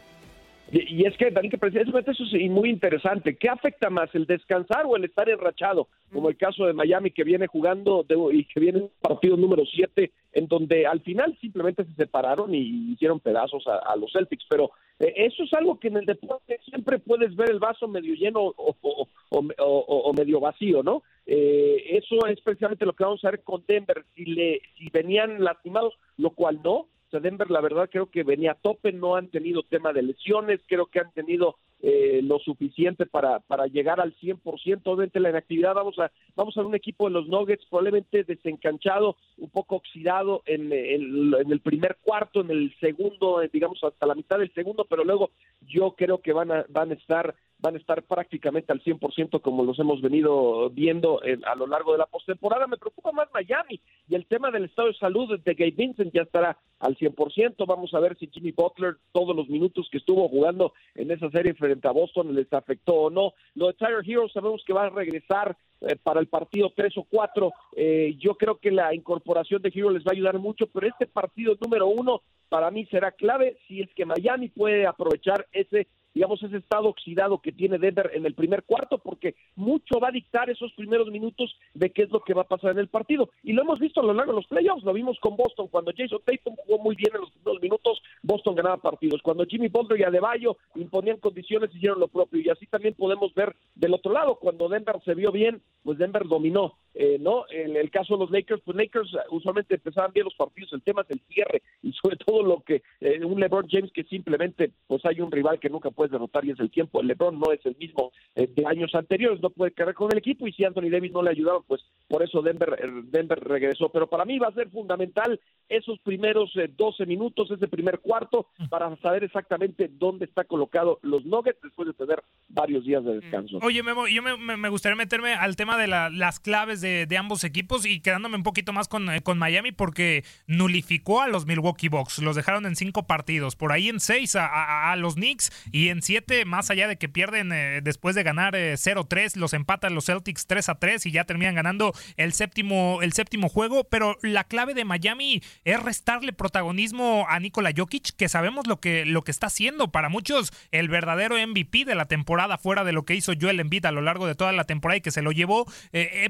Y, 0.71 1.05
es 1.05 1.15
que, 1.15 1.31
que 1.49 1.57
precisamente 1.57 2.11
eso 2.11 2.23
es 2.23 2.49
muy 2.49 2.69
interesante. 2.69 3.37
¿Qué 3.37 3.47
afecta 3.47 3.89
más, 3.89 4.13
el 4.13 4.25
descansar 4.25 4.85
o 4.85 4.97
el 4.97 5.05
estar 5.05 5.29
enrachado? 5.29 5.87
Como 6.11 6.29
el 6.29 6.35
caso 6.35 6.65
de 6.65 6.73
Miami, 6.73 7.11
que 7.11 7.23
viene 7.23 7.47
jugando 7.47 8.05
y 8.31 8.43
que 8.45 8.59
viene 8.59 8.79
en 8.79 8.89
partido 9.01 9.37
número 9.37 9.63
7, 9.65 10.11
en 10.33 10.47
donde 10.47 10.85
al 10.85 11.01
final 11.01 11.37
simplemente 11.39 11.85
se 11.85 11.93
separaron 11.93 12.53
y 12.53 12.91
hicieron 12.91 13.19
pedazos 13.21 13.65
a, 13.67 13.95
los 13.95 14.11
Celtics. 14.11 14.45
Pero 14.49 14.71
eh, 14.99 15.13
eso 15.15 15.43
es 15.43 15.53
algo 15.53 15.79
que 15.79 15.87
en 15.87 15.97
el 15.97 16.05
deporte 16.05 16.59
siempre 16.65 16.99
puedes 16.99 17.35
ver 17.35 17.49
el 17.49 17.59
vaso 17.59 17.87
medio 17.87 18.13
lleno 18.15 18.53
o, 18.57 20.13
medio 20.13 20.39
vacío, 20.41 20.83
¿no? 20.83 21.03
Eh, 21.25 21.97
eso 21.97 22.25
es 22.27 22.41
precisamente 22.41 22.85
lo 22.85 22.93
que 22.93 23.03
vamos 23.03 23.23
a 23.23 23.31
ver 23.31 23.41
con 23.41 23.63
Denver. 23.67 24.03
Si, 24.15 24.25
le, 24.25 24.61
si 24.77 24.89
venían 24.89 25.43
lastimados, 25.43 25.93
lo 26.17 26.31
cual 26.31 26.59
no, 26.63 26.87
Denver, 27.11 27.49
la 27.49 27.61
verdad, 27.61 27.89
creo 27.89 28.09
que 28.09 28.23
venía 28.23 28.51
a 28.51 28.55
tope, 28.55 28.91
no 28.91 29.15
han 29.15 29.29
tenido 29.29 29.63
tema 29.63 29.93
de 29.93 30.03
lesiones, 30.03 30.59
creo 30.67 30.87
que 30.87 30.99
han 30.99 31.11
tenido 31.13 31.57
eh, 31.79 32.21
lo 32.23 32.39
suficiente 32.39 33.05
para, 33.05 33.39
para 33.39 33.67
llegar 33.67 34.01
al 34.01 34.15
100%. 34.17 34.81
Obviamente, 34.85 35.19
la 35.19 35.29
inactividad, 35.29 35.73
vamos 35.73 35.97
a, 35.99 36.11
vamos 36.35 36.57
a 36.57 36.61
ver 36.61 36.67
un 36.67 36.75
equipo 36.75 37.05
de 37.05 37.11
los 37.11 37.27
Nuggets 37.27 37.65
probablemente 37.69 38.23
desencanchado, 38.23 39.15
un 39.37 39.49
poco 39.49 39.75
oxidado 39.75 40.41
en, 40.45 40.71
el 40.71 41.61
primer 41.61 41.97
cuarto, 42.01 42.41
en 42.41 42.51
el 42.51 42.75
segundo, 42.79 43.41
eh, 43.41 43.49
digamos, 43.51 43.83
hasta 43.83 44.05
la 44.05 44.15
mitad 44.15 44.39
del 44.39 44.53
segundo, 44.53 44.85
pero 44.85 45.03
luego 45.03 45.31
yo 45.61 45.91
creo 45.91 46.19
que 46.21 46.33
van 46.33 46.51
a, 46.51 46.65
van 46.69 46.91
a 46.91 46.95
estar 46.95 47.35
van 47.59 47.73
a 47.73 47.79
estar 47.79 48.03
prácticamente 48.03 48.71
al 48.71 48.83
100% 48.83 49.41
como 49.41 49.63
los 49.63 49.79
hemos 49.79 49.99
venido 49.99 50.69
viendo 50.69 51.19
a 51.43 51.55
lo 51.55 51.65
largo 51.65 51.91
de 51.91 51.97
la 51.97 52.05
postemporada. 52.05 52.67
Me 52.67 52.77
preocupa 52.77 53.11
más 53.11 53.29
Miami 53.33 53.81
y 54.07 54.15
el 54.15 54.25
tema 54.25 54.51
del 54.51 54.65
estado 54.65 54.87
de 54.87 54.93
salud 54.95 55.39
de 55.39 55.53
Gabe 55.53 55.71
Vincent 55.71 56.13
ya 56.13 56.21
estará 56.21 56.57
al 56.79 56.95
100%. 56.95 57.65
Vamos 57.65 57.93
a 57.93 57.99
ver 57.99 58.17
si 58.17 58.27
Jimmy 58.27 58.51
Butler 58.51 58.97
todos 59.11 59.35
los 59.35 59.49
minutos 59.49 59.89
que 59.91 59.97
estuvo 59.97 60.29
jugando 60.29 60.73
en 60.95 61.11
esa 61.11 61.29
serie 61.29 61.53
frente 61.53 61.87
a 61.87 61.91
Boston 61.91 62.33
les 62.33 62.51
afectó 62.53 62.93
o 62.93 63.09
no. 63.09 63.33
Lo 63.55 63.67
de 63.67 63.73
Tiger 63.73 64.03
Hero 64.05 64.29
sabemos 64.29 64.63
que 64.65 64.73
va 64.73 64.85
a 64.85 64.89
regresar 64.89 65.57
eh, 65.81 65.95
para 66.01 66.19
el 66.19 66.27
partido 66.27 66.71
3 66.75 66.97
o 66.97 67.03
4. 67.03 67.51
Eh, 67.75 68.15
yo 68.17 68.35
creo 68.35 68.57
que 68.57 68.71
la 68.71 68.93
incorporación 68.95 69.61
de 69.61 69.71
Hero 69.73 69.89
les 69.89 70.03
va 70.03 70.11
a 70.11 70.15
ayudar 70.15 70.39
mucho, 70.39 70.67
pero 70.67 70.87
este 70.87 71.07
partido 71.07 71.55
número 71.61 71.87
uno 71.87 72.21
para 72.49 72.71
mí 72.71 72.85
será 72.85 73.11
clave 73.11 73.57
si 73.67 73.81
es 73.81 73.93
que 73.93 74.05
Miami 74.05 74.47
puede 74.47 74.87
aprovechar 74.87 75.45
ese 75.51 75.87
digamos, 76.17 76.41
ese 76.41 76.57
estado 76.57 76.89
oxidado 76.89 77.37
que 77.43 77.51
tiene 77.51 77.77
Denver 77.77 78.09
en 78.11 78.25
el 78.25 78.33
primer 78.33 78.63
cuarto, 78.63 78.97
porque 78.97 79.35
mucho 79.55 79.99
va 79.99 80.07
a 80.07 80.11
dictar 80.11 80.49
esos 80.49 80.73
primeros 80.73 81.11
minutos 81.11 81.55
de 81.75 81.91
qué 81.91 82.01
es 82.01 82.09
lo 82.09 82.21
que 82.21 82.33
va 82.33 82.41
a 82.41 82.47
pasar 82.47 82.71
en 82.71 82.79
el 82.79 82.87
partido. 82.87 83.29
Y 83.43 83.53
lo 83.53 83.61
hemos 83.61 83.77
visto 83.77 84.01
a 84.01 84.03
lo 84.03 84.15
largo 84.15 84.31
de 84.31 84.37
los 84.37 84.47
playoffs, 84.47 84.83
lo 84.83 84.93
vimos 84.93 85.19
con 85.19 85.37
Boston, 85.37 85.67
cuando 85.67 85.91
Jason 85.95 86.19
Tatum 86.25 86.55
jugó 86.65 86.79
muy 86.79 86.95
bien 86.95 87.11
en 87.13 87.21
los 87.21 87.29
primeros 87.29 87.61
minutos, 87.61 88.01
Boston 88.23 88.55
ganaba 88.55 88.77
partidos. 88.77 89.21
Cuando 89.21 89.45
Jimmy 89.45 89.67
Butler 89.67 89.99
y 89.99 90.03
Adebayo 90.05 90.57
imponían 90.73 91.17
condiciones, 91.17 91.69
hicieron 91.75 91.99
lo 91.99 92.07
propio. 92.07 92.41
Y 92.41 92.49
así 92.49 92.65
también 92.65 92.95
podemos 92.95 93.31
ver 93.35 93.55
del 93.75 93.93
otro 93.93 94.11
lado, 94.11 94.37
cuando 94.37 94.69
Denver 94.69 94.99
se 95.05 95.13
vio 95.13 95.31
bien, 95.31 95.61
pues 95.83 95.99
Denver 95.99 96.27
dominó. 96.27 96.73
Eh, 96.99 97.19
¿no? 97.19 97.45
En 97.51 97.75
el 97.75 97.91
caso 97.91 98.15
de 98.15 98.21
los 98.21 98.31
Lakers, 98.31 98.59
pues 98.65 98.75
Lakers 98.75 99.13
eh, 99.13 99.17
usualmente 99.29 99.75
empezaban 99.75 100.11
bien 100.13 100.23
los 100.23 100.33
partidos, 100.33 100.73
el 100.73 100.81
tema 100.81 101.03
es 101.03 101.11
el 101.11 101.21
cierre 101.31 101.61
y 101.83 101.93
sobre 101.93 102.15
todo 102.15 102.41
lo 102.41 102.61
que 102.61 102.81
eh, 103.01 103.23
un 103.23 103.39
LeBron 103.39 103.67
James 103.69 103.91
que 103.91 104.03
simplemente 104.05 104.71
pues 104.87 105.05
hay 105.05 105.21
un 105.21 105.31
rival 105.31 105.59
que 105.59 105.69
nunca 105.69 105.91
puedes 105.91 106.11
derrotar 106.11 106.43
y 106.43 106.51
es 106.51 106.59
el 106.59 106.71
tiempo. 106.71 106.99
El 106.99 107.05
LeBron 107.05 107.39
no 107.39 107.51
es 107.51 107.63
el 107.67 107.75
mismo 107.77 108.11
de 108.33 108.65
años 108.65 108.95
anteriores, 108.95 109.41
no 109.41 109.51
puede 109.51 109.73
cargar 109.73 109.93
con 109.93 110.11
el 110.11 110.17
equipo 110.17 110.47
y 110.47 110.53
si 110.53 110.65
Anthony 110.65 110.89
Davis 110.89 111.11
no 111.11 111.21
le 111.21 111.29
ayudaba, 111.29 111.61
pues 111.61 111.81
por 112.07 112.23
eso 112.23 112.41
Denver, 112.41 112.75
Denver 113.03 113.39
regresó. 113.41 113.89
Pero 113.89 114.07
para 114.07 114.25
mí 114.25 114.39
va 114.39 114.47
a 114.47 114.53
ser 114.53 114.69
fundamental 114.69 115.39
esos 115.69 115.99
primeros 115.99 116.51
12 116.77 117.05
minutos, 117.05 117.51
ese 117.51 117.67
primer 117.67 117.99
cuarto, 117.99 118.47
para 118.69 118.95
saber 118.97 119.23
exactamente 119.23 119.89
dónde 119.91 120.25
está 120.25 120.45
colocado 120.45 120.99
los 121.03 121.25
Nuggets 121.25 121.61
después 121.61 121.87
de 121.87 121.93
tener 121.93 122.23
varios 122.47 122.85
días 122.85 123.03
de 123.03 123.19
descanso. 123.19 123.59
Oye, 123.61 123.83
Memo, 123.83 124.07
yo 124.07 124.23
me, 124.23 124.69
gustaría 124.69 124.95
meterme 124.95 125.33
al 125.33 125.55
tema 125.55 125.77
de 125.77 125.87
las 125.87 126.39
claves 126.39 126.81
de, 126.81 126.86
ambos 127.17 127.43
equipos 127.43 127.85
y 127.85 127.99
quedándome 127.99 128.37
un 128.37 128.43
poquito 128.43 128.73
más 128.73 128.87
con, 128.87 129.09
eh, 129.09 129.21
con, 129.21 129.37
Miami 129.37 129.71
porque 129.71 130.23
nulificó 130.47 131.21
a 131.21 131.27
los 131.27 131.45
Milwaukee 131.45 131.89
Bucks, 131.89 132.19
los 132.19 132.35
dejaron 132.35 132.65
en 132.65 132.75
cinco 132.75 133.05
partidos, 133.05 133.55
por 133.55 133.71
ahí 133.71 133.89
en 133.89 133.99
seis 133.99 134.35
a, 134.35 134.95
los 134.97 135.15
Knicks 135.15 135.51
y 135.71 135.89
en 135.89 136.01
siete, 136.01 136.45
más 136.45 136.69
allá 136.69 136.87
de 136.87 136.97
que 136.97 137.09
pierden 137.09 137.51
eh, 137.51 137.81
después 137.83 138.15
de 138.15 138.23
ganar 138.23 138.55
0-3, 138.55 139.17
eh, 139.17 139.39
los 139.39 139.53
empatan 139.53 139.93
los 139.93 140.05
Celtics 140.05 140.47
3-3 140.47 141.05
y 141.05 141.11
ya 141.11 141.25
terminan 141.25 141.55
ganando 141.55 141.93
el 142.15 142.33
séptimo, 142.33 142.99
el 143.01 143.13
séptimo 143.13 143.49
juego, 143.49 143.83
pero 143.83 144.17
la 144.21 144.43
clave 144.43 144.73
de 144.73 144.85
Miami 144.85 145.41
es 145.65 145.81
restarle 145.81 146.33
protagonismo 146.33 147.25
a 147.29 147.39
Nikola 147.39 147.71
Jokic, 147.75 148.15
que 148.15 148.29
sabemos 148.29 148.67
lo 148.67 148.79
que, 148.79 149.05
lo 149.05 149.23
que 149.23 149.31
está 149.31 149.47
haciendo, 149.47 149.91
para 149.91 150.09
muchos 150.09 150.51
el 150.71 150.89
verdadero 150.89 151.35
MVP 151.35 151.85
de 151.85 151.95
la 151.95 152.05
temporada 152.05 152.57
fuera 152.57 152.83
de 152.83 152.91
lo 152.91 153.03
que 153.03 153.15
hizo 153.15 153.33
Joel 153.39 153.59
Embiid 153.59 153.85
a 153.85 153.91
lo 153.91 154.01
largo 154.01 154.27
de 154.27 154.35
toda 154.35 154.51
la 154.51 154.63
temporada 154.63 154.97
y 154.97 155.01
que 155.01 155.11
se 155.11 155.21
lo 155.21 155.31
llevó. 155.31 155.65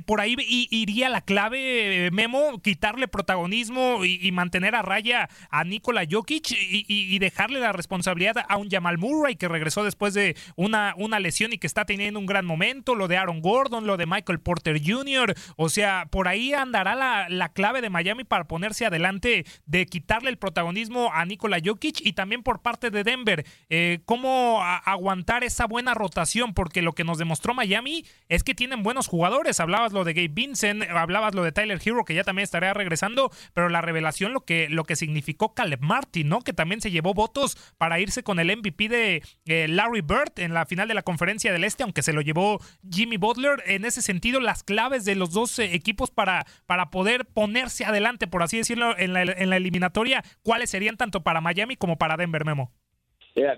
Por 0.05 0.21
ahí 0.21 0.35
iría 0.47 1.09
la 1.09 1.21
clave, 1.21 2.09
Memo, 2.11 2.61
quitarle 2.61 3.07
protagonismo 3.07 4.05
y, 4.05 4.31
mantener 4.31 4.75
a 4.75 4.81
raya 4.81 5.29
a 5.49 5.63
Nikola 5.63 6.03
Jokic 6.09 6.51
y, 6.51 7.19
dejarle 7.19 7.59
la 7.59 7.71
responsabilidad 7.71 8.45
a 8.47 8.57
un 8.57 8.69
Jamal 8.69 8.97
Murray 8.97 9.35
que 9.35 9.47
regresó 9.47 9.83
después 9.83 10.13
de 10.13 10.35
una, 10.55 10.93
una 10.97 11.19
lesión 11.19 11.53
y 11.53 11.57
que 11.57 11.67
está 11.67 11.85
teniendo 11.85 12.19
un 12.19 12.25
gran 12.25 12.45
momento, 12.45 12.95
lo 12.95 13.07
de 13.07 13.17
Aaron 13.17 13.41
Gordon, 13.41 13.87
lo 13.87 13.97
de 13.97 14.05
Michael 14.05 14.39
Porter 14.39 14.81
Jr., 14.83 15.33
o 15.55 15.69
sea, 15.69 16.07
por 16.11 16.27
ahí 16.27 16.53
andará 16.53 16.95
la, 16.95 17.27
la 17.29 17.49
clave 17.49 17.81
de 17.81 17.89
Miami 17.89 18.23
para 18.23 18.45
ponerse 18.45 18.85
adelante 18.85 19.45
de 19.65 19.85
quitarle 19.85 20.29
el 20.29 20.37
protagonismo 20.37 21.11
a 21.13 21.25
Nikola 21.25 21.59
Jokic 21.63 22.05
y 22.05 22.13
también 22.13 22.43
por 22.43 22.61
parte 22.61 22.89
de 22.89 23.03
Denver, 23.03 23.45
eh, 23.69 23.99
cómo 24.05 24.61
aguantar 24.63 25.43
esa 25.43 25.65
buena 25.65 25.93
rotación, 25.93 26.53
porque 26.53 26.81
lo 26.81 26.93
que 26.93 27.03
nos 27.03 27.17
demostró 27.17 27.53
Miami 27.53 28.05
es 28.29 28.43
que 28.43 28.55
tienen 28.55 28.83
buenos 28.83 29.07
jugadores, 29.07 29.59
hablabas 29.59 29.93
lo 29.93 30.03
de 30.03 30.13
Gabe 30.13 30.26
Vincent, 30.29 30.83
hablabas 30.83 31.35
lo 31.35 31.43
de 31.43 31.51
Tyler 31.51 31.79
Hero, 31.83 32.05
que 32.05 32.13
ya 32.13 32.23
también 32.23 32.43
estaría 32.43 32.73
regresando, 32.73 33.29
pero 33.53 33.69
la 33.69 33.81
revelación 33.81 34.33
lo 34.33 34.41
que, 34.41 34.69
lo 34.69 34.83
que 34.83 34.95
significó 34.95 35.53
Caleb 35.53 35.81
Martin, 35.81 36.29
¿no? 36.29 36.41
Que 36.41 36.53
también 36.53 36.81
se 36.81 36.91
llevó 36.91 37.13
votos 37.13 37.57
para 37.77 37.99
irse 37.99 38.23
con 38.23 38.39
el 38.39 38.55
MVP 38.55 38.89
de 38.89 39.21
eh, 39.45 39.67
Larry 39.67 40.01
Bird 40.01 40.37
en 40.37 40.53
la 40.53 40.65
final 40.65 40.87
de 40.87 40.93
la 40.93 41.03
conferencia 41.03 41.51
del 41.51 41.63
Este, 41.63 41.83
aunque 41.83 42.01
se 42.01 42.13
lo 42.13 42.21
llevó 42.21 42.59
Jimmy 42.89 43.17
Butler. 43.17 43.63
En 43.65 43.85
ese 43.85 44.01
sentido, 44.01 44.39
las 44.39 44.63
claves 44.63 45.05
de 45.05 45.15
los 45.15 45.31
dos 45.31 45.57
eh, 45.59 45.73
equipos 45.73 46.11
para, 46.11 46.45
para 46.65 46.89
poder 46.89 47.25
ponerse 47.25 47.85
adelante, 47.85 48.27
por 48.27 48.43
así 48.43 48.57
decirlo, 48.57 48.97
en 48.97 49.13
la, 49.13 49.23
en 49.23 49.49
la 49.49 49.57
eliminatoria, 49.57 50.23
¿cuáles 50.43 50.69
serían 50.69 50.97
tanto 50.97 51.21
para 51.21 51.41
Miami 51.41 51.75
como 51.75 51.97
para 51.97 52.17
Denver, 52.17 52.45
Memo? 52.45 52.71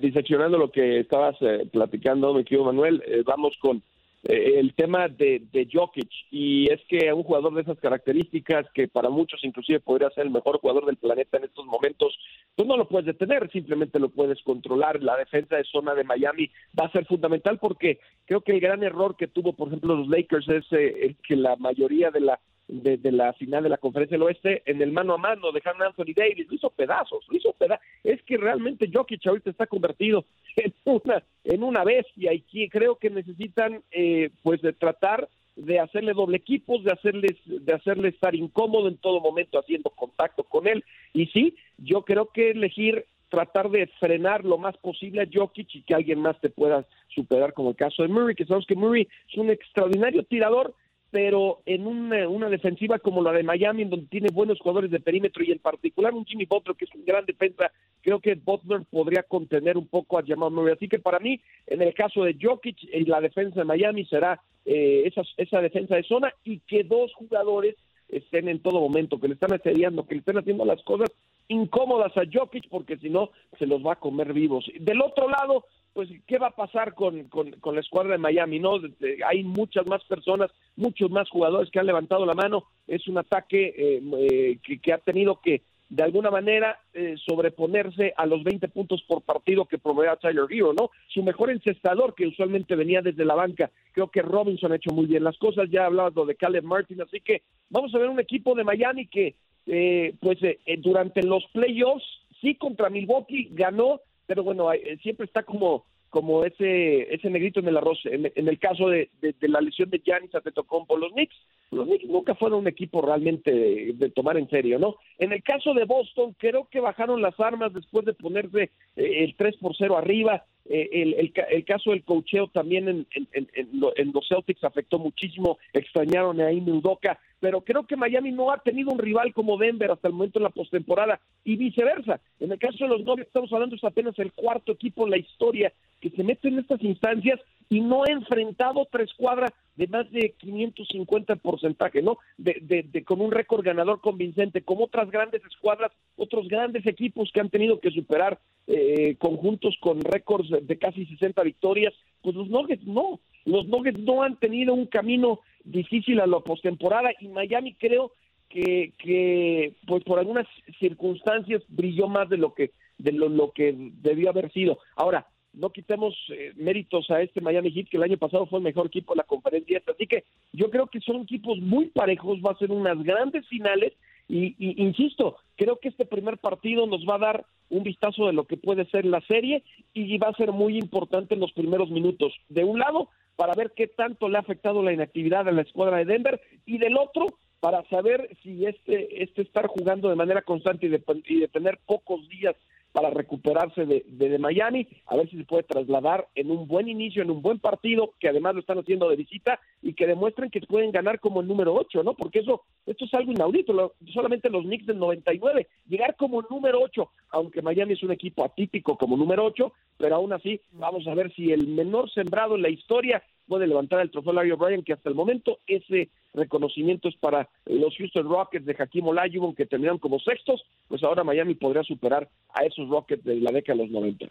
Diseccionando 0.01 0.57
lo 0.57 0.71
que 0.71 0.99
estabas 0.99 1.37
eh, 1.39 1.65
platicando, 1.71 2.33
mi 2.33 2.43
querido 2.43 2.65
Manuel, 2.65 3.01
vamos 3.25 3.55
con 3.61 3.81
el 4.23 4.73
tema 4.73 5.07
de, 5.07 5.43
de 5.51 5.67
Jokic. 5.71 6.09
Y 6.31 6.71
es 6.71 6.81
que 6.87 7.11
un 7.13 7.23
jugador 7.23 7.53
de 7.53 7.61
esas 7.61 7.79
características, 7.79 8.65
que 8.73 8.87
para 8.87 9.09
muchos 9.09 9.43
inclusive 9.43 9.79
podría 9.79 10.09
ser 10.11 10.25
el 10.25 10.31
mejor 10.31 10.59
jugador 10.59 10.85
del 10.85 10.97
planeta 10.97 11.37
en 11.37 11.45
estos 11.45 11.65
momentos, 11.65 12.17
pues 12.55 12.67
no 12.67 12.77
lo 12.77 12.87
puedes 12.87 13.05
detener, 13.05 13.49
simplemente 13.51 13.99
lo 13.99 14.09
puedes 14.09 14.41
controlar. 14.43 15.01
La 15.01 15.17
defensa 15.17 15.55
de 15.55 15.63
zona 15.63 15.95
de 15.95 16.03
Miami 16.03 16.49
va 16.79 16.85
a 16.85 16.91
ser 16.91 17.05
fundamental 17.05 17.59
porque 17.59 17.99
creo 18.25 18.41
que 18.41 18.53
el 18.53 18.59
gran 18.59 18.83
error 18.83 19.15
que 19.15 19.27
tuvo, 19.27 19.53
por 19.53 19.67
ejemplo, 19.67 19.95
los 19.95 20.07
Lakers 20.07 20.49
es 20.49 20.65
eh, 20.71 21.15
que 21.23 21.35
la 21.35 21.55
mayoría 21.55 22.11
de 22.11 22.21
la 22.21 22.39
de, 22.69 22.97
de 22.97 23.11
la 23.11 23.33
final 23.33 23.63
de 23.63 23.69
la 23.69 23.77
conferencia 23.77 24.15
del 24.15 24.23
oeste 24.23 24.61
en 24.65 24.81
el 24.81 24.91
mano 24.91 25.15
a 25.15 25.17
mano 25.17 25.51
dejaron 25.51 25.81
a 25.81 25.87
Anthony 25.87 26.13
Davis, 26.15 26.47
lo 26.47 26.55
hizo 26.55 26.69
pedazos, 26.69 27.25
lo 27.27 27.37
hizo 27.37 27.51
pedazos. 27.53 27.83
Es 28.03 28.21
que 28.23 28.37
realmente 28.37 28.89
Jokic 28.93 29.25
ahorita 29.25 29.49
está 29.49 29.65
convertido 29.65 30.25
en 30.65 30.73
una, 30.85 31.23
en 31.43 31.63
una 31.63 31.83
bestia 31.83 32.33
y 32.33 32.41
que 32.41 32.69
creo 32.69 32.95
que 32.97 33.09
necesitan 33.09 33.81
eh, 33.91 34.29
pues 34.43 34.61
de 34.61 34.73
tratar 34.73 35.29
de 35.55 35.79
hacerle 35.79 36.13
doble 36.13 36.37
equipos, 36.37 36.83
de 36.83 36.91
hacerles, 36.91 37.37
de 37.45 37.73
hacerle 37.73 38.09
estar 38.09 38.33
incómodo 38.33 38.87
en 38.87 38.97
todo 38.97 39.19
momento 39.19 39.59
haciendo 39.59 39.89
contacto 39.89 40.43
con 40.43 40.67
él. 40.67 40.83
Y 41.13 41.27
sí, 41.27 41.55
yo 41.77 42.03
creo 42.03 42.27
que 42.27 42.51
elegir 42.51 43.05
tratar 43.29 43.69
de 43.69 43.87
frenar 43.99 44.43
lo 44.43 44.57
más 44.57 44.75
posible 44.77 45.21
a 45.21 45.27
Jokic 45.31 45.75
y 45.75 45.81
que 45.83 45.93
alguien 45.93 46.19
más 46.19 46.39
te 46.41 46.49
pueda 46.49 46.85
superar, 47.13 47.53
como 47.53 47.69
el 47.69 47.75
caso 47.75 48.01
de 48.01 48.09
Murray, 48.09 48.35
que 48.35 48.45
sabemos 48.45 48.65
que 48.65 48.75
Murray 48.75 49.07
es 49.31 49.37
un 49.37 49.49
extraordinario 49.49 50.23
tirador, 50.23 50.73
pero 51.11 51.61
en 51.65 51.87
una, 51.87 52.27
una 52.27 52.49
defensiva 52.49 52.99
como 52.99 53.23
la 53.23 53.31
de 53.31 53.43
Miami, 53.43 53.83
en 53.83 53.89
donde 53.89 54.07
tiene 54.07 54.29
buenos 54.31 54.59
jugadores 54.59 54.91
de 54.91 54.99
perímetro 54.99 55.43
y 55.43 55.51
en 55.51 55.59
particular 55.59 56.13
un 56.13 56.25
Jimmy 56.25 56.45
Butler, 56.45 56.75
que 56.75 56.85
es 56.85 56.95
un 56.95 57.05
gran 57.05 57.25
defensa, 57.25 57.71
creo 58.01 58.19
que 58.19 58.35
Butler 58.35 58.81
podría 58.89 59.23
contener 59.23 59.77
un 59.77 59.87
poco 59.87 60.19
a 60.19 60.23
Jamal 60.25 60.51
Murray. 60.51 60.73
Así 60.73 60.87
que 60.87 60.99
para 60.99 61.19
mí, 61.19 61.39
en 61.67 61.81
el 61.81 61.93
caso 61.93 62.23
de 62.23 62.37
Jokic, 62.39 62.83
eh, 62.91 63.03
la 63.07 63.21
defensa 63.21 63.59
de 63.59 63.65
Miami 63.65 64.05
será 64.05 64.39
eh, 64.65 65.03
esa, 65.05 65.23
esa 65.37 65.61
defensa 65.61 65.95
de 65.95 66.03
zona 66.03 66.33
y 66.43 66.59
que 66.59 66.83
dos 66.83 67.13
jugadores 67.15 67.75
estén 68.09 68.47
en 68.47 68.59
todo 68.59 68.79
momento, 68.79 69.19
que 69.19 69.27
le 69.27 69.33
están 69.33 69.53
asediando, 69.53 70.05
que 70.05 70.15
le 70.15 70.19
estén 70.19 70.37
haciendo 70.37 70.65
las 70.65 70.81
cosas 70.83 71.09
incómodas 71.49 72.15
a 72.15 72.23
Jokic, 72.31 72.69
porque 72.69 72.97
si 72.97 73.09
no, 73.09 73.31
se 73.57 73.67
los 73.67 73.85
va 73.85 73.93
a 73.93 73.99
comer 73.99 74.33
vivos. 74.33 74.65
Del 74.79 75.01
otro 75.01 75.29
lado, 75.29 75.65
pues, 75.93 76.09
¿qué 76.27 76.37
va 76.37 76.47
a 76.47 76.55
pasar 76.55 76.93
con, 76.93 77.23
con, 77.25 77.75
la 77.75 77.81
escuadra 77.81 78.13
de 78.13 78.19
Miami? 78.19 78.59
no 78.59 78.79
Hay 79.27 79.43
muchas 79.43 79.85
más 79.87 80.03
personas, 80.05 80.51
muchos 80.75 81.09
más 81.11 81.29
jugadores 81.29 81.69
que 81.71 81.79
han 81.79 81.87
levantado 81.87 82.25
la 82.25 82.35
mano. 82.35 82.65
Es 82.87 83.07
un 83.07 83.17
ataque 83.17 83.73
eh, 83.75 84.01
eh, 84.31 84.59
que, 84.81 84.93
ha 84.93 84.99
tenido 84.99 85.41
que, 85.41 85.63
de 85.89 86.03
alguna 86.03 86.29
manera, 86.29 86.79
eh, 86.93 87.15
sobreponerse 87.25 88.13
a 88.15 88.27
los 88.27 88.43
20 88.43 88.67
puntos 88.67 89.03
por 89.07 89.23
partido 89.23 89.65
que 89.65 89.79
proveía 89.79 90.15
Tyler 90.17 90.45
Hero, 90.49 90.73
¿no? 90.73 90.91
Su 91.07 91.23
mejor 91.23 91.49
encestador, 91.49 92.13
que 92.13 92.27
usualmente 92.27 92.75
venía 92.75 93.01
desde 93.01 93.25
la 93.25 93.33
banca. 93.33 93.71
Creo 93.91 94.09
que 94.09 94.21
Robinson 94.21 94.71
ha 94.71 94.75
hecho 94.75 94.91
muy 94.91 95.07
bien 95.07 95.23
las 95.23 95.37
cosas. 95.39 95.67
Ya 95.71 95.87
hablabas 95.87 96.13
lo 96.13 96.27
de 96.27 96.35
Caleb 96.35 96.63
Martin, 96.63 97.01
así 97.01 97.19
que 97.21 97.41
vamos 97.69 97.93
a 97.95 97.97
ver 97.97 98.09
un 98.09 98.19
equipo 98.19 98.53
de 98.53 98.63
Miami 98.63 99.07
que, 99.07 99.33
eh, 99.67 100.13
pues, 100.19 100.41
eh, 100.43 100.59
eh, 100.65 100.77
durante 100.77 101.23
los 101.23 101.43
playoffs, 101.53 102.05
sí 102.41 102.55
contra 102.55 102.89
Milwaukee 102.89 103.49
ganó, 103.51 104.01
pero 104.25 104.43
bueno, 104.43 104.71
eh, 104.73 104.97
siempre 105.01 105.25
está 105.25 105.43
como 105.43 105.85
como 106.09 106.43
ese 106.43 107.13
ese 107.13 107.29
negrito 107.29 107.59
en 107.59 107.67
el 107.67 107.77
arroz. 107.77 107.99
En, 108.05 108.31
el 108.35 108.57
caso 108.57 108.89
de, 108.89 109.09
de- 109.21 109.35
la 109.47 109.61
lesión 109.61 109.91
de 109.91 109.99
Giannis 109.99 110.33
Antetokounmpo, 110.33 110.97
los 110.97 111.11
Knicks, 111.11 111.35
los 111.69 111.85
Knicks 111.85 112.05
nunca 112.05 112.33
fueron 112.33 112.61
un 112.61 112.67
equipo 112.67 112.99
realmente 113.03 113.51
de, 113.93 114.09
tomar 114.09 114.35
en 114.37 114.49
serio, 114.49 114.79
¿no? 114.79 114.95
En 115.19 115.33
el 115.33 115.43
caso 115.43 115.75
de 115.75 115.85
Boston, 115.85 116.35
creo 116.39 116.67
que 116.71 116.79
bajaron 116.79 117.21
las 117.21 117.39
armas 117.39 117.73
después 117.75 118.05
de 118.05 118.13
ponerse 118.13 118.71
eh, 118.95 119.23
el 119.23 119.35
3 119.35 119.57
por 119.57 119.75
0 119.77 119.97
arriba. 119.99 120.45
Eh, 120.67 120.89
el, 120.91 121.13
el 121.13 121.33
el 121.51 121.65
caso 121.65 121.91
del 121.91 122.03
cocheo 122.03 122.47
también 122.47 122.87
en, 122.87 123.07
en- 123.11 123.27
en- 123.33 123.49
en 123.53 123.79
lo- 123.79 123.95
en 123.95 124.11
los 124.11 124.27
Celtics 124.27 124.63
afectó 124.63 124.97
muchísimo, 124.97 125.59
extrañaron 125.73 126.41
a 126.41 126.49
Udoka, 126.51 127.19
pero 127.39 127.61
creo 127.61 127.85
que 127.85 127.95
Miami 127.95 128.31
no 128.31 128.51
ha 128.51 128.57
tenido 128.57 128.91
un 128.91 128.99
rival 128.99 129.33
como 129.33 129.57
Denver 129.57 129.91
hasta 129.91 130.07
el 130.07 130.13
momento 130.13 130.39
en 130.39 130.43
la 130.43 130.49
postemporada 130.49 131.19
y 131.43 131.55
viceversa. 131.55 132.19
En 132.39 132.51
el 132.51 132.59
caso 132.59 132.77
de 132.83 132.89
los 132.89 133.03
Nuggets 133.03 133.27
estamos 133.27 133.51
hablando 133.53 133.75
es 133.75 133.83
apenas 133.83 134.17
el 134.19 134.31
cuarto 134.33 134.71
equipo 134.73 135.05
en 135.05 135.11
la 135.11 135.17
historia 135.17 135.71
que 136.01 136.09
se 136.11 136.23
mete 136.23 136.47
en 136.47 136.59
estas 136.59 136.81
instancias 136.83 137.39
y 137.69 137.81
no 137.81 138.03
ha 138.03 138.11
enfrentado 138.11 138.79
otra 138.81 139.03
escuadra 139.03 139.47
de 139.75 139.87
más 139.87 140.09
de 140.11 140.33
550 140.37 141.35
porcentaje, 141.37 142.01
¿no? 142.01 142.17
De, 142.37 142.57
de- 142.61 142.83
de- 142.83 143.03
con 143.03 143.21
un 143.21 143.31
récord 143.31 143.63
ganador 143.63 144.01
convincente, 144.01 144.61
como 144.61 144.85
otras 144.85 145.09
grandes 145.11 145.43
escuadras, 145.45 145.91
otros 146.17 146.47
grandes 146.47 146.85
equipos 146.85 147.31
que 147.31 147.39
han 147.39 147.49
tenido 147.49 147.79
que 147.79 147.91
superar 147.91 148.39
eh, 148.67 149.15
conjuntos 149.17 149.75
con 149.79 150.01
récords 150.01 150.49
de 150.61 150.77
casi 150.77 151.05
60 151.05 151.41
victorias, 151.43 151.93
pues 152.21 152.35
los 152.35 152.49
Nuggets 152.49 152.85
no. 152.85 153.19
Los 153.45 153.67
Nuggets 153.67 153.99
no 153.99 154.21
han 154.23 154.35
tenido 154.37 154.73
un 154.73 154.85
camino 154.85 155.39
difícil 155.63 156.19
a 156.19 156.27
la 156.27 156.39
postemporada 156.39 157.11
y 157.19 157.27
Miami 157.27 157.75
creo 157.75 158.11
que, 158.49 158.93
que 158.97 159.73
pues 159.87 160.03
por 160.03 160.19
algunas 160.19 160.47
circunstancias 160.79 161.63
brilló 161.67 162.07
más 162.07 162.29
de 162.29 162.37
lo 162.37 162.53
que 162.53 162.71
de 162.97 163.13
lo, 163.13 163.29
lo 163.29 163.51
que 163.51 163.73
debió 164.01 164.29
haber 164.29 164.51
sido. 164.51 164.79
Ahora, 164.95 165.25
no 165.53 165.71
quitemos 165.71 166.15
eh, 166.29 166.51
méritos 166.55 167.09
a 167.09 167.21
este 167.21 167.41
Miami 167.41 167.71
Heat, 167.71 167.87
que 167.89 167.97
el 167.97 168.03
año 168.03 168.17
pasado 168.17 168.45
fue 168.45 168.59
el 168.59 168.65
mejor 168.65 168.87
equipo 168.87 169.13
de 169.13 169.17
la 169.17 169.23
conferencia. 169.23 169.81
Así 169.87 170.05
que 170.05 170.25
yo 170.51 170.69
creo 170.69 170.87
que 170.87 170.99
son 170.99 171.21
equipos 171.21 171.59
muy 171.59 171.87
parejos, 171.87 172.39
va 172.45 172.51
a 172.51 172.57
ser 172.57 172.71
unas 172.71 173.01
grandes 173.03 173.47
finales. 173.47 173.93
Y, 174.27 174.55
y 174.59 174.83
insisto, 174.83 175.37
creo 175.55 175.79
que 175.79 175.89
este 175.89 176.05
primer 176.05 176.37
partido 176.37 176.85
nos 176.85 177.03
va 177.07 177.15
a 177.15 177.19
dar 177.19 177.45
un 177.69 177.83
vistazo 177.83 178.27
de 178.27 178.33
lo 178.33 178.45
que 178.45 178.57
puede 178.57 178.85
ser 178.85 179.05
la 179.05 179.21
serie 179.21 179.63
y 179.93 180.17
va 180.17 180.27
a 180.27 180.35
ser 180.35 180.51
muy 180.51 180.77
importante 180.77 181.33
en 181.33 181.39
los 181.39 181.51
primeros 181.53 181.89
minutos. 181.89 182.33
De 182.47 182.63
un 182.63 182.77
lado, 182.77 183.09
para 183.39 183.53
ver 183.53 183.71
qué 183.73 183.87
tanto 183.87 184.27
le 184.27 184.35
ha 184.35 184.41
afectado 184.41 184.83
la 184.83 184.91
inactividad 184.91 185.47
a 185.47 185.53
la 185.53 185.61
escuadra 185.61 185.95
de 185.95 186.03
Denver, 186.03 186.41
y 186.65 186.77
del 186.77 186.97
otro, 186.97 187.27
para 187.61 187.85
saber 187.85 188.35
si 188.43 188.65
este, 188.65 189.23
este 189.23 189.43
estar 189.43 189.67
jugando 189.67 190.09
de 190.09 190.17
manera 190.17 190.41
constante 190.41 190.87
y 190.87 190.89
de, 190.89 191.01
y 191.25 191.39
de 191.39 191.47
tener 191.47 191.79
pocos 191.85 192.27
días 192.27 192.57
para 192.99 193.11
recuperarse 193.13 193.85
de, 193.85 194.03
de, 194.07 194.37
Miami, 194.39 194.85
a 195.05 195.15
ver 195.15 195.29
si 195.29 195.37
se 195.37 195.45
puede 195.45 195.63
trasladar 195.63 196.27
en 196.35 196.51
un 196.51 196.67
buen 196.67 196.89
inicio, 196.89 197.21
en 197.21 197.31
un 197.31 197.41
buen 197.41 197.57
partido, 197.59 198.13
que 198.19 198.27
además 198.27 198.55
lo 198.55 198.59
están 198.59 198.77
haciendo 198.77 199.07
de 199.09 199.15
visita 199.15 199.57
y 199.81 199.93
que 199.93 200.05
demuestren 200.05 200.49
que 200.49 200.59
pueden 200.59 200.91
ganar 200.91 201.21
como 201.21 201.39
el 201.39 201.47
número 201.47 201.73
8, 201.75 202.03
¿no? 202.03 202.13
Porque 202.13 202.39
eso, 202.39 202.63
esto 202.85 203.05
es 203.05 203.13
algo 203.13 203.31
inaudito, 203.31 203.71
lo- 203.71 203.93
solamente 204.13 204.49
los 204.49 204.63
Knicks 204.65 204.85
del 204.85 204.99
99, 204.99 205.67
llegar 205.87 206.17
como 206.17 206.41
número 206.49 206.81
8, 206.81 207.09
aunque 207.29 207.61
Miami 207.61 207.93
es 207.93 208.03
un 208.03 208.11
equipo 208.11 208.43
atípico 208.43 208.97
como 208.97 209.15
número 209.15 209.45
8, 209.45 209.71
pero 209.97 210.15
aún 210.17 210.33
así 210.33 210.59
vamos 210.73 211.07
a 211.07 211.13
ver 211.13 211.33
si 211.35 211.53
el 211.53 211.67
menor 211.67 212.11
sembrado 212.11 212.55
en 212.55 212.63
la 212.63 212.69
historia 212.69 213.23
puede 213.49 213.67
levantar 213.67 213.99
el 213.99 214.11
trofeo 214.11 214.31
Larry 214.31 214.51
O'Brien, 214.51 214.83
que 214.83 214.93
hasta 214.93 215.09
el 215.09 215.15
momento 215.15 215.57
ese 215.67 216.09
reconocimiento 216.33 217.09
es 217.09 217.17
para 217.17 217.49
los 217.65 217.97
Houston 217.97 218.29
Rockets 218.29 218.65
de 218.65 218.75
Hakim 218.79 219.07
Olajuwon, 219.07 219.55
que 219.55 219.65
terminaron 219.65 219.97
como 219.97 220.19
sextos, 220.19 220.63
pues 220.87 221.03
ahora 221.03 221.23
Miami 221.23 221.55
podría 221.55 221.83
superar 221.83 222.29
a 222.53 222.63
esos 222.63 222.87
Rockets 222.87 223.23
de 223.25 223.35
la 223.37 223.51
década 223.51 223.77
de 223.79 223.83
los 223.83 223.91
90. 223.91 224.27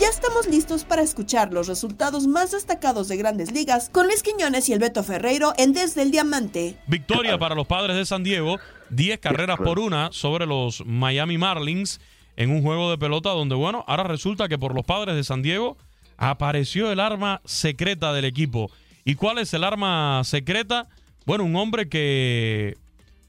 Ya 0.00 0.08
estamos 0.10 0.48
listos 0.48 0.84
para 0.84 1.02
escuchar 1.02 1.52
los 1.52 1.68
resultados 1.68 2.26
más 2.26 2.50
destacados 2.50 3.08
de 3.08 3.16
grandes 3.16 3.52
ligas 3.52 3.88
con 3.88 4.06
Luis 4.06 4.22
Quiñones 4.24 4.68
y 4.68 4.72
el 4.72 4.80
Beto 4.80 5.04
Ferreiro 5.04 5.52
en 5.56 5.72
Desde 5.72 6.02
el 6.02 6.10
Diamante. 6.10 6.76
Victoria 6.88 7.38
para 7.38 7.54
los 7.54 7.68
padres 7.68 7.96
de 7.96 8.04
San 8.04 8.24
Diego, 8.24 8.58
10 8.90 9.20
carreras 9.20 9.56
por 9.56 9.78
una 9.78 10.10
sobre 10.10 10.46
los 10.46 10.84
Miami 10.84 11.38
Marlins 11.38 12.00
en 12.36 12.50
un 12.50 12.62
juego 12.62 12.90
de 12.90 12.98
pelota 12.98 13.30
donde, 13.30 13.54
bueno, 13.54 13.84
ahora 13.86 14.04
resulta 14.04 14.48
que 14.48 14.58
por 14.58 14.74
los 14.74 14.84
padres 14.84 15.14
de 15.14 15.24
San 15.24 15.42
Diego 15.42 15.76
apareció 16.16 16.90
el 16.92 17.00
arma 17.00 17.40
secreta 17.44 18.12
del 18.12 18.24
equipo. 18.24 18.70
¿Y 19.04 19.14
cuál 19.14 19.38
es 19.38 19.52
el 19.54 19.64
arma 19.64 20.22
secreta? 20.24 20.88
Bueno, 21.26 21.44
un 21.44 21.56
hombre 21.56 21.88
que, 21.88 22.76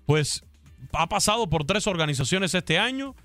pues, 0.05 0.43
ha 0.93 1.07
pasado 1.07 1.47
por 1.47 1.65
tres 1.65 1.87
organizaciones 1.87 2.53
este 2.53 2.79
año 2.79 3.15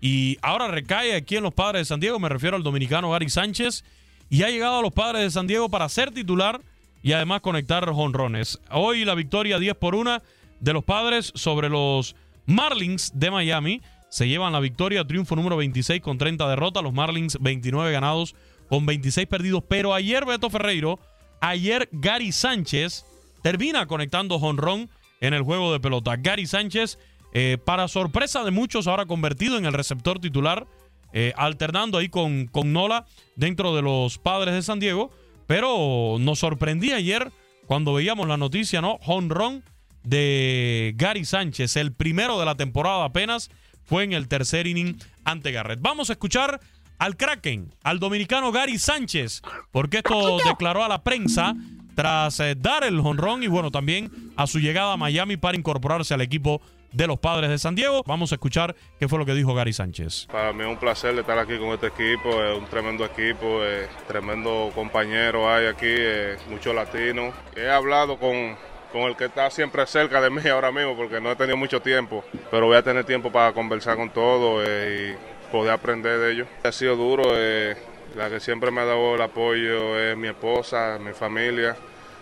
y 0.00 0.38
ahora 0.42 0.68
recae 0.68 1.14
aquí 1.14 1.36
en 1.36 1.42
los 1.42 1.54
Padres 1.54 1.82
de 1.82 1.84
San 1.86 2.00
Diego, 2.00 2.18
me 2.18 2.28
refiero 2.28 2.56
al 2.56 2.62
dominicano 2.62 3.10
Gary 3.10 3.28
Sánchez, 3.28 3.84
y 4.30 4.42
ha 4.44 4.48
llegado 4.48 4.78
a 4.78 4.82
los 4.82 4.92
Padres 4.92 5.22
de 5.22 5.30
San 5.30 5.46
Diego 5.46 5.68
para 5.68 5.88
ser 5.88 6.12
titular 6.12 6.60
y 7.02 7.12
además 7.12 7.40
conectar 7.40 7.88
jonrones. 7.90 8.60
Hoy 8.70 9.04
la 9.04 9.14
victoria 9.14 9.58
10 9.58 9.74
por 9.76 9.94
1 9.94 10.22
de 10.60 10.72
los 10.72 10.84
Padres 10.84 11.32
sobre 11.34 11.68
los 11.68 12.14
Marlins 12.46 13.12
de 13.14 13.30
Miami. 13.30 13.82
Se 14.10 14.28
llevan 14.28 14.52
la 14.52 14.60
victoria, 14.60 15.06
triunfo 15.06 15.36
número 15.36 15.56
26 15.56 16.00
con 16.02 16.18
30 16.18 16.48
derrotas, 16.48 16.82
los 16.82 16.92
Marlins 16.92 17.38
29 17.40 17.92
ganados 17.92 18.34
con 18.68 18.84
26 18.84 19.26
perdidos, 19.26 19.64
pero 19.68 19.94
ayer 19.94 20.26
Beto 20.26 20.50
Ferreiro, 20.50 20.98
ayer 21.40 21.88
Gary 21.92 22.32
Sánchez 22.32 23.06
termina 23.42 23.86
conectando 23.86 24.38
jonrón 24.38 24.90
en 25.20 25.34
el 25.34 25.42
juego 25.42 25.72
de 25.72 25.80
pelota. 25.80 26.16
Gary 26.16 26.46
Sánchez, 26.46 26.98
eh, 27.32 27.58
para 27.64 27.88
sorpresa 27.88 28.44
de 28.44 28.50
muchos, 28.50 28.86
ahora 28.86 29.06
convertido 29.06 29.56
en 29.58 29.64
el 29.64 29.72
receptor 29.72 30.18
titular, 30.18 30.66
eh, 31.12 31.32
alternando 31.36 31.98
ahí 31.98 32.08
con, 32.08 32.46
con 32.46 32.72
Nola 32.72 33.06
dentro 33.36 33.74
de 33.74 33.82
los 33.82 34.18
padres 34.18 34.54
de 34.54 34.62
San 34.62 34.80
Diego. 34.80 35.10
Pero 35.46 36.16
nos 36.20 36.38
sorprendía 36.38 36.96
ayer 36.96 37.32
cuando 37.66 37.94
veíamos 37.94 38.28
la 38.28 38.36
noticia, 38.36 38.80
¿no? 38.80 38.98
Honrón 39.04 39.64
de 40.04 40.94
Gary 40.96 41.24
Sánchez, 41.24 41.76
el 41.76 41.92
primero 41.92 42.38
de 42.38 42.46
la 42.46 42.54
temporada 42.54 43.04
apenas, 43.04 43.50
fue 43.84 44.04
en 44.04 44.12
el 44.12 44.28
tercer 44.28 44.66
inning 44.66 44.96
ante 45.24 45.52
Garrett. 45.52 45.80
Vamos 45.80 46.10
a 46.10 46.14
escuchar 46.14 46.60
al 46.98 47.16
Kraken, 47.16 47.74
al 47.82 47.98
dominicano 47.98 48.52
Gary 48.52 48.78
Sánchez, 48.78 49.42
porque 49.72 49.98
esto 49.98 50.38
declaró 50.44 50.84
a 50.84 50.88
la 50.88 51.02
prensa 51.02 51.54
tras 51.94 52.40
eh, 52.40 52.54
dar 52.56 52.84
el 52.84 53.00
honrón 53.00 53.42
y 53.42 53.46
bueno, 53.48 53.70
también 53.70 54.10
a 54.36 54.46
su 54.46 54.58
llegada 54.58 54.92
a 54.92 54.96
Miami 54.96 55.36
para 55.36 55.56
incorporarse 55.56 56.14
al 56.14 56.20
equipo 56.20 56.60
de 56.92 57.06
los 57.06 57.18
padres 57.18 57.50
de 57.50 57.58
San 57.58 57.74
Diego. 57.74 58.02
Vamos 58.06 58.32
a 58.32 58.36
escuchar 58.36 58.74
qué 58.98 59.08
fue 59.08 59.18
lo 59.18 59.26
que 59.26 59.34
dijo 59.34 59.54
Gary 59.54 59.72
Sánchez. 59.72 60.26
Para 60.30 60.52
mí 60.52 60.62
es 60.62 60.68
un 60.68 60.78
placer 60.78 61.18
estar 61.18 61.38
aquí 61.38 61.58
con 61.58 61.68
este 61.68 61.88
equipo, 61.88 62.42
es 62.42 62.58
un 62.58 62.66
tremendo 62.66 63.04
equipo, 63.04 63.64
es 63.64 63.88
tremendo 64.06 64.70
compañero 64.74 65.50
hay 65.52 65.66
aquí, 65.66 65.86
es 65.86 66.46
muchos 66.48 66.74
latinos. 66.74 67.34
He 67.56 67.68
hablado 67.68 68.18
con, 68.18 68.56
con 68.92 69.02
el 69.02 69.16
que 69.16 69.26
está 69.26 69.50
siempre 69.50 69.86
cerca 69.86 70.20
de 70.20 70.30
mí 70.30 70.46
ahora 70.48 70.72
mismo 70.72 70.96
porque 70.96 71.20
no 71.20 71.30
he 71.30 71.36
tenido 71.36 71.56
mucho 71.56 71.80
tiempo, 71.80 72.24
pero 72.50 72.66
voy 72.66 72.76
a 72.76 72.82
tener 72.82 73.04
tiempo 73.04 73.30
para 73.30 73.52
conversar 73.52 73.96
con 73.96 74.10
todos 74.10 74.64
eh, 74.66 75.16
y 75.16 75.50
poder 75.52 75.72
aprender 75.72 76.18
de 76.18 76.32
ellos. 76.32 76.48
Ha 76.64 76.72
sido 76.72 76.96
duro, 76.96 77.24
eh, 77.34 77.76
la 78.16 78.28
que 78.28 78.40
siempre 78.40 78.70
me 78.70 78.80
ha 78.80 78.84
dado 78.84 79.14
el 79.14 79.22
apoyo 79.22 79.98
es 79.98 80.16
mi 80.16 80.28
esposa, 80.28 80.98
mi 81.00 81.12
familia, 81.12 81.76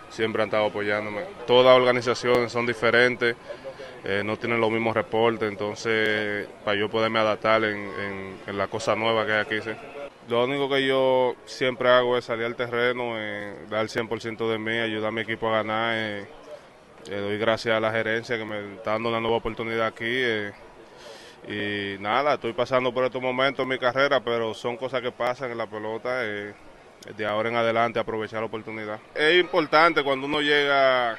siempre 0.09 0.43
han 0.43 0.49
estado 0.49 0.65
apoyándome. 0.67 1.21
Todas 1.47 1.65
las 1.65 1.75
organizaciones 1.77 2.51
son 2.51 2.65
diferentes, 2.65 3.35
eh, 4.03 4.21
no 4.23 4.37
tienen 4.37 4.61
los 4.61 4.71
mismos 4.71 4.95
reportes, 4.95 5.49
entonces 5.49 6.47
para 6.63 6.77
yo 6.79 6.89
poderme 6.89 7.19
adaptar 7.19 7.63
en, 7.63 7.77
en- 8.47 8.57
la 8.57 8.67
cosa 8.67 8.95
nueva 8.95 9.25
que 9.25 9.33
hay 9.33 9.39
aquí. 9.41 9.61
sí. 9.61 9.71
Lo 10.27 10.43
único 10.43 10.69
que 10.69 10.85
yo 10.85 11.33
siempre 11.45 11.89
hago 11.89 12.15
es 12.17 12.25
salir 12.25 12.45
al 12.45 12.55
terreno, 12.55 13.15
dar 13.69 13.81
el 13.81 13.89
100% 13.89 14.49
de 14.49 14.59
mí, 14.59 14.77
ayudar 14.77 15.07
a 15.09 15.11
mi 15.11 15.21
equipo 15.21 15.49
a 15.49 15.63
ganar. 15.63 16.25
Le 17.07 17.17
doy 17.17 17.37
gracias 17.37 17.75
a 17.75 17.79
la 17.79 17.91
gerencia 17.91 18.37
que 18.37 18.45
me 18.45 18.75
está 18.75 18.91
dando 18.91 19.09
una 19.09 19.19
nueva 19.19 19.37
oportunidad 19.37 19.87
aquí. 19.87 20.05
eh, 20.05 20.51
y 21.47 22.01
nada, 22.01 22.35
estoy 22.35 22.53
pasando 22.53 22.93
por 22.93 23.05
estos 23.05 23.21
momentos 23.21 23.63
en 23.63 23.69
mi 23.69 23.79
carrera, 23.79 24.19
pero 24.21 24.53
son 24.53 24.77
cosas 24.77 25.01
que 25.01 25.11
pasan 25.11 25.51
en 25.51 25.57
la 25.57 25.67
pelota. 25.67 26.25
eh, 26.25 26.53
de 27.15 27.25
ahora 27.25 27.49
en 27.49 27.55
adelante 27.55 27.99
aprovechar 27.99 28.41
la 28.41 28.47
oportunidad. 28.47 28.99
Es 29.15 29.39
importante 29.39 30.03
cuando 30.03 30.27
uno 30.27 30.41
llega 30.41 31.17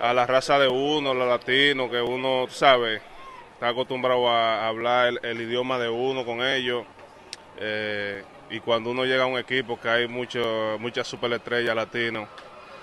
a 0.00 0.14
la 0.14 0.26
raza 0.26 0.58
de 0.58 0.68
uno, 0.68 1.12
los 1.12 1.28
latinos, 1.28 1.90
que 1.90 2.00
uno 2.00 2.46
sabe, 2.48 3.02
está 3.52 3.68
acostumbrado 3.68 4.28
a 4.28 4.66
hablar 4.66 5.12
el, 5.22 5.40
idioma 5.40 5.78
de 5.78 5.88
uno 5.88 6.24
con 6.24 6.42
ellos. 6.42 6.84
eh, 7.58 8.22
y 8.52 8.58
cuando 8.58 8.90
uno 8.90 9.04
llega 9.04 9.22
a 9.22 9.26
un 9.26 9.38
equipo 9.38 9.78
que 9.78 9.88
hay 9.88 10.08
mucho, 10.08 10.76
muchas 10.80 11.06
superestrellas 11.06 11.76
latinos, 11.76 12.28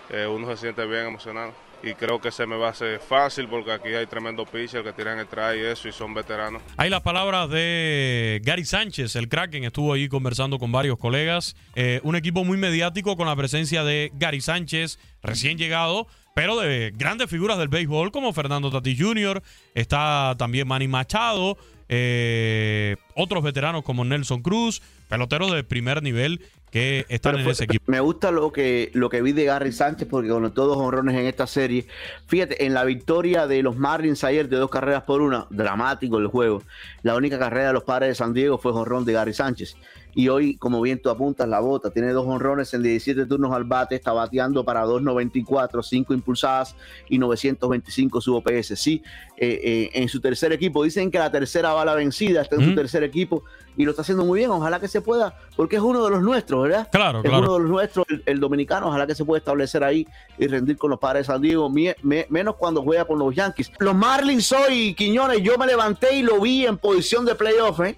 eh, 0.09 0.25
uno 0.25 0.47
se 0.51 0.57
siente 0.57 0.85
bien 0.85 1.07
emocionado. 1.07 1.51
Y 1.83 1.93
creo 1.93 2.19
que 2.19 2.31
se 2.31 2.45
me 2.45 2.57
va 2.57 2.67
a 2.67 2.71
hacer 2.71 2.99
fácil 2.99 3.47
porque 3.47 3.71
aquí 3.71 3.89
hay 3.89 4.07
tremendos 4.07 4.49
pitchers 4.49 4.83
que 4.83 4.93
tiran 4.93 5.19
el 5.19 5.27
try 5.27 5.59
y 5.59 5.65
eso 5.65 5.87
y 5.87 5.91
son 5.91 6.13
veteranos. 6.13 6.61
Hay 6.75 6.89
las 6.89 7.01
palabras 7.01 7.49
de 7.49 8.41
Gary 8.43 8.65
Sánchez, 8.65 9.15
el 9.15 9.29
Kraken, 9.29 9.63
estuvo 9.63 9.93
ahí 9.93 10.09
conversando 10.09 10.59
con 10.59 10.71
varios 10.71 10.97
colegas. 10.97 11.55
Eh, 11.75 11.99
un 12.03 12.15
equipo 12.15 12.43
muy 12.43 12.57
mediático 12.57 13.15
con 13.15 13.27
la 13.27 13.35
presencia 13.35 13.83
de 13.83 14.11
Gary 14.15 14.41
Sánchez, 14.41 14.99
recién 15.21 15.57
llegado, 15.57 16.07
pero 16.33 16.59
de 16.59 16.93
grandes 16.95 17.29
figuras 17.29 17.57
del 17.57 17.67
béisbol 17.67 18.11
como 18.11 18.33
Fernando 18.33 18.71
Tatis 18.71 19.01
Jr., 19.01 19.41
está 19.73 20.35
también 20.37 20.67
Manny 20.67 20.87
Machado, 20.87 21.57
eh, 21.89 22.95
otros 23.15 23.43
veteranos 23.43 23.83
como 23.83 24.03
Nelson 24.03 24.41
Cruz, 24.41 24.81
peloteros 25.09 25.51
de 25.51 25.63
primer 25.63 26.03
nivel 26.03 26.41
que 26.69 27.05
están 27.09 27.31
Pero 27.31 27.37
en 27.39 27.43
fue- 27.45 27.53
ese 27.53 27.63
equipo. 27.63 27.85
Me 27.91 27.99
gusta 27.99 28.29
lo 28.31 28.51
que, 28.51 28.91
lo 28.93 29.09
que 29.09 29.21
vi 29.21 29.31
de 29.31 29.45
Gary 29.45 29.71
Sánchez 29.71 30.07
porque 30.09 30.29
con 30.29 30.53
todos 30.53 30.77
honrones 30.77 31.15
en 31.15 31.25
esta 31.25 31.47
serie. 31.47 31.87
Fíjate, 32.27 32.65
en 32.65 32.73
la 32.73 32.83
victoria 32.83 33.47
de 33.47 33.63
los 33.63 33.77
Marlins 33.77 34.23
ayer 34.23 34.49
de 34.49 34.57
dos 34.57 34.69
carreras 34.69 35.03
por 35.03 35.21
una, 35.21 35.47
dramático 35.49 36.17
el 36.17 36.27
juego. 36.27 36.63
La 37.03 37.15
única 37.15 37.39
carrera 37.39 37.67
de 37.67 37.73
los 37.73 37.83
padres 37.83 38.09
de 38.09 38.15
San 38.15 38.33
Diego 38.33 38.57
fue 38.57 38.71
honrón 38.73 39.05
de 39.05 39.13
Gary 39.13 39.33
Sánchez. 39.33 39.75
Y 40.19 40.29
hoy, 40.29 40.57
como 40.57 40.81
bien 40.81 40.99
tú 40.99 41.11
apuntas, 41.11 41.47
la 41.47 41.59
bota 41.59 41.91
tiene 41.91 42.11
dos 42.11 42.25
honrones 42.25 42.73
en 42.73 42.81
17 42.81 43.27
turnos 43.27 43.51
al 43.53 43.65
bate, 43.65 43.93
está 43.93 44.13
bateando 44.13 44.63
para 44.65 44.83
2.94, 44.83 45.83
5 45.83 46.11
impulsadas 46.15 46.75
y 47.07 47.19
925 47.19 48.19
su 48.19 48.35
OPS. 48.35 48.73
Sí, 48.79 49.03
eh, 49.37 49.59
eh, 49.63 49.89
en 49.93 50.09
su 50.09 50.19
tercer 50.19 50.51
equipo, 50.53 50.83
dicen 50.83 51.11
que 51.11 51.19
la 51.19 51.31
tercera 51.31 51.71
bala 51.73 51.93
vencida 51.93 52.41
está 52.41 52.55
en 52.55 52.65
su 52.65 52.73
tercer 52.73 53.03
equipo 53.03 53.43
y 53.77 53.85
lo 53.85 53.91
está 53.91 54.01
haciendo 54.01 54.25
muy 54.25 54.39
bien. 54.39 54.49
Ojalá 54.49 54.79
que 54.79 54.87
se 54.87 55.01
pueda, 55.01 55.37
porque 55.55 55.75
es 55.75 55.83
uno 55.83 56.03
de 56.03 56.09
los 56.09 56.23
nuestros, 56.23 56.63
¿verdad? 56.63 56.89
Claro, 56.91 57.19
es 57.19 57.25
claro. 57.29 57.43
uno 57.43 57.53
de 57.53 57.59
los 57.59 57.69
nuestros, 57.69 58.05
el, 58.09 58.23
el 58.25 58.39
dominicano. 58.39 58.87
Ojalá 58.87 59.05
que 59.05 59.13
se 59.13 59.23
pueda 59.23 59.37
establecer 59.37 59.83
ahí 59.83 60.07
y 60.39 60.47
rendir 60.47 60.77
con 60.77 60.89
los 60.89 60.99
padres 60.99 61.27
de 61.27 61.33
San 61.33 61.41
Diego, 61.43 61.69
mie- 61.69 61.95
me- 62.01 62.25
menos 62.29 62.55
cuando 62.55 62.81
juega 62.81 63.05
con 63.05 63.19
los 63.19 63.35
Yankees. 63.35 63.71
Los 63.77 63.93
Marlins 63.93 64.51
hoy, 64.51 64.95
Quiñones, 64.95 65.43
yo 65.43 65.59
me 65.59 65.67
levanté 65.67 66.15
y 66.17 66.23
lo 66.23 66.41
vi 66.41 66.65
en 66.65 66.77
posición 66.79 67.23
de 67.23 67.35
playoff, 67.35 67.79
¿eh? 67.81 67.95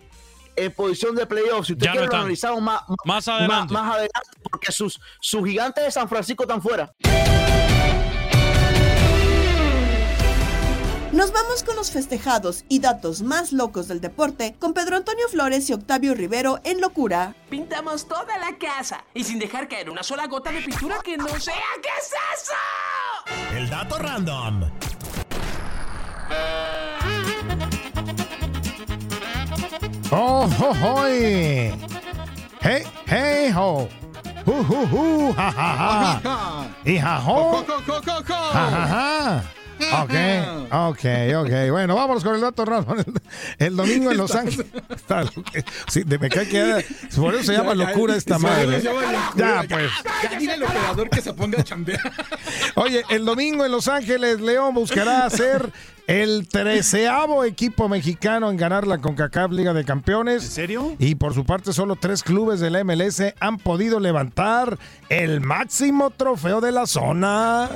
En 0.55 0.71
posición 0.73 1.15
de 1.15 1.25
playoff. 1.25 1.65
Si 1.67 1.73
usted 1.73 1.85
Ya 1.85 1.91
no 1.91 1.93
quiere, 1.93 2.05
lo 2.05 2.11
están. 2.11 2.19
analizamos 2.21 2.61
más, 2.61 2.81
Más 3.05 3.27
adelante. 3.27 3.53
Más, 3.53 3.71
más 3.71 3.91
adelante, 3.95 4.29
porque 4.49 4.71
sus, 4.71 4.99
sus 5.21 5.45
gigantes 5.45 5.83
de 5.85 5.91
San 5.91 6.09
Francisco 6.09 6.43
están 6.43 6.61
fuera. 6.61 6.93
Nos 11.11 11.31
vamos 11.33 11.63
con 11.63 11.75
los 11.75 11.89
festejados 11.91 12.65
y 12.69 12.79
datos 12.79 13.21
más 13.23 13.51
locos 13.51 13.87
del 13.87 13.99
deporte 13.99 14.55
con 14.59 14.73
Pedro 14.73 14.95
Antonio 14.95 15.27
Flores 15.27 15.67
y 15.69 15.73
Octavio 15.73 16.13
Rivero 16.13 16.59
en 16.63 16.79
Locura. 16.81 17.35
Pintamos 17.49 18.07
toda 18.07 18.37
la 18.37 18.57
casa 18.57 19.03
y 19.15 19.23
sin 19.23 19.39
dejar 19.39 19.67
caer 19.67 19.89
una 19.89 20.03
sola 20.03 20.27
gota 20.27 20.51
de 20.51 20.61
pintura 20.61 20.99
que 21.03 21.17
no 21.17 21.27
sea. 21.39 21.55
¿Qué 21.81 21.89
es 21.99 22.11
eso? 22.41 23.57
El 23.57 23.69
dato 23.69 23.97
random. 23.97 24.69
Oh, 30.11 30.47
ho, 30.47 30.73
hoy. 30.73 31.71
Hey, 32.61 32.83
hey, 33.05 33.49
ho. 33.49 33.87
Hoo, 34.45 34.63
hoo, 34.63 34.85
hoo, 34.85 35.31
ha, 35.33 35.51
ha, 35.51 36.19
ha. 36.23 36.67
Hee, 36.83 36.97
ha, 36.97 37.19
ho. 37.19 37.63
Ha, 37.63 38.69
ha, 38.69 38.87
ha. 38.87 39.43
Ok, 39.91 40.13
ok, 40.71 41.05
ok. 41.37 41.71
Bueno, 41.71 41.95
vámonos 41.95 42.23
con 42.23 42.35
el 42.35 42.41
dato 42.41 42.63
raro. 42.65 42.85
El 43.57 43.75
domingo 43.75 44.11
en 44.11 44.17
Los 44.17 44.35
Ángeles. 44.35 44.65
Sí, 45.87 46.03
de- 46.03 46.19
me 46.19 46.29
cae 46.29 46.47
que 46.47 46.85
por 47.15 47.33
eso 47.35 47.43
se 47.45 47.53
llama 47.53 47.73
locura 47.73 48.15
esta 48.15 48.37
se 48.37 48.43
madre. 48.43 48.81
llama 48.81 49.01
locura, 49.01 49.31
Ya, 49.35 49.63
ya. 49.63 49.67
pues. 49.75 49.91
Ya 50.31 50.37
dile 50.39 50.53
al 50.53 50.63
operador 50.63 51.09
que 51.09 51.21
se 51.21 51.33
ponga 51.33 51.59
a 51.59 51.63
chambear. 51.63 51.99
Oye, 52.75 53.03
el 53.09 53.25
domingo 53.25 53.65
en 53.65 53.71
Los 53.71 53.87
Ángeles, 53.87 54.41
León 54.41 54.73
buscará 54.73 55.29
ser 55.29 55.71
el 56.07 56.47
treceavo 56.47 57.43
equipo 57.43 57.87
mexicano 57.87 58.49
en 58.49 58.57
ganar 58.57 58.87
la 58.87 58.97
CONCACAF 58.97 59.51
Liga 59.51 59.73
de 59.73 59.85
Campeones. 59.85 60.43
¿En 60.43 60.49
serio? 60.51 60.95
Y 60.99 61.15
por 61.15 61.33
su 61.33 61.45
parte, 61.45 61.73
solo 61.73 61.95
tres 61.95 62.23
clubes 62.23 62.59
de 62.59 62.69
la 62.69 62.83
MLS 62.83 63.33
han 63.39 63.57
podido 63.57 63.99
levantar 63.99 64.77
el 65.09 65.41
máximo 65.41 66.09
trofeo 66.11 66.61
de 66.61 66.71
la 66.71 66.85
zona. 66.87 67.69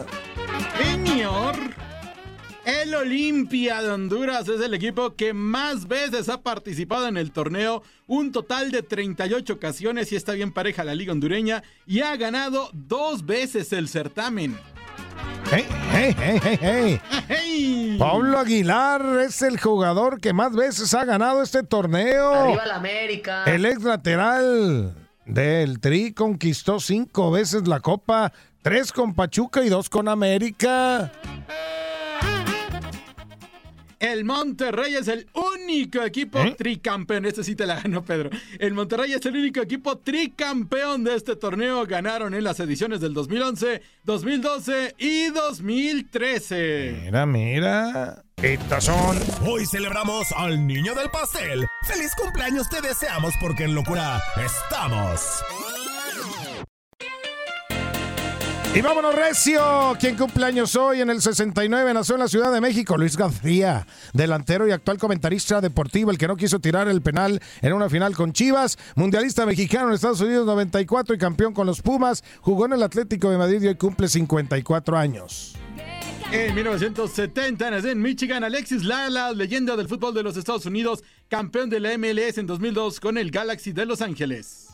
Señor. 0.81 1.55
El 2.65 2.95
Olimpia 2.95 3.81
de 3.81 3.91
Honduras 3.91 4.47
es 4.47 4.61
el 4.61 4.73
equipo 4.73 5.15
que 5.15 5.33
más 5.33 5.85
veces 5.85 6.29
ha 6.29 6.41
participado 6.41 7.09
en 7.09 7.17
el 7.17 7.31
torneo, 7.31 7.83
un 8.07 8.31
total 8.31 8.71
de 8.71 8.81
38 8.81 9.53
ocasiones 9.53 10.13
y 10.13 10.15
está 10.15 10.31
bien 10.31 10.53
pareja 10.53 10.85
la 10.85 10.95
liga 10.95 11.11
hondureña 11.11 11.61
y 11.85 11.99
ha 12.01 12.15
ganado 12.15 12.69
dos 12.71 13.25
veces 13.25 13.73
el 13.73 13.89
certamen. 13.89 14.57
Hey, 15.51 15.65
hey, 15.91 16.15
hey, 16.17 16.39
hey, 16.41 16.59
hey. 16.61 17.01
¡Hey! 17.27 17.95
Pablo 17.99 18.39
Aguilar 18.39 19.19
es 19.19 19.41
el 19.41 19.59
jugador 19.59 20.21
que 20.21 20.31
más 20.31 20.55
veces 20.55 20.93
ha 20.93 21.03
ganado 21.03 21.43
este 21.43 21.63
torneo. 21.63 22.33
Arriba 22.33 22.65
la 22.65 22.75
América. 22.75 23.43
El 23.43 23.65
ex 23.65 23.83
lateral 23.83 24.95
del 25.25 25.81
Tri 25.81 26.13
conquistó 26.13 26.79
cinco 26.79 27.29
veces 27.29 27.67
la 27.67 27.81
Copa, 27.81 28.31
tres 28.61 28.93
con 28.93 29.13
Pachuca 29.13 29.65
y 29.65 29.69
dos 29.69 29.89
con 29.89 30.07
América. 30.07 31.11
El 34.03 34.25
Monterrey 34.25 34.95
es 34.95 35.07
el 35.07 35.29
único 35.33 36.03
equipo 36.03 36.37
¿Eh? 36.39 36.55
tricampeón. 36.57 37.25
Este 37.25 37.41
sí 37.41 37.55
te 37.55 37.65
la 37.65 37.75
ganó, 37.81 38.03
Pedro. 38.03 38.29
El 38.59 38.73
Monterrey 38.73 39.13
es 39.13 39.25
el 39.25 39.37
único 39.37 39.61
equipo 39.61 39.97
tricampeón 39.97 41.05
de 41.05 41.15
este 41.15 41.37
torneo. 41.37 41.85
Ganaron 41.85 42.33
en 42.33 42.43
las 42.43 42.59
ediciones 42.59 42.99
del 42.99 43.13
2011, 43.13 43.81
2012 44.03 44.95
y 44.97 45.29
2013. 45.29 46.99
Mira, 47.05 47.25
mira. 47.25 48.25
Estas 48.41 48.83
son. 48.83 49.17
Hoy 49.47 49.65
celebramos 49.65 50.33
al 50.33 50.67
niño 50.67 50.93
del 50.95 51.09
pastel. 51.09 51.65
¡Feliz 51.87 52.11
cumpleaños 52.21 52.67
te 52.67 52.81
deseamos 52.81 53.33
porque 53.39 53.63
en 53.63 53.73
locura 53.73 54.21
estamos! 54.35 55.41
Y 58.75 58.81
vámonos, 58.81 59.13
Recio. 59.13 59.95
¿Quién 59.99 60.15
cumpleaños 60.15 60.75
hoy 60.75 61.01
en 61.01 61.11
el 61.11 61.21
69? 61.21 61.93
Nació 61.93 62.15
en 62.15 62.21
la 62.21 62.27
Ciudad 62.27 62.51
de 62.51 62.59
México. 62.59 62.97
Luis 62.97 63.15
García, 63.15 63.85
delantero 64.13 64.67
y 64.67 64.71
actual 64.71 64.97
comentarista 64.97 65.61
deportivo, 65.61 66.09
el 66.09 66.17
que 66.17 66.27
no 66.27 66.35
quiso 66.35 66.59
tirar 66.59 66.87
el 66.87 67.03
penal 67.03 67.39
en 67.61 67.73
una 67.73 67.87
final 67.87 68.15
con 68.15 68.33
Chivas. 68.33 68.79
Mundialista 68.95 69.45
mexicano 69.45 69.89
en 69.89 69.93
Estados 69.93 70.21
Unidos 70.21 70.47
94 70.47 71.13
y 71.13 71.19
campeón 71.19 71.53
con 71.53 71.67
los 71.67 71.83
Pumas. 71.83 72.23
Jugó 72.41 72.65
en 72.65 72.73
el 72.73 72.81
Atlético 72.81 73.29
de 73.29 73.37
Madrid 73.37 73.61
y 73.61 73.67
hoy 73.67 73.75
cumple 73.75 74.07
54 74.07 74.97
años. 74.97 75.55
En 76.31 76.55
1970 76.55 77.69
nació 77.69 77.91
en 77.91 78.01
Michigan 78.01 78.43
Alexis 78.43 78.83
Lala, 78.83 79.33
leyenda 79.33 79.75
del 79.75 79.87
fútbol 79.87 80.15
de 80.15 80.23
los 80.23 80.35
Estados 80.35 80.65
Unidos, 80.65 81.03
campeón 81.27 81.69
de 81.69 81.79
la 81.79 81.95
MLS 81.95 82.39
en 82.39 82.47
2002 82.47 82.99
con 82.99 83.19
el 83.19 83.29
Galaxy 83.29 83.71
de 83.71 83.85
Los 83.85 84.01
Ángeles. 84.01 84.69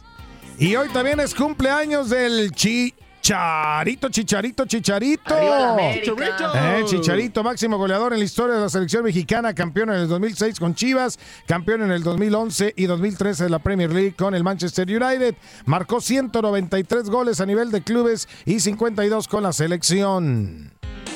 Y 0.57 0.73
hoy 0.77 0.87
también 0.89 1.19
es 1.19 1.35
cumpleaños 1.35 2.09
del 2.09 2.51
Chicharito, 2.51 3.08
Chicharito, 3.29 4.09
Chicharito. 4.09 4.65
Chicharito. 4.65 5.35
Eh, 5.37 6.83
Chicharito, 6.85 7.43
máximo 7.43 7.77
goleador 7.77 8.13
en 8.13 8.19
la 8.19 8.25
historia 8.25 8.55
de 8.55 8.61
la 8.61 8.69
selección 8.69 9.03
mexicana, 9.03 9.53
campeón 9.53 9.91
en 9.91 9.97
el 9.97 10.07
2006 10.07 10.59
con 10.59 10.73
Chivas, 10.73 11.19
campeón 11.45 11.83
en 11.83 11.91
el 11.91 12.01
2011 12.01 12.73
y 12.75 12.87
2013 12.87 13.43
de 13.43 13.49
la 13.51 13.59
Premier 13.59 13.93
League 13.93 14.15
con 14.17 14.33
el 14.33 14.43
Manchester 14.43 14.87
United. 14.87 15.35
Marcó 15.65 16.01
193 16.01 17.11
goles 17.11 17.39
a 17.39 17.45
nivel 17.45 17.69
de 17.69 17.83
clubes 17.83 18.27
y 18.45 18.61
52 18.61 19.27
con 19.27 19.43
la 19.43 19.53
selección. 19.53 20.71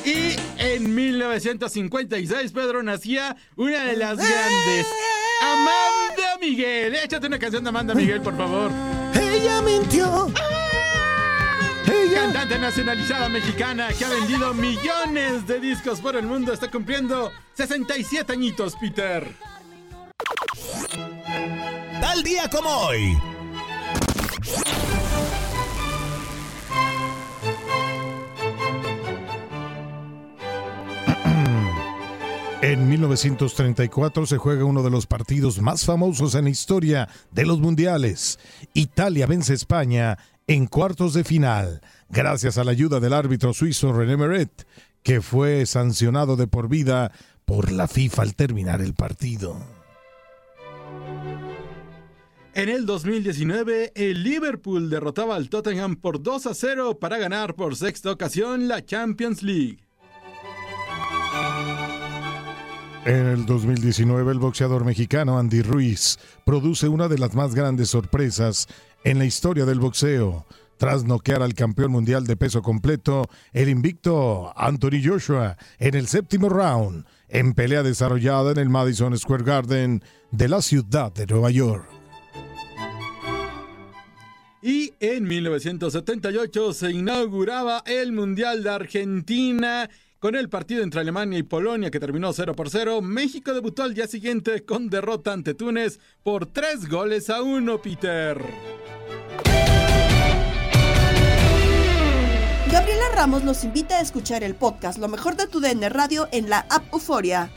Y 0.05 0.35
en 0.59 0.93
1956, 0.93 2.51
Pedro, 2.51 2.83
nacía 2.83 3.35
una 3.55 3.85
de 3.85 3.97
las 3.97 4.17
grandes, 4.17 4.85
Amanda 5.41 6.37
Miguel. 6.39 6.93
Échate 6.93 7.25
una 7.25 7.39
canción 7.39 7.63
de 7.63 7.69
Amanda 7.69 7.95
Miguel, 7.95 8.21
por 8.21 8.37
favor. 8.37 8.69
Ella 9.15 9.63
mintió. 9.63 10.31
Cantante 12.33 12.57
nacionalizada 12.57 13.27
mexicana 13.27 13.89
que 13.97 14.05
ha 14.05 14.09
vendido 14.09 14.53
millones 14.53 15.45
de 15.45 15.59
discos 15.59 15.99
por 15.99 16.15
el 16.15 16.25
mundo. 16.25 16.53
Está 16.53 16.71
cumpliendo 16.71 17.31
67 17.55 18.31
añitos, 18.31 18.75
Peter. 18.79 19.27
Tal 21.99 22.23
día 22.23 22.49
como 22.49 22.69
hoy. 22.69 23.17
En 32.63 32.87
1934 32.87 34.25
se 34.25 34.37
juega 34.37 34.63
uno 34.63 34.83
de 34.83 34.89
los 34.89 35.05
partidos 35.05 35.59
más 35.59 35.83
famosos 35.83 36.33
en 36.33 36.45
la 36.45 36.49
historia 36.49 37.09
de 37.31 37.45
los 37.45 37.59
mundiales. 37.59 38.39
Italia 38.73 39.27
vence 39.27 39.51
a 39.51 39.55
España 39.55 40.17
en 40.47 40.67
cuartos 40.67 41.13
de 41.13 41.23
final, 41.23 41.81
gracias 42.09 42.57
a 42.57 42.63
la 42.63 42.71
ayuda 42.71 42.99
del 42.99 43.13
árbitro 43.13 43.53
suizo 43.53 43.93
René 43.93 44.17
Meret, 44.17 44.67
que 45.01 45.21
fue 45.21 45.65
sancionado 45.65 46.35
de 46.35 46.47
por 46.47 46.67
vida 46.69 47.11
por 47.45 47.71
la 47.71 47.87
FIFA 47.87 48.21
al 48.21 48.35
terminar 48.35 48.81
el 48.81 48.93
partido. 48.93 49.57
En 52.55 52.69
el 52.69 52.85
2019, 52.85 53.93
el 53.95 54.23
Liverpool 54.23 54.89
derrotaba 54.89 55.35
al 55.35 55.49
Tottenham 55.49 55.95
por 55.95 56.21
2 56.21 56.45
a 56.47 56.53
0 56.53 56.99
para 56.99 57.17
ganar 57.17 57.55
por 57.55 57.75
sexta 57.75 58.11
ocasión 58.11 58.67
la 58.67 58.85
Champions 58.85 59.41
League. 59.41 59.79
En 63.05 63.25
el 63.25 63.45
2019, 63.45 64.31
el 64.31 64.39
boxeador 64.39 64.85
mexicano 64.85 65.37
Andy 65.37 65.61
Ruiz 65.61 66.19
produce 66.45 66.87
una 66.87 67.09
de 67.09 67.17
las 67.17 67.33
más 67.33 67.53
grandes 67.53 67.89
sorpresas 67.89 68.67
en 69.03 69.19
la 69.19 69.25
historia 69.25 69.65
del 69.65 69.79
boxeo. 69.79 70.45
Tras 70.77 71.05
noquear 71.05 71.41
al 71.41 71.53
campeón 71.53 71.91
mundial 71.91 72.25
de 72.25 72.35
peso 72.35 72.61
completo, 72.61 73.29
el 73.53 73.69
invicto 73.69 74.51
Anthony 74.57 75.01
Joshua, 75.03 75.57
en 75.79 75.95
el 75.95 76.07
séptimo 76.07 76.49
round, 76.49 77.05
en 77.29 77.53
pelea 77.53 77.83
desarrollada 77.83 78.51
en 78.51 78.57
el 78.57 78.69
Madison 78.69 79.17
Square 79.17 79.43
Garden 79.43 80.03
de 80.31 80.49
la 80.49 80.61
ciudad 80.61 81.13
de 81.13 81.25
Nueva 81.25 81.51
York. 81.51 81.87
Y 84.61 84.93
en 85.01 85.25
1978 85.25 86.73
se 86.73 86.91
inauguraba 86.91 87.83
el 87.85 88.13
Mundial 88.13 88.63
de 88.63 88.69
Argentina 88.69 89.89
con 90.23 90.35
el 90.35 90.47
partido 90.47 90.83
entre 90.83 91.01
Alemania 91.01 91.37
y 91.37 91.43
Polonia 91.43 91.91
que 91.91 91.99
terminó 91.99 92.31
0 92.31 92.55
por 92.55 92.69
0. 92.69 93.01
México 93.01 93.53
debutó 93.53 93.83
al 93.83 93.93
día 93.93 94.07
siguiente 94.07 94.63
con 94.63 94.89
derrota 94.89 95.33
ante 95.33 95.53
Túnez 95.53 95.99
por 96.23 96.45
3 96.45 96.87
goles 96.87 97.29
a 97.29 97.41
1, 97.41 97.81
Peter. 97.81 98.41
Gabriela 102.71 103.03
Ramos 103.13 103.43
nos 103.43 103.65
invita 103.65 103.97
a 103.97 103.99
escuchar 103.99 104.45
el 104.45 104.55
podcast 104.55 104.97
Lo 104.97 105.09
mejor 105.09 105.35
de 105.35 105.45
tu 105.45 105.59
DN 105.59 105.89
Radio 105.89 106.29
en 106.31 106.49
la 106.49 106.59
app 106.69 106.85
Euforia. 106.93 107.51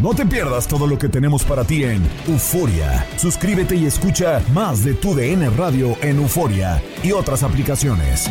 No 0.00 0.14
te 0.14 0.24
pierdas 0.24 0.68
todo 0.68 0.86
lo 0.86 1.00
que 1.00 1.08
tenemos 1.08 1.42
para 1.42 1.64
ti 1.64 1.82
en 1.82 2.08
Euforia. 2.28 3.04
Suscríbete 3.16 3.74
y 3.74 3.86
escucha 3.86 4.40
más 4.54 4.84
de 4.84 4.94
tu 4.94 5.16
DN 5.16 5.50
Radio 5.50 5.96
en 6.00 6.18
Euforia 6.18 6.80
y 7.02 7.10
otras 7.10 7.42
aplicaciones. 7.42 8.30